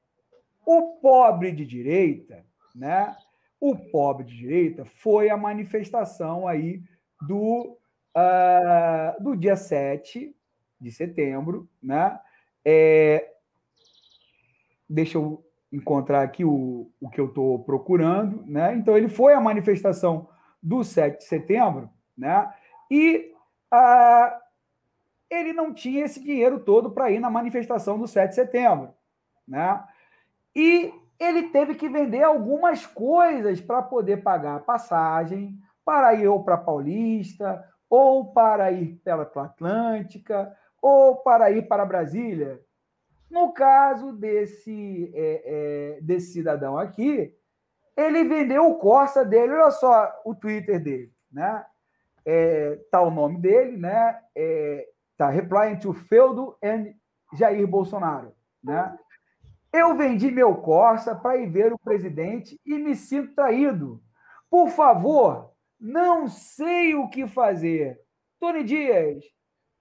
[0.65, 3.15] o pobre de direita, né?
[3.59, 6.81] O pobre de direita foi a manifestação aí
[7.27, 7.77] do
[8.15, 10.33] uh, do dia 7
[10.79, 12.17] de setembro, né?
[12.63, 13.33] É,
[14.89, 18.73] deixa eu encontrar aqui o, o que eu estou procurando, né?
[18.75, 20.27] Então, ele foi a manifestação
[20.61, 22.51] do 7 de setembro, né?
[22.89, 23.31] E
[23.73, 24.39] uh,
[25.29, 28.93] ele não tinha esse dinheiro todo para ir na manifestação do 7 de setembro,
[29.47, 29.83] né?
[30.55, 36.43] E ele teve que vender algumas coisas para poder pagar a passagem, para ir ou
[36.43, 42.59] para Paulista, ou para ir pela Atlântica, ou para ir para Brasília.
[43.29, 45.43] No caso desse, é,
[45.97, 47.33] é, desse cidadão aqui,
[47.95, 51.65] ele vendeu o Corsa dele, olha só o Twitter dele, né?
[52.25, 54.19] É, tá o nome dele, né?
[54.35, 54.87] É,
[55.17, 56.93] tá replying to Feudo and
[57.33, 58.33] Jair Bolsonaro,
[58.63, 58.97] né?
[59.71, 64.01] Eu vendi meu Corsa para ir ver o presidente e me sinto traído.
[64.49, 68.01] Por favor, não sei o que fazer.
[68.39, 69.23] Tony Dias,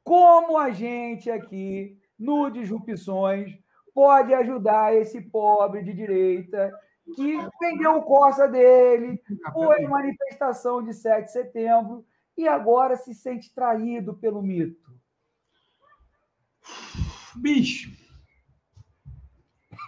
[0.05, 3.59] como a gente aqui no Disrupções
[3.95, 6.73] pode ajudar esse pobre de direita
[7.15, 9.21] que vendeu o Corsa dele,
[9.53, 12.05] foi em manifestação de 7 de setembro
[12.37, 14.93] e agora se sente traído pelo mito?
[17.35, 17.91] Bicho.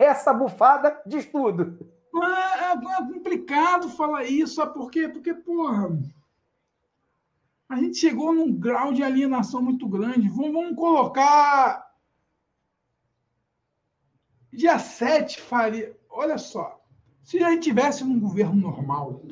[0.00, 1.78] Essa bufada diz tudo.
[2.14, 5.08] É, é complicado falar isso, sabe por quê?
[5.08, 5.90] Porque, porra,
[7.68, 10.28] a gente chegou num grau de alienação muito grande.
[10.28, 11.89] Vamos, vamos colocar.
[14.52, 15.96] Dia 7 faria.
[16.08, 16.80] Olha só.
[17.22, 19.22] Se a gente tivesse num governo normal,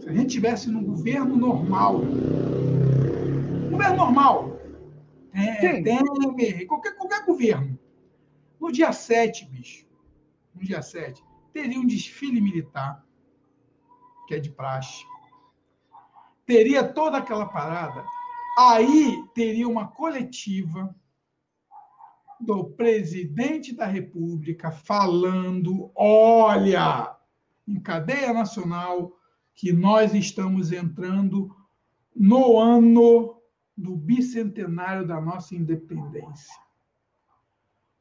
[0.00, 2.00] se a gente tivesse num governo normal,
[3.70, 4.60] governo normal,
[5.32, 7.78] é, Temer, qualquer, qualquer governo,
[8.60, 9.86] no dia 7, bicho,
[10.54, 13.04] no dia 7, teria um desfile militar,
[14.26, 15.04] que é de praxe.
[16.44, 18.04] Teria toda aquela parada.
[18.58, 20.94] Aí teria uma coletiva
[22.40, 27.16] do presidente da República falando: olha,
[27.66, 29.12] em cadeia nacional,
[29.54, 31.54] que nós estamos entrando
[32.14, 33.40] no ano
[33.76, 36.54] do bicentenário da nossa independência.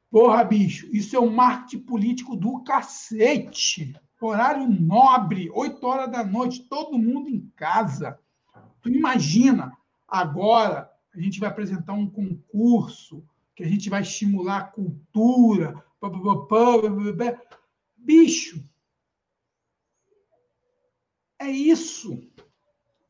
[0.09, 3.93] Porra, bicho, isso é um marketing político do cacete.
[4.21, 8.17] Horário nobre, 8 horas da noite, todo mundo em casa.
[8.81, 13.23] Tu imagina, agora a gente vai apresentar um concurso
[13.55, 15.83] que a gente vai estimular a cultura.
[17.95, 18.63] Bicho,
[21.39, 22.21] é isso.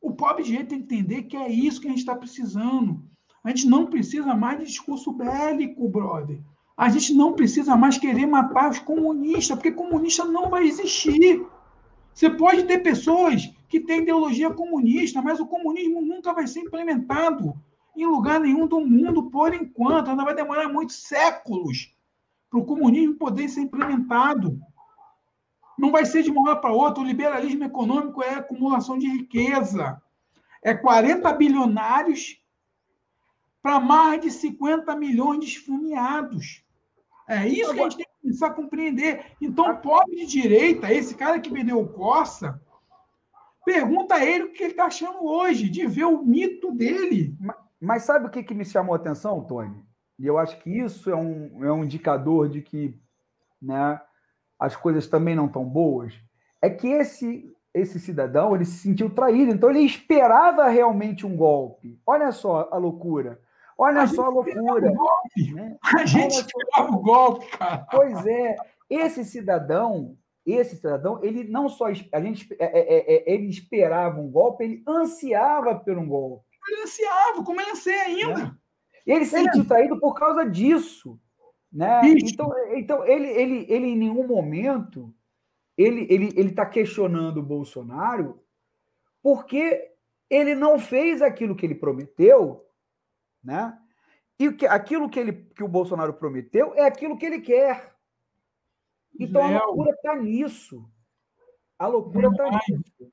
[0.00, 3.04] O pobre jeito tem que entender que é isso que a gente está precisando.
[3.42, 6.40] A gente não precisa mais de discurso bélico, brother.
[6.76, 11.44] A gente não precisa mais querer matar os comunistas, porque comunista não vai existir.
[12.12, 17.54] Você pode ter pessoas que têm ideologia comunista, mas o comunismo nunca vai ser implementado
[18.02, 20.10] em lugar nenhum do mundo por enquanto.
[20.10, 21.94] Ainda vai demorar muitos séculos
[22.50, 24.60] para o comunismo poder ser implementado.
[25.78, 27.02] Não vai ser de uma hora para outra.
[27.02, 30.00] O liberalismo econômico é acumulação de riqueza.
[30.62, 32.40] É 40 bilionários
[33.62, 36.64] para mais de 50 milhões de esfomeados.
[37.28, 39.32] É isso que a gente tem que começar a compreender.
[39.40, 42.60] Então, o pobre de direita, esse cara que vendeu o Corsa,
[43.64, 47.34] pergunta a ele o que ele está achando hoje, de ver o mito dele.
[47.80, 49.84] Mas, sabe o que, que me chamou a atenção, Tony?
[50.18, 52.98] E eu acho que isso é um, é um indicador de que
[53.60, 54.00] né,
[54.58, 56.14] as coisas também não estão boas.
[56.62, 62.00] É que esse, esse cidadão ele se sentiu traído, então ele esperava realmente um golpe.
[62.06, 63.38] Olha só a loucura.
[63.78, 64.90] Olha a só a loucura.
[65.54, 65.76] Né?
[65.94, 67.86] A gente esperava o golpe, cara.
[67.90, 68.56] Pois é.
[68.88, 70.16] Esse cidadão,
[70.46, 74.82] esse cidadão, ele não só a gente, é, é, é, ele esperava um golpe, ele
[74.88, 76.45] ansiava por um golpe.
[76.68, 78.34] Ele ansiava, como ele anseia ainda.
[78.34, 78.56] Né?
[79.06, 81.18] Ele se sentiu traído por causa disso.
[81.72, 82.00] Né?
[82.04, 85.14] Então, então ele, ele, ele, em nenhum momento,
[85.76, 88.42] ele ele ele está questionando o Bolsonaro
[89.22, 89.92] porque
[90.30, 92.64] ele não fez aquilo que ele prometeu,
[93.42, 93.78] né?
[94.38, 97.94] E que, aquilo que, ele, que o Bolsonaro prometeu é aquilo que ele quer.
[99.18, 100.88] Então a loucura está nisso.
[101.78, 103.12] A loucura está nisso.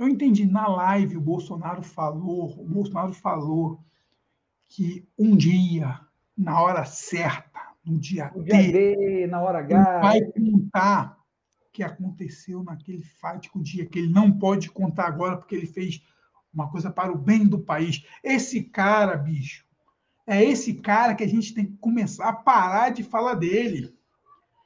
[0.00, 0.46] Eu entendi.
[0.46, 3.84] Na live, o Bolsonaro falou, o Bolsonaro falou
[4.66, 6.00] que um dia,
[6.34, 11.18] na hora certa, no dia, no dia D, D, na hora H, vai contar
[11.66, 16.02] o que aconteceu naquele fático dia, que ele não pode contar agora porque ele fez
[16.50, 18.02] uma coisa para o bem do país.
[18.24, 19.66] Esse cara, bicho,
[20.26, 23.94] é esse cara que a gente tem que começar a parar de falar dele.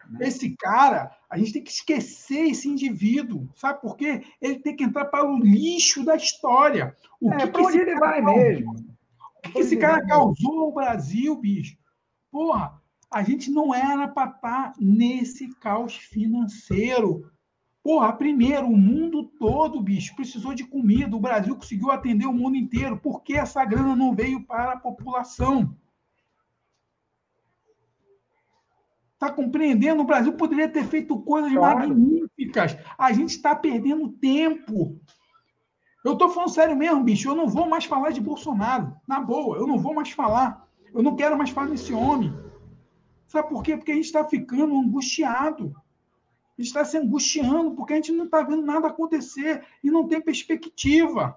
[0.08, 0.28] Né?
[0.28, 4.22] Esse cara, a gente tem que esquecer esse indivíduo, sabe por quê?
[4.40, 6.94] Ele tem que entrar para o lixo da história.
[7.20, 8.36] O é, que, que onde ele vai causou?
[8.36, 8.70] mesmo?
[8.70, 11.76] O que, esse cara causou ao Brasil, bicho?
[12.30, 12.80] Porra,
[13.10, 17.28] a gente não era para estar tá nesse caos financeiro.
[17.82, 21.16] Porra, primeiro, o mundo todo, bicho, precisou de comida.
[21.16, 22.96] O Brasil conseguiu atender o mundo inteiro.
[22.96, 25.76] Por que essa grana não veio para a população?
[29.24, 30.02] Está compreendendo?
[30.02, 31.78] O Brasil poderia ter feito coisas claro.
[31.78, 32.76] magníficas.
[32.98, 35.00] A gente está perdendo tempo.
[36.04, 37.30] Eu estou falando sério mesmo, bicho.
[37.30, 38.94] Eu não vou mais falar de Bolsonaro.
[39.08, 40.68] Na boa, eu não vou mais falar.
[40.92, 42.34] Eu não quero mais falar desse homem.
[43.26, 43.76] Sabe por quê?
[43.76, 45.74] Porque a gente está ficando angustiado
[46.56, 51.36] está se angustiando porque a gente não está vendo nada acontecer e não tem perspectiva.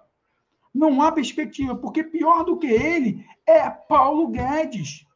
[0.73, 5.07] Não há perspectiva, porque pior do que ele é Paulo Guedes.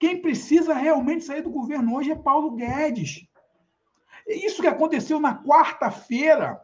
[0.00, 3.28] Quem precisa realmente sair do governo hoje é Paulo Guedes.
[4.26, 6.58] Isso que aconteceu na quarta-feira,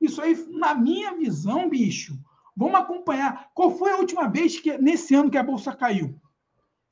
[0.00, 2.18] isso aí, na minha visão, bicho,
[2.56, 3.50] vamos acompanhar.
[3.54, 6.20] Qual foi a última vez que nesse ano que a bolsa caiu?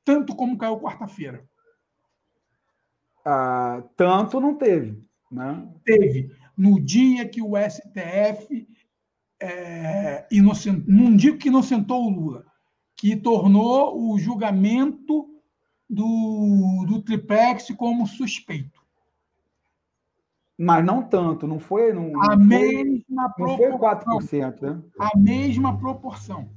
[0.05, 1.44] Tanto como caiu quarta-feira.
[3.24, 5.02] Ah, tanto não teve.
[5.28, 5.68] Né?
[5.84, 6.30] Teve.
[6.56, 8.68] No dia que o STF
[9.40, 10.84] é, inocent...
[10.86, 12.46] não digo que inocentou o Lula,
[12.96, 15.34] que tornou o julgamento
[15.89, 18.82] do, do triplex como suspeito.
[20.56, 21.93] Mas não tanto, não foi.
[21.93, 23.70] Não, a não mesma foi, proporção.
[23.70, 24.82] Não foi 4%, né?
[24.98, 26.48] A mesma proporção.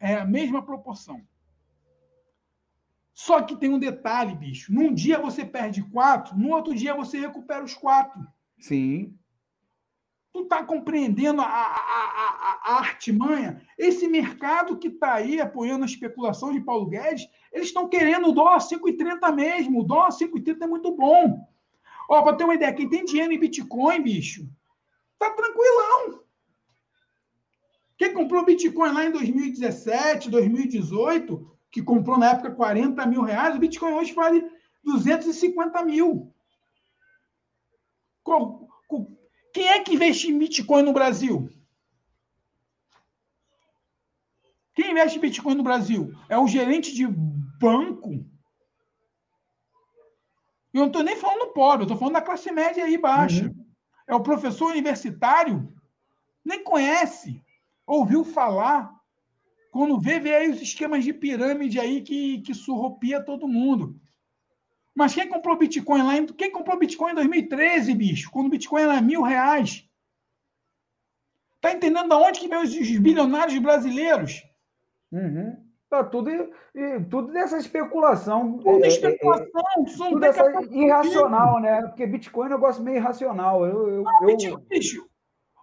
[0.00, 1.20] É a mesma proporção.
[3.14, 4.72] Só que tem um detalhe, bicho.
[4.72, 8.26] Num dia você perde quatro, no outro dia você recupera os quatro.
[8.58, 9.14] Sim.
[10.32, 13.60] Tu tá compreendendo a, a, a, a artimanha?
[13.76, 18.32] Esse mercado que está aí apoiando a especulação de Paulo Guedes, eles estão querendo o
[18.32, 19.80] dólar 5,30 mesmo.
[19.80, 21.46] O dólar 5,30 é muito bom.
[22.08, 24.48] Ó, para ter uma ideia, quem tem dinheiro em Bitcoin, bicho,
[25.18, 26.22] tá tranquilão.
[27.96, 33.58] Quem comprou Bitcoin lá em 2017, 2018, que comprou na época 40 mil reais, o
[33.58, 34.44] Bitcoin hoje vale
[34.82, 36.32] 250 mil.
[39.52, 41.50] Quem é que investe em Bitcoin no Brasil?
[44.74, 46.12] Quem investe em Bitcoin no Brasil?
[46.28, 48.24] É o gerente de banco?
[50.72, 53.46] Eu não estou nem falando pobre, eu estou falando da classe média aí baixa.
[53.46, 53.66] Uhum.
[54.06, 55.72] É o professor universitário?
[56.44, 57.42] Nem conhece.
[57.86, 58.94] Ouviu falar.
[59.72, 64.00] Quando vê, vê aí os esquemas de pirâmide aí que, que surrupia todo mundo.
[64.94, 66.16] Mas quem comprou Bitcoin lá?
[66.16, 68.30] Em, quem comprou Bitcoin em 2013, bicho?
[68.30, 69.88] Quando o Bitcoin era mil reais?
[71.60, 74.42] Tá entendendo de onde que vem os, os bilionários brasileiros?
[75.12, 75.56] Uhum.
[75.90, 76.30] Tá tudo,
[77.10, 78.58] tudo dessa especulação.
[78.58, 79.44] Tudo é, especulação.
[79.44, 81.82] É, é, tudo dessa irracional, né?
[81.82, 83.66] Porque Bitcoin é um negócio meio irracional.
[83.66, 84.58] Eu, eu, Não, eu...
[84.68, 85.04] Bicho,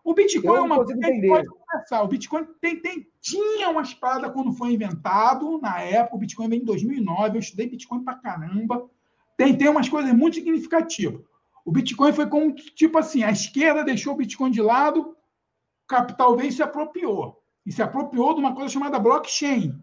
[0.04, 2.02] o Bitcoin é uma coisa que pode conversar.
[2.02, 6.60] O Bitcoin tem, tem, tinha uma espada quando foi inventado, na época, o Bitcoin vem
[6.60, 8.90] em 2009, eu estudei Bitcoin pra caramba.
[9.38, 11.22] Tem, tem umas coisas muito significativas.
[11.64, 16.36] O Bitcoin foi como, tipo assim, a esquerda deixou o Bitcoin de lado, o capital
[16.36, 17.40] veio e se apropriou.
[17.66, 19.78] E se apropriou de uma coisa chamada blockchain,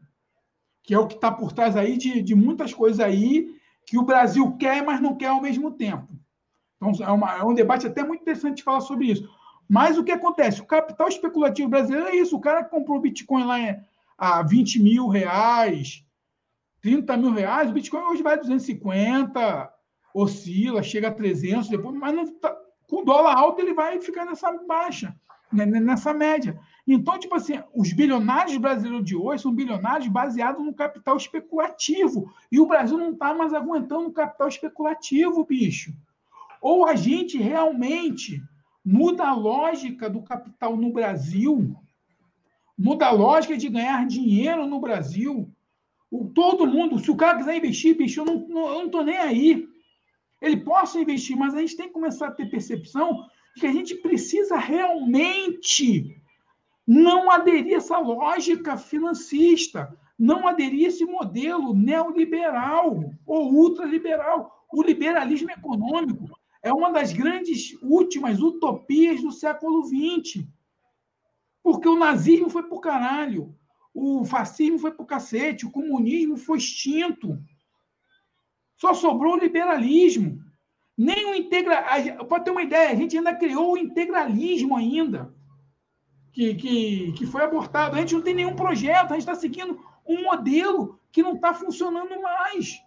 [0.83, 3.55] que é o que está por trás aí de, de muitas coisas aí
[3.87, 6.09] que o Brasil quer, mas não quer ao mesmo tempo.
[6.77, 9.29] Então, é, uma, é um debate até muito interessante falar sobre isso.
[9.69, 10.61] Mas o que acontece?
[10.61, 12.37] O capital especulativo brasileiro é isso.
[12.37, 13.57] O cara que comprou Bitcoin lá
[14.17, 16.05] a 20 mil reais,
[16.85, 19.73] 30 mil reais, o Bitcoin hoje vai a 250,
[20.13, 22.55] oscila, chega a 300, depois, mas não tá,
[22.87, 25.17] com dólar alto ele vai ficar nessa baixa,
[25.51, 26.61] né, nessa média.
[26.87, 32.31] Então, tipo assim, os bilionários brasileiros de hoje são bilionários baseados no capital especulativo.
[32.53, 35.91] E o Brasil não está mais aguentando o capital especulativo, bicho.
[36.61, 38.43] Ou a gente realmente
[38.85, 41.75] muda a lógica do capital no Brasil,
[42.77, 45.51] muda a lógica de ganhar dinheiro no Brasil.
[46.15, 49.67] O, todo mundo, se o cara quiser investir, bicho, eu não estou nem aí.
[50.41, 53.73] ele possa investir, mas a gente tem que começar a ter percepção de que a
[53.73, 56.17] gente precisa realmente
[56.87, 64.65] não aderir a essa lógica financista, não aderir a esse modelo neoliberal ou ultraliberal.
[64.73, 66.31] O liberalismo econômico
[66.63, 70.47] é uma das grandes últimas utopias do século XX.
[71.61, 73.53] Porque o nazismo foi o caralho,
[73.95, 77.39] o fascismo foi para o cacete, o comunismo foi extinto.
[78.77, 80.43] Só sobrou o liberalismo.
[80.99, 81.85] Nem o integra...
[82.25, 85.33] Pode ter uma ideia, a gente ainda criou o integralismo ainda,
[86.33, 87.95] que, que, que foi abortado.
[87.95, 91.55] A gente não tem nenhum projeto, a gente está seguindo um modelo que não está
[91.55, 92.83] funcionando mais.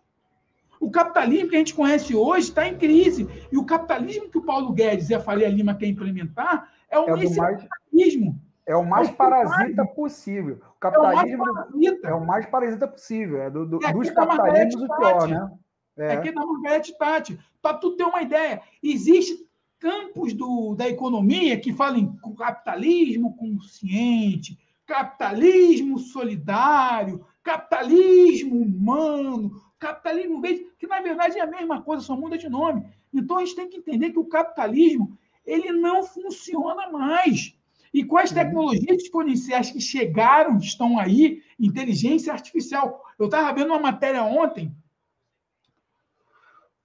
[0.80, 3.28] O capitalismo que a gente conhece hoje está em crise.
[3.52, 7.04] E o capitalismo que o Paulo Guedes e a Faria Lima querem implementar é o
[7.04, 8.40] é capitalismo.
[8.68, 10.60] É o mais é parasita possível.
[10.76, 13.42] O capitalismo é o mais parasita, é o mais parasita possível.
[13.42, 15.52] É do, do, dos capitalismos o pior, né?
[15.98, 16.12] É.
[16.12, 17.40] Aqui na Margarete Tati.
[17.62, 19.48] Para tu ter uma ideia, existe
[19.80, 30.68] campos do, da economia que falam em capitalismo consciente, capitalismo solidário, capitalismo humano, capitalismo verde,
[30.78, 32.86] que na verdade é a mesma coisa, só muda de nome.
[33.14, 37.57] Então a gente tem que entender que o capitalismo ele não funciona mais.
[37.98, 38.36] E com as uhum.
[38.36, 43.04] tecnologias exponenciais que chegaram, estão aí, inteligência artificial.
[43.18, 44.72] Eu estava vendo uma matéria ontem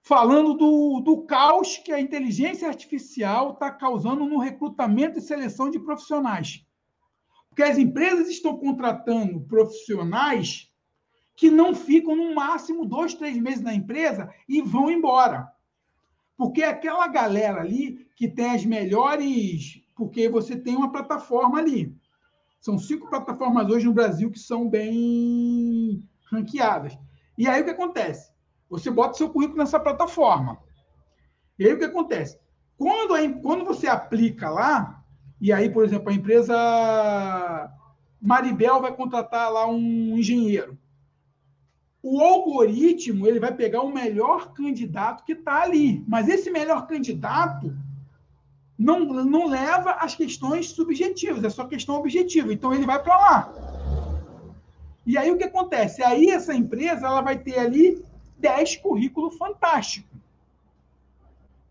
[0.01, 5.77] falando do, do caos que a inteligência artificial está causando no recrutamento e seleção de
[5.77, 6.65] profissionais.
[7.47, 10.67] Porque as empresas estão contratando profissionais
[11.35, 15.47] que não ficam no máximo dois, três meses na empresa e vão embora.
[16.35, 19.82] Porque aquela galera ali que tem as melhores.
[20.03, 21.95] Porque você tem uma plataforma ali.
[22.59, 26.97] São cinco plataformas hoje no Brasil que são bem ranqueadas.
[27.37, 28.33] E aí o que acontece?
[28.69, 30.59] Você bota seu currículo nessa plataforma.
[31.57, 32.37] E aí o que acontece?
[32.77, 35.01] Quando, a, quando você aplica lá,
[35.39, 37.71] e aí, por exemplo, a empresa
[38.21, 40.77] Maribel vai contratar lá um engenheiro.
[42.01, 46.03] O algoritmo ele vai pegar o melhor candidato que está ali.
[46.07, 47.73] Mas esse melhor candidato
[48.83, 52.51] não, não leva as questões subjetivas, é só questão objetiva.
[52.51, 53.53] Então ele vai para lá.
[55.05, 56.03] E aí o que acontece?
[56.03, 58.03] Aí essa empresa ela vai ter ali
[58.37, 60.11] 10 currículos fantásticos.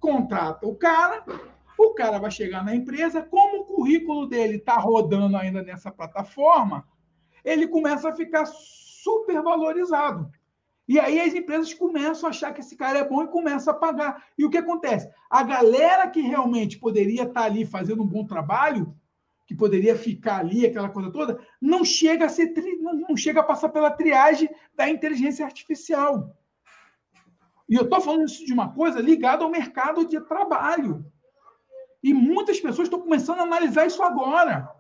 [0.00, 1.22] Contrata o cara,
[1.78, 6.88] o cara vai chegar na empresa, como o currículo dele está rodando ainda nessa plataforma,
[7.44, 10.32] ele começa a ficar super valorizado.
[10.92, 13.76] E aí as empresas começam a achar que esse cara é bom e começam a
[13.78, 14.26] pagar.
[14.36, 15.08] E o que acontece?
[15.30, 18.94] A galera que realmente poderia estar tá ali fazendo um bom trabalho,
[19.46, 22.52] que poderia ficar ali, aquela coisa toda, não chega a ser
[22.82, 26.36] não chega a passar pela triagem da inteligência artificial.
[27.66, 31.10] E eu estou falando isso de uma coisa ligada ao mercado de trabalho.
[32.02, 34.70] E muitas pessoas estão começando a analisar isso agora.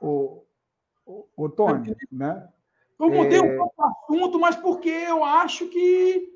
[0.00, 0.42] O,
[1.06, 2.48] o, o Tony, né?
[2.98, 3.42] Eu mudei é...
[3.42, 6.34] um pouco o assunto, mas porque eu acho que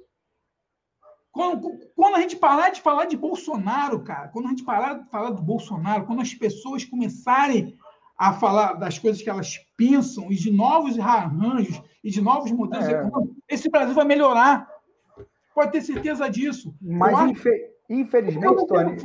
[1.31, 5.09] quando, quando, a gente parar de falar de Bolsonaro, cara, quando a gente parar de
[5.09, 7.79] falar do Bolsonaro, quando as pessoas começarem
[8.19, 12.89] a falar das coisas que elas pensam e de novos arranjos e de novos modelos
[12.89, 12.93] é.
[12.93, 14.69] econômicos, esse Brasil vai melhorar.
[15.55, 16.75] Pode ter certeza disso.
[16.81, 17.71] Mas, infe...
[17.89, 18.97] infelizmente, Tony,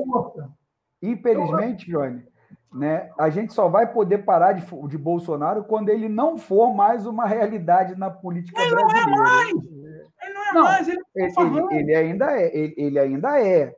[1.01, 2.25] infelizmente, Johnny,
[2.73, 7.05] né, a gente só vai poder parar de, de Bolsonaro quando ele não for mais
[7.05, 9.05] uma realidade na política ele brasileira.
[9.05, 9.49] Não é mais.
[9.51, 10.87] Ele não é não, mais.
[10.87, 12.57] Ele, ele, ele, ainda é.
[12.57, 13.75] Ele, ele ainda é.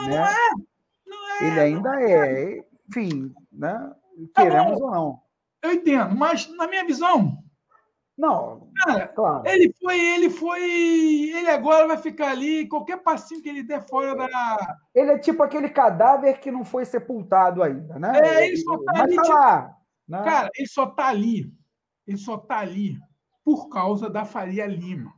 [0.00, 0.16] Não, né?
[0.16, 0.34] não é.
[1.06, 1.46] Não é.
[1.46, 2.64] Ele ainda é.
[2.88, 3.92] Enfim, né?
[4.34, 5.20] Tá queremos tá ou não.
[5.62, 7.38] Eu entendo, mas na minha visão,
[8.16, 9.42] não, cara, claro.
[9.46, 14.14] ele foi, ele foi, ele agora vai ficar ali, qualquer passinho que ele der fora
[14.14, 14.78] da.
[14.94, 18.12] Ele é tipo aquele cadáver que não foi sepultado ainda, né?
[18.22, 19.16] É, ele só tá ali.
[19.16, 19.76] Tá tipo, lá,
[20.06, 20.22] né?
[20.24, 21.52] Cara, ele só tá ali,
[22.06, 22.98] ele só tá ali
[23.42, 25.12] por causa da Faria Lima.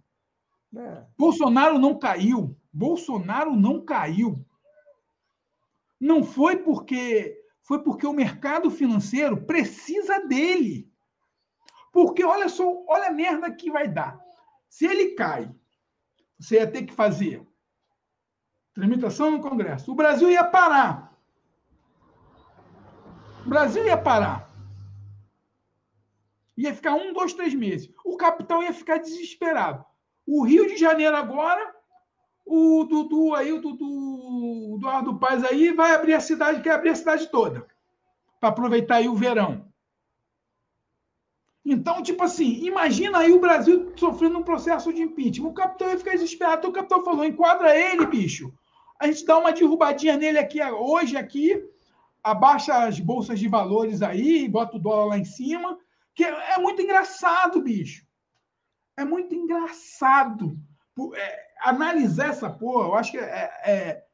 [0.77, 1.05] É.
[1.19, 4.45] Bolsonaro não caiu, Bolsonaro não caiu.
[6.01, 10.89] Não foi porque foi porque o mercado financeiro precisa dele.
[11.95, 14.21] Porque olha só, olha a merda que vai dar.
[14.69, 15.49] Se ele cai,
[16.37, 17.47] você ia ter que fazer
[18.75, 19.93] tramitação no Congresso.
[19.93, 21.17] O Brasil ia parar.
[23.47, 24.51] O Brasil ia parar.
[26.57, 27.89] Ia ficar um, dois, três meses.
[28.05, 29.85] O capital ia ficar desesperado.
[30.27, 31.77] O Rio de Janeiro agora,
[32.45, 36.97] o Dudu aí, o Dudu, Eduardo Paz aí, vai abrir a cidade, quer abrir a
[36.97, 37.69] cidade toda.
[38.41, 39.64] Para aproveitar aí o verão.
[41.65, 45.49] Então, tipo assim, imagina aí o Brasil sofrendo um processo de impeachment.
[45.49, 46.59] O capitão ia ficar desesperado.
[46.59, 48.53] Então, o capitão falou: enquadra ele, bicho.
[49.01, 51.65] a gente dá uma derrubadinha nele aqui hoje, aqui,
[52.23, 55.79] abaixa as bolsas de valores aí, bota o dólar lá em cima,
[56.15, 58.07] que é, muito engraçado, bicho.
[58.97, 60.59] É muito engraçado.
[61.15, 64.05] É, analisar essa porra, eu acho que é, é,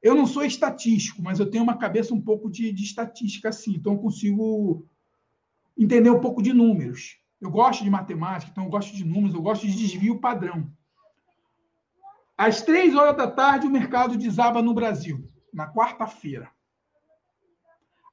[0.00, 3.74] eu não sou estatístico, mas eu tenho uma cabeça um pouco de, de estatística, assim,
[3.74, 4.86] então eu consigo
[5.76, 7.18] entender um pouco de números.
[7.40, 10.70] Eu gosto de matemática, então eu gosto de números, eu gosto de desvio padrão.
[12.36, 16.50] Às três horas da tarde, o mercado desaba no Brasil, na quarta-feira.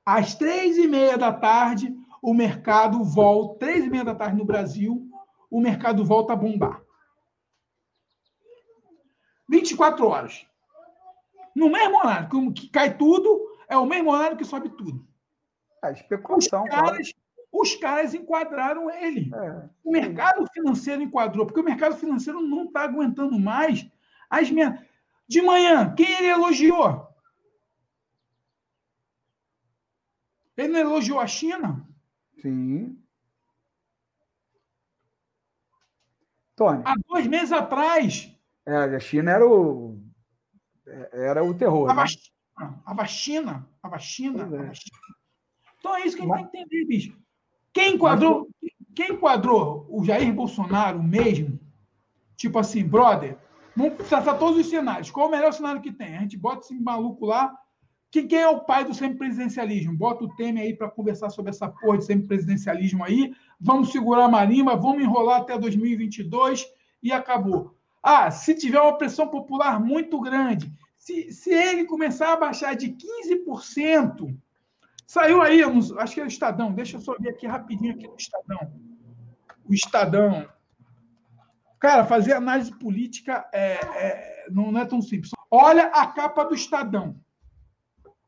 [0.05, 4.45] Às três e meia da tarde, o mercado volta, três e meia da tarde no
[4.45, 5.09] Brasil,
[5.49, 6.81] o mercado volta a bombar.
[9.49, 10.45] 24 horas.
[11.55, 15.05] No mesmo horário que cai tudo, é o mesmo horário que sobe tudo.
[15.83, 17.13] É especulação, os caras,
[17.51, 19.29] os caras enquadraram ele.
[19.33, 23.85] É, o mercado financeiro enquadrou, porque o mercado financeiro não está aguentando mais
[24.29, 24.79] as minhas.
[25.27, 27.07] De manhã, quem ele elogiou?
[30.55, 31.87] Ele não elogiou a China?
[32.41, 32.97] Sim.
[36.55, 36.83] Tony.
[36.85, 38.35] Há dois meses atrás.
[38.65, 39.99] É, a China era o,
[41.11, 41.89] era o terror.
[41.89, 42.01] A, né?
[42.01, 43.69] vacina, a vacina.
[43.81, 44.71] A vacina, é.
[45.79, 46.51] Então é isso que a gente Mas...
[46.51, 47.20] tem que entender, bicho.
[47.73, 48.49] Quem enquadrou,
[48.93, 51.59] quem enquadrou o Jair Bolsonaro mesmo?
[52.35, 53.37] Tipo assim, brother,
[53.75, 55.11] Vamos traçar todos os cenários.
[55.11, 56.17] Qual o melhor cenário que tem?
[56.17, 57.55] A gente bota esse maluco lá.
[58.09, 59.95] Quem, quem é o pai do semipresidencialismo?
[59.95, 63.33] Bota o Temer aí para conversar sobre essa porra de semipresidencialismo aí.
[63.59, 66.67] Vamos segurar a marimba, vamos enrolar até 2022
[67.01, 67.73] e acabou.
[68.03, 72.89] Ah, se tiver uma pressão popular muito grande, se, se ele começar a baixar de
[72.89, 74.35] 15%,
[75.11, 75.61] saiu aí,
[75.97, 78.73] acho que é o Estadão, deixa eu só ver aqui rapidinho aqui no Estadão.
[79.65, 80.47] O Estadão,
[81.81, 85.31] Cara, fazer análise política é, é, não é tão simples.
[85.49, 87.19] Olha a capa do Estadão.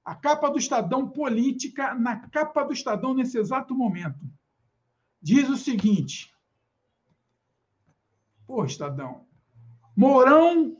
[0.03, 4.25] A capa do Estadão política, na capa do Estadão nesse exato momento.
[5.21, 6.33] Diz o seguinte.
[8.47, 9.27] Pô, Estadão.
[9.95, 10.75] Mourão.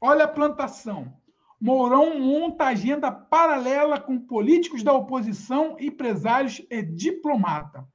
[0.00, 1.17] Olha a plantação.
[1.60, 7.86] Mourão monta agenda paralela com políticos da oposição, empresários e diplomata.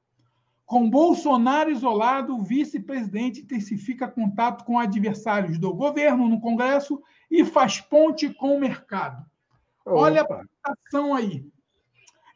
[0.66, 7.80] Com Bolsonaro isolado, o vice-presidente intensifica contato com adversários do governo no Congresso e faz
[7.80, 9.24] ponte com o mercado.
[9.84, 9.96] Opa.
[9.96, 11.46] Olha a apresentação aí.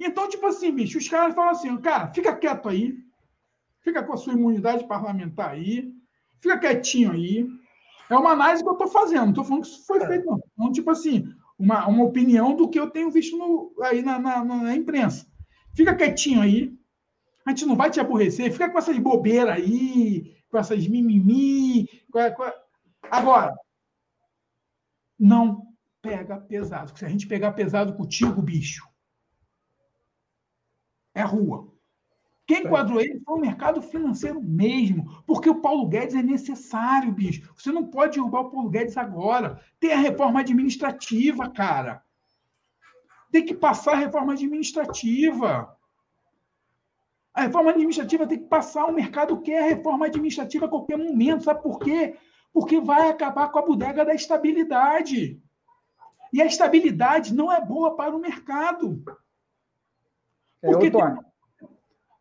[0.01, 2.97] Então, tipo assim, bicho, os caras falam assim, cara, fica quieto aí,
[3.81, 5.93] fica com a sua imunidade parlamentar aí,
[6.41, 7.49] fica quietinho aí.
[8.11, 10.07] É uma análise que eu estou fazendo, não estou falando que isso foi é.
[10.07, 10.41] feito, não.
[10.53, 14.45] Então, tipo assim, uma, uma opinião do que eu tenho visto no, aí na, na,
[14.45, 15.27] na imprensa.
[15.75, 16.77] Fica quietinho aí,
[17.45, 21.89] a gente não vai te aborrecer, fica com essas bobeiras aí, com essas mimimi.
[22.11, 22.55] Com a, com a...
[23.11, 23.55] Agora,
[25.19, 25.67] não
[26.01, 26.97] pega pesado.
[26.97, 28.87] Se a gente pegar pesado contigo, bicho,
[31.15, 31.73] é rua.
[32.49, 37.53] Quem enquadrou ele foi o mercado financeiro mesmo, porque o Paulo Guedes é necessário, bicho.
[37.55, 39.61] Você não pode derrubar o Paulo Guedes agora.
[39.79, 42.03] Tem a reforma administrativa, cara.
[43.31, 45.77] Tem que passar a reforma administrativa.
[47.35, 51.45] A reforma administrativa tem que passar, o mercado quer a reforma administrativa a qualquer momento.
[51.45, 52.17] Sabe por quê?
[52.51, 55.39] Porque vai acabar com a bodega da estabilidade.
[56.33, 59.03] E a estabilidade não é boa para o mercado.
[60.63, 61.01] É, Porque tem...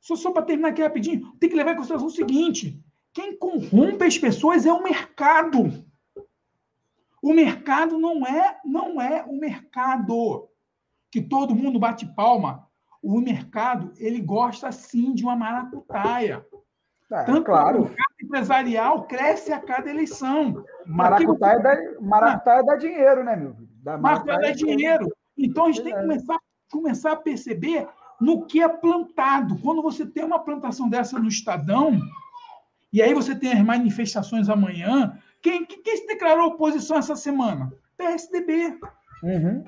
[0.07, 2.81] Só, só para terminar aqui rapidinho, tem que levar em consideração o seguinte:
[3.13, 5.85] quem corrompe as pessoas é o mercado.
[7.21, 10.47] O mercado não é, não é o mercado
[11.11, 12.67] que todo mundo bate palma
[13.01, 16.45] o mercado ele gosta sim de uma maracutaia.
[17.11, 17.79] É, Tanto claro.
[17.79, 20.63] o mercado empresarial cresce a cada eleição.
[20.85, 23.55] Maracutaia, dá, maracutaia dá dinheiro, né, meu?
[23.81, 25.07] Dá maracutaia dá dinheiro.
[25.38, 26.38] Então a gente tem que começar,
[26.69, 27.88] começar a perceber
[28.19, 29.57] no que é plantado.
[29.60, 31.99] Quando você tem uma plantação dessa no Estadão,
[32.91, 37.72] e aí você tem as manifestações amanhã, quem, quem se declarou oposição essa semana?
[37.98, 38.80] PSDB.
[39.23, 39.64] Uhum.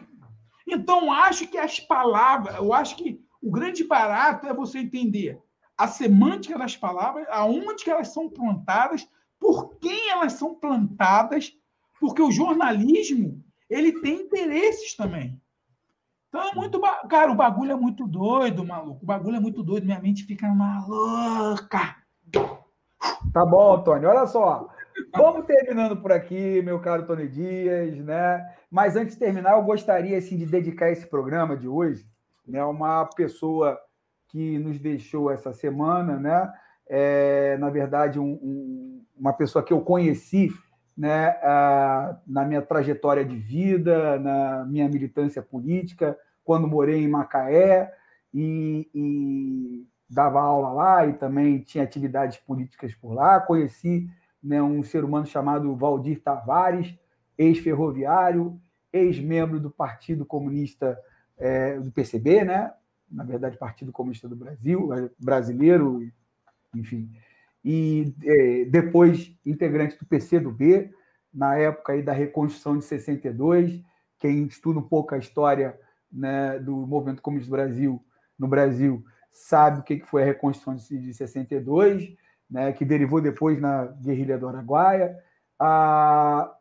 [0.68, 5.40] Então, acho que as palavras, eu acho que o grande barato é você entender
[5.78, 9.08] a semântica das palavras, aonde que elas são plantadas,
[9.40, 11.54] por quem elas são plantadas,
[12.00, 15.40] porque o jornalismo ele tem interesses também.
[16.30, 16.80] Então é muito.
[17.10, 19.03] Cara, o bagulho é muito doido, maluco.
[19.03, 19.85] O bagulho é muito doido.
[19.85, 21.95] Minha mente fica maluca.
[23.34, 24.06] Tá bom, Tony.
[24.06, 24.69] Olha só.
[25.15, 28.45] Vamos terminando por aqui, meu caro Tony Dias, né?
[28.69, 32.06] Mas antes de terminar, eu gostaria assim, de dedicar esse programa de hoje
[32.45, 33.80] né, a uma pessoa
[34.27, 36.51] que nos deixou essa semana, né?
[36.88, 40.49] É, na verdade, um, um, uma pessoa que eu conheci
[41.00, 41.34] né,
[42.28, 47.94] na minha trajetória de vida, na minha militância política, quando morei em Macaé
[48.34, 53.40] e, e dava aula lá e também tinha atividades políticas por lá.
[53.40, 54.10] Conheci
[54.44, 56.94] né, um ser humano chamado Valdir Tavares,
[57.38, 58.60] ex-ferroviário,
[58.92, 61.00] ex-membro do Partido Comunista
[61.38, 62.74] é, do PCB, né?
[63.10, 66.06] na verdade, Partido Comunista do Brasil, é, brasileiro,
[66.76, 67.10] enfim.
[67.64, 70.91] E é, depois integrante do PCdoB,
[71.34, 73.81] na época aí da reconstrução de 62.
[74.18, 75.80] Quem estuda um pouco a história
[76.11, 78.03] né, do movimento comunista do Brasil,
[78.38, 82.15] no Brasil, sabe o que foi a reconstrução de 62,
[82.49, 85.18] né, que derivou depois na guerrilha do Araguaia.
[85.60, 86.53] Ah,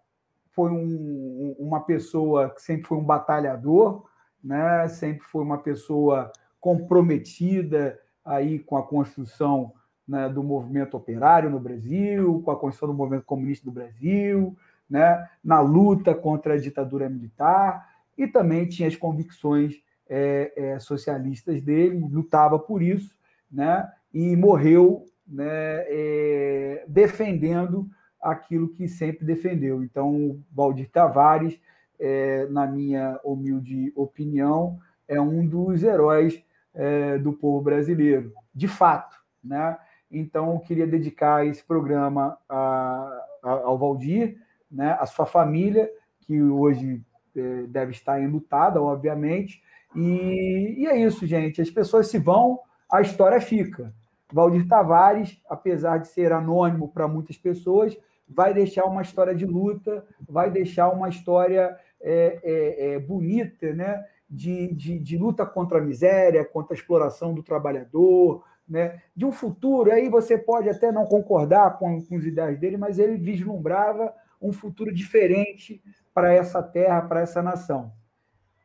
[0.59, 4.05] foi um, uma pessoa que sempre foi um batalhador,
[4.43, 4.89] né?
[4.89, 9.73] sempre foi uma pessoa comprometida aí com a construção
[10.09, 14.57] né, do movimento operário no Brasil, com a construção do movimento comunista do Brasil,
[14.89, 17.87] né, na luta contra a ditadura militar,
[18.17, 23.15] e também tinha as convicções é, é, socialistas dele, lutava por isso,
[23.53, 27.87] né, e morreu né, é, defendendo
[28.21, 29.85] aquilo que sempre defendeu.
[29.85, 31.61] Então, Valdir Tavares,
[32.01, 36.43] é, na minha humilde opinião, é um dos heróis
[36.75, 39.17] é, do povo brasileiro, de fato.
[39.43, 39.77] Né?
[40.11, 44.39] Então, queria dedicar esse programa a, a, ao Valdir,
[44.71, 45.91] né, a sua família,
[46.21, 47.03] que hoje
[47.37, 49.63] é, deve estar enlutada, obviamente.
[49.95, 51.61] E, e é isso, gente.
[51.61, 52.59] As pessoas se vão,
[52.91, 53.93] a história fica.
[54.33, 57.97] Valdir Tavares, apesar de ser anônimo para muitas pessoas,
[58.29, 64.05] vai deixar uma história de luta, vai deixar uma história é, é, é, bonita, né?
[64.31, 69.01] De, de, de, luta contra a miséria, contra a exploração do trabalhador, né?
[69.15, 69.91] de um futuro.
[69.91, 74.53] Aí você pode até não concordar com, com as ideias dele, mas ele vislumbrava um
[74.53, 75.83] futuro diferente
[76.13, 77.93] para essa terra, para essa nação.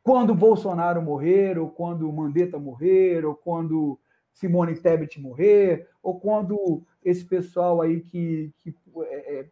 [0.03, 3.99] Quando Bolsonaro morrer, ou quando Mandetta morrer, ou quando
[4.33, 9.45] Simone Tebet morrer, ou quando esse pessoal aí que, que é, é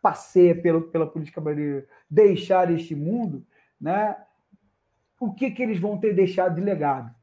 [0.00, 3.44] passeia pela, política brasileira deixar este mundo,
[3.80, 4.16] né?
[5.18, 7.14] o que, que eles vão ter deixado de legado?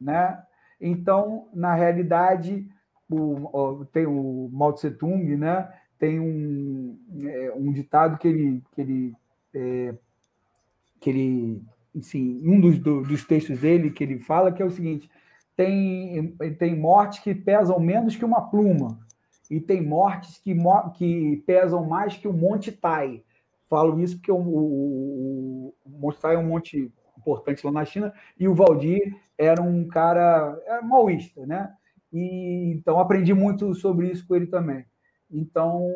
[0.00, 0.42] Né?
[0.80, 2.66] Então, na realidade,
[3.08, 5.68] o, tem o Mao Tse Tung, né?
[6.00, 9.14] tem um, é, um ditado que ele, que ele,
[9.54, 9.94] é,
[10.98, 11.62] que ele
[11.94, 15.10] enfim, um dos, do, dos textos dele que ele fala que é o seguinte:
[15.54, 18.98] tem, tem mortes que pesam menos que uma pluma,
[19.50, 20.56] e tem mortes que,
[20.94, 23.22] que pesam mais que o Monte Tai.
[23.68, 26.90] Falo isso porque o, o, o Monte Tai é um monte
[27.20, 31.72] importante lá na China, e o Valdir era um cara era maoísta, né?
[32.12, 34.84] E, então aprendi muito sobre isso com ele também.
[35.30, 35.88] Então,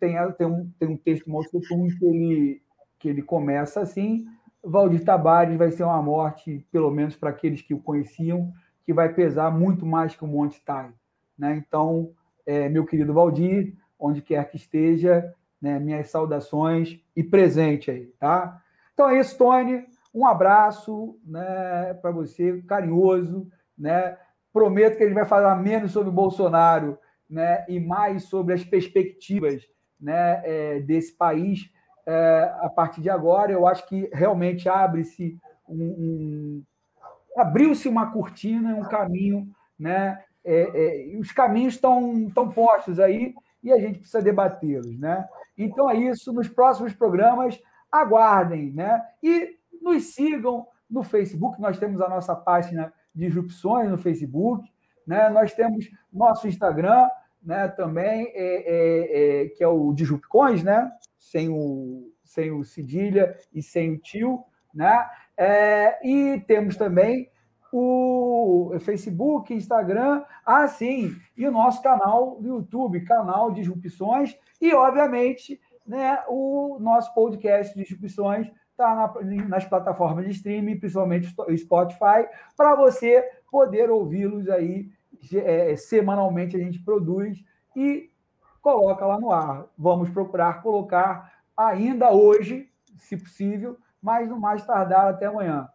[0.00, 2.62] tem, tem, um, tem um texto muito que ele,
[2.98, 4.26] que ele começa assim:
[4.62, 8.52] Valdir Tabares vai ser uma morte, pelo menos para aqueles que o conheciam,
[8.84, 10.90] que vai pesar muito mais que o Monte Tai.
[11.38, 11.62] Né?
[11.64, 12.10] Então,
[12.44, 18.60] é, meu querido Valdir, onde quer que esteja, né, minhas saudações e presente aí, tá?
[18.92, 19.84] Então é isso, Tony.
[20.14, 23.48] Um abraço né, para você, carinhoso.
[23.76, 24.16] Né?
[24.52, 26.98] Prometo que a gente vai falar menos sobre Bolsonaro
[27.28, 29.62] né, e mais sobre as perspectivas
[30.00, 31.70] né, é, desse país
[32.06, 33.52] é, a partir de agora.
[33.52, 36.62] Eu acho que realmente abre-se um, um
[37.36, 39.48] abriu-se uma cortina, um caminho,
[39.78, 40.22] né?
[40.44, 45.26] É, é, os caminhos estão, estão postos aí e a gente precisa debatê-los, né?
[45.56, 46.32] Então é isso.
[46.32, 47.60] Nos próximos programas,
[47.90, 49.00] aguardem, né?
[49.22, 51.60] E nos sigam no Facebook.
[51.60, 54.66] Nós temos a nossa página Disrupções no Facebook,
[55.06, 55.28] né?
[55.28, 57.08] Nós temos nosso Instagram,
[57.42, 63.36] né, também, é, é, é, que é o Jupicões, né, sem o, sem o cedilha
[63.52, 65.04] e sem o tio, né,
[65.36, 67.28] é, e temos também
[67.72, 75.58] o Facebook, Instagram, ah, sim, e o nosso canal do YouTube, canal Disrupções, e, obviamente,
[75.86, 82.26] né, o nosso podcast Disrupções está na, nas plataformas de streaming, principalmente o Spotify,
[82.56, 84.90] para você poder ouvi-los aí
[85.34, 87.44] é, semanalmente a gente produz
[87.76, 88.10] e
[88.60, 89.66] coloca lá no ar.
[89.78, 92.68] Vamos procurar colocar ainda hoje,
[92.98, 95.68] se possível, mas no mais tardar até amanhã.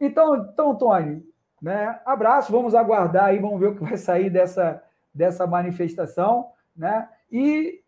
[0.00, 1.22] Então, então Tony,
[1.60, 4.82] né, abraço, vamos aguardar aí, vamos ver o que vai sair dessa,
[5.12, 6.50] dessa manifestação.
[6.76, 7.08] Né?
[7.30, 7.82] E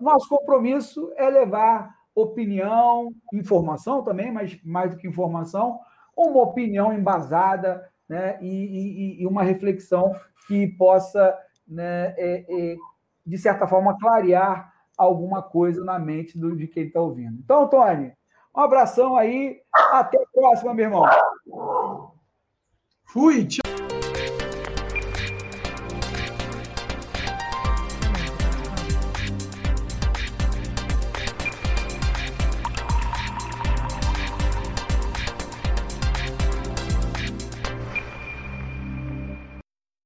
[0.00, 5.78] nosso compromisso é levar opinião, informação também, mas mais do que informação,
[6.16, 10.14] uma opinião embasada né, e, e, e uma reflexão
[10.46, 11.36] que possa,
[11.66, 12.76] né, é, é,
[13.24, 17.38] de certa forma, clarear alguma coisa na mente do, de quem está ouvindo.
[17.42, 18.12] Então, Tony,
[18.54, 19.60] um abração aí.
[19.72, 21.04] Até a próxima, meu irmão.
[23.04, 23.62] Fui, tchau.